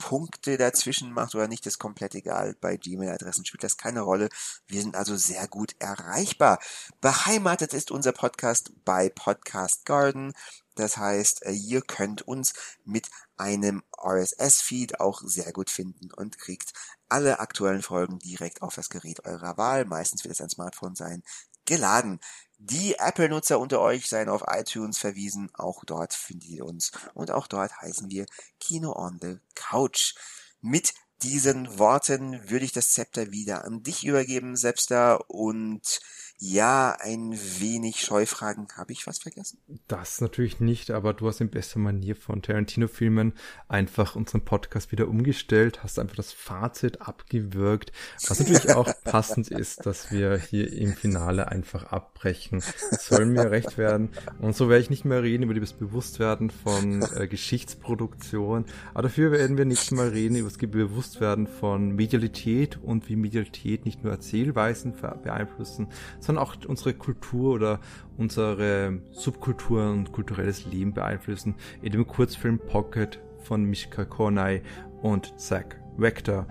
Punkte 0.00 0.56
dazwischen 0.56 1.12
macht 1.12 1.34
oder 1.34 1.46
nicht, 1.46 1.66
ist 1.66 1.78
komplett 1.78 2.14
egal. 2.16 2.56
Bei 2.60 2.76
Gmail-Adressen 2.76 3.44
spielt 3.44 3.62
das 3.62 3.76
keine 3.76 4.00
Rolle. 4.00 4.28
Wir 4.66 4.80
sind 4.80 4.96
also 4.96 5.14
sehr 5.14 5.46
gut 5.46 5.76
erreichbar. 5.78 6.58
Beheimatet 7.00 7.74
ist 7.74 7.90
unser 7.92 8.12
Podcast 8.12 8.72
bei 8.84 9.10
Podcast 9.10 9.84
Garden. 9.84 10.32
Das 10.74 10.96
heißt, 10.96 11.44
äh, 11.44 11.52
ihr 11.52 11.82
könnt 11.82 12.22
uns 12.22 12.54
mit 12.84 13.08
einem 13.36 13.82
RSS-Feed 14.02 14.98
auch 15.00 15.20
sehr 15.22 15.52
gut 15.52 15.70
finden 15.70 16.10
und 16.12 16.38
kriegt 16.38 16.72
alle 17.08 17.38
aktuellen 17.38 17.82
Folgen 17.82 18.18
direkt 18.18 18.62
auf 18.62 18.74
das 18.74 18.88
Gerät 18.88 19.24
eurer 19.26 19.58
Wahl. 19.58 19.84
Meistens 19.84 20.24
wird 20.24 20.32
es 20.32 20.40
ein 20.40 20.48
Smartphone 20.48 20.96
sein, 20.96 21.22
geladen. 21.66 22.20
Die 22.62 22.96
Apple-Nutzer 22.98 23.58
unter 23.58 23.80
euch 23.80 24.06
seien 24.06 24.28
auf 24.28 24.44
iTunes 24.46 24.98
verwiesen. 24.98 25.48
Auch 25.54 25.82
dort 25.86 26.12
findet 26.12 26.50
ihr 26.50 26.66
uns. 26.66 26.92
Und 27.14 27.30
auch 27.30 27.46
dort 27.46 27.80
heißen 27.80 28.10
wir 28.10 28.26
Kino 28.58 28.92
on 28.92 29.18
the 29.18 29.38
Couch. 29.54 30.14
Mit 30.60 30.92
diesen 31.22 31.78
Worten 31.78 32.50
würde 32.50 32.66
ich 32.66 32.72
das 32.72 32.92
Zepter 32.92 33.30
wieder 33.30 33.64
an 33.64 33.82
dich 33.82 34.04
übergeben, 34.04 34.56
Sepster, 34.56 35.30
und 35.30 36.00
ja, 36.42 36.96
ein 36.98 37.38
wenig 37.58 38.00
Scheufragen. 38.00 38.66
Habe 38.74 38.92
ich 38.92 39.06
was 39.06 39.18
vergessen? 39.18 39.58
Das 39.88 40.22
natürlich 40.22 40.58
nicht, 40.58 40.90
aber 40.90 41.12
du 41.12 41.28
hast 41.28 41.42
in 41.42 41.50
bester 41.50 41.78
Manier 41.78 42.16
von 42.16 42.40
Tarantino-Filmen 42.40 43.34
einfach 43.68 44.16
unseren 44.16 44.40
Podcast 44.40 44.90
wieder 44.90 45.06
umgestellt, 45.06 45.82
hast 45.82 45.98
einfach 45.98 46.16
das 46.16 46.32
Fazit 46.32 47.02
abgewürgt, 47.02 47.92
was 48.26 48.40
natürlich 48.40 48.74
auch 48.74 48.90
passend 49.04 49.48
ist, 49.48 49.84
dass 49.84 50.10
wir 50.10 50.38
hier 50.38 50.72
im 50.72 50.94
Finale 50.94 51.48
einfach 51.48 51.84
abbrechen. 51.92 52.62
Das 52.90 53.04
soll 53.04 53.26
mir 53.26 53.50
recht 53.50 53.76
werden. 53.76 54.08
Und 54.38 54.56
so 54.56 54.70
werde 54.70 54.80
ich 54.80 54.88
nicht 54.88 55.04
mehr 55.04 55.22
reden 55.22 55.42
über 55.42 55.52
das 55.52 55.74
Bewusstwerden 55.74 56.48
von 56.48 57.02
äh, 57.16 57.28
Geschichtsproduktion, 57.28 58.64
aber 58.94 59.02
dafür 59.02 59.30
werden 59.30 59.58
wir 59.58 59.66
nächstes 59.66 59.90
Mal 59.90 60.08
reden 60.08 60.36
über 60.36 60.48
das 60.48 60.56
Bewusstwerden 60.56 61.46
von 61.46 61.90
Medialität 61.90 62.78
und 62.82 63.10
wie 63.10 63.16
Medialität 63.16 63.84
nicht 63.84 64.02
nur 64.02 64.12
Erzählweisen 64.14 64.94
beeinflussen, 65.22 65.88
sondern 66.18 66.29
auch 66.38 66.56
unsere 66.66 66.94
Kultur 66.94 67.54
oder 67.54 67.80
unsere 68.16 69.00
Subkultur 69.12 69.90
und 69.90 70.12
kulturelles 70.12 70.66
Leben 70.66 70.92
beeinflussen, 70.92 71.54
in 71.82 71.92
dem 71.92 72.06
Kurzfilm 72.06 72.58
Pocket 72.58 73.20
von 73.42 73.64
Mishka 73.64 74.04
Kornay 74.04 74.62
und 75.02 75.38
Zach 75.40 75.64
Vector. 75.96 76.46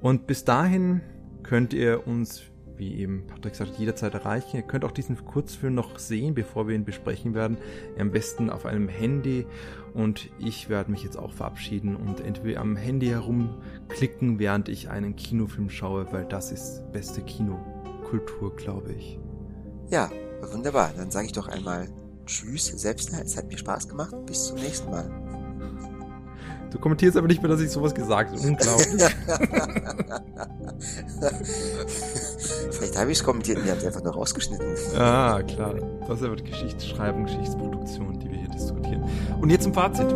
Und 0.00 0.26
bis 0.26 0.44
dahin 0.44 1.00
könnt 1.42 1.72
ihr 1.72 2.06
uns, 2.06 2.42
wie 2.76 2.94
eben 2.94 3.26
Patrick 3.26 3.54
sagt, 3.54 3.78
jederzeit 3.78 4.14
erreichen. 4.14 4.56
Ihr 4.56 4.62
könnt 4.62 4.84
auch 4.84 4.92
diesen 4.92 5.16
Kurzfilm 5.24 5.74
noch 5.74 5.98
sehen, 5.98 6.34
bevor 6.34 6.66
wir 6.66 6.74
ihn 6.74 6.84
besprechen 6.84 7.34
werden. 7.34 7.56
Am 7.98 8.10
besten 8.10 8.50
auf 8.50 8.66
einem 8.66 8.88
Handy. 8.88 9.46
Und 9.94 10.30
ich 10.38 10.68
werde 10.68 10.90
mich 10.90 11.04
jetzt 11.04 11.18
auch 11.18 11.32
verabschieden 11.32 11.96
und 11.96 12.20
entweder 12.20 12.60
am 12.60 12.76
Handy 12.76 13.08
herumklicken, 13.08 14.38
während 14.38 14.68
ich 14.68 14.88
einen 14.88 15.16
Kinofilm 15.16 15.70
schaue, 15.70 16.10
weil 16.12 16.24
das 16.24 16.50
ist 16.50 16.90
beste 16.92 17.22
Kinokultur, 18.12 18.54
glaube 18.56 18.92
ich. 18.92 19.18
Ja, 19.88 20.10
wunderbar. 20.52 20.90
Dann 20.96 21.10
sage 21.10 21.26
ich 21.26 21.32
doch 21.32 21.48
einmal 21.48 21.88
Tschüss, 22.26 22.66
Selbstner. 22.66 23.22
Es 23.24 23.36
hat 23.36 23.48
mir 23.48 23.58
Spaß 23.58 23.88
gemacht. 23.88 24.14
Bis 24.26 24.44
zum 24.46 24.56
nächsten 24.56 24.90
Mal. 24.90 25.10
Du 26.70 26.78
kommentierst 26.78 27.16
aber 27.18 27.26
nicht 27.26 27.42
mehr, 27.42 27.50
dass 27.50 27.60
ich 27.60 27.70
sowas 27.70 27.94
gesagt 27.94 28.30
habe. 28.30 28.40
Unglaublich. 28.40 28.86
Vielleicht 32.70 32.98
habe 32.98 33.12
ich 33.12 33.18
es 33.18 33.24
kommentiert 33.24 33.58
und 33.58 33.66
ihr 33.66 33.72
habt 33.72 33.82
es 33.82 33.86
einfach 33.86 34.02
nur 34.02 34.14
rausgeschnitten. 34.14 34.74
Ah, 34.96 35.42
klar. 35.42 35.74
Das 36.08 36.20
ist 36.20 36.24
aber 36.24 36.36
die 36.36 36.44
Geschichtsschreibung, 36.44 37.24
Geschichtsproduktion, 37.24 38.18
die 38.18 38.30
wir 38.30 38.38
hier 38.38 38.48
diskutieren. 38.48 39.04
Und 39.40 39.50
jetzt 39.50 39.64
zum 39.64 39.74
Fazit. 39.74 40.14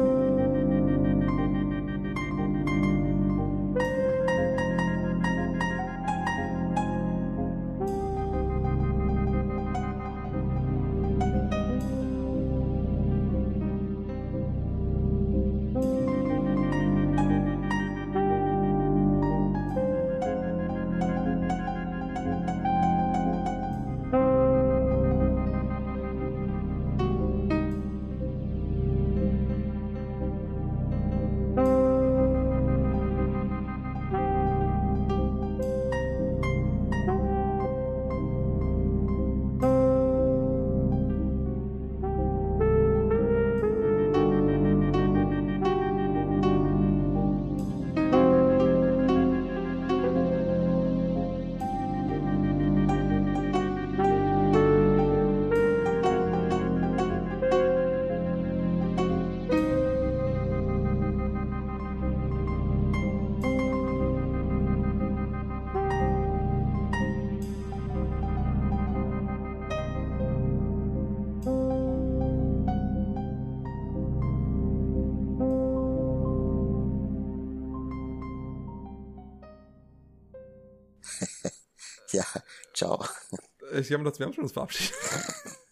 Ich 83.89 83.93
habe 83.93 84.05
gedacht, 84.05 84.19
wir 84.19 84.27
haben 84.27 84.33
schon 84.33 84.45
das 84.45 84.53
verabschiedet. 84.53 84.95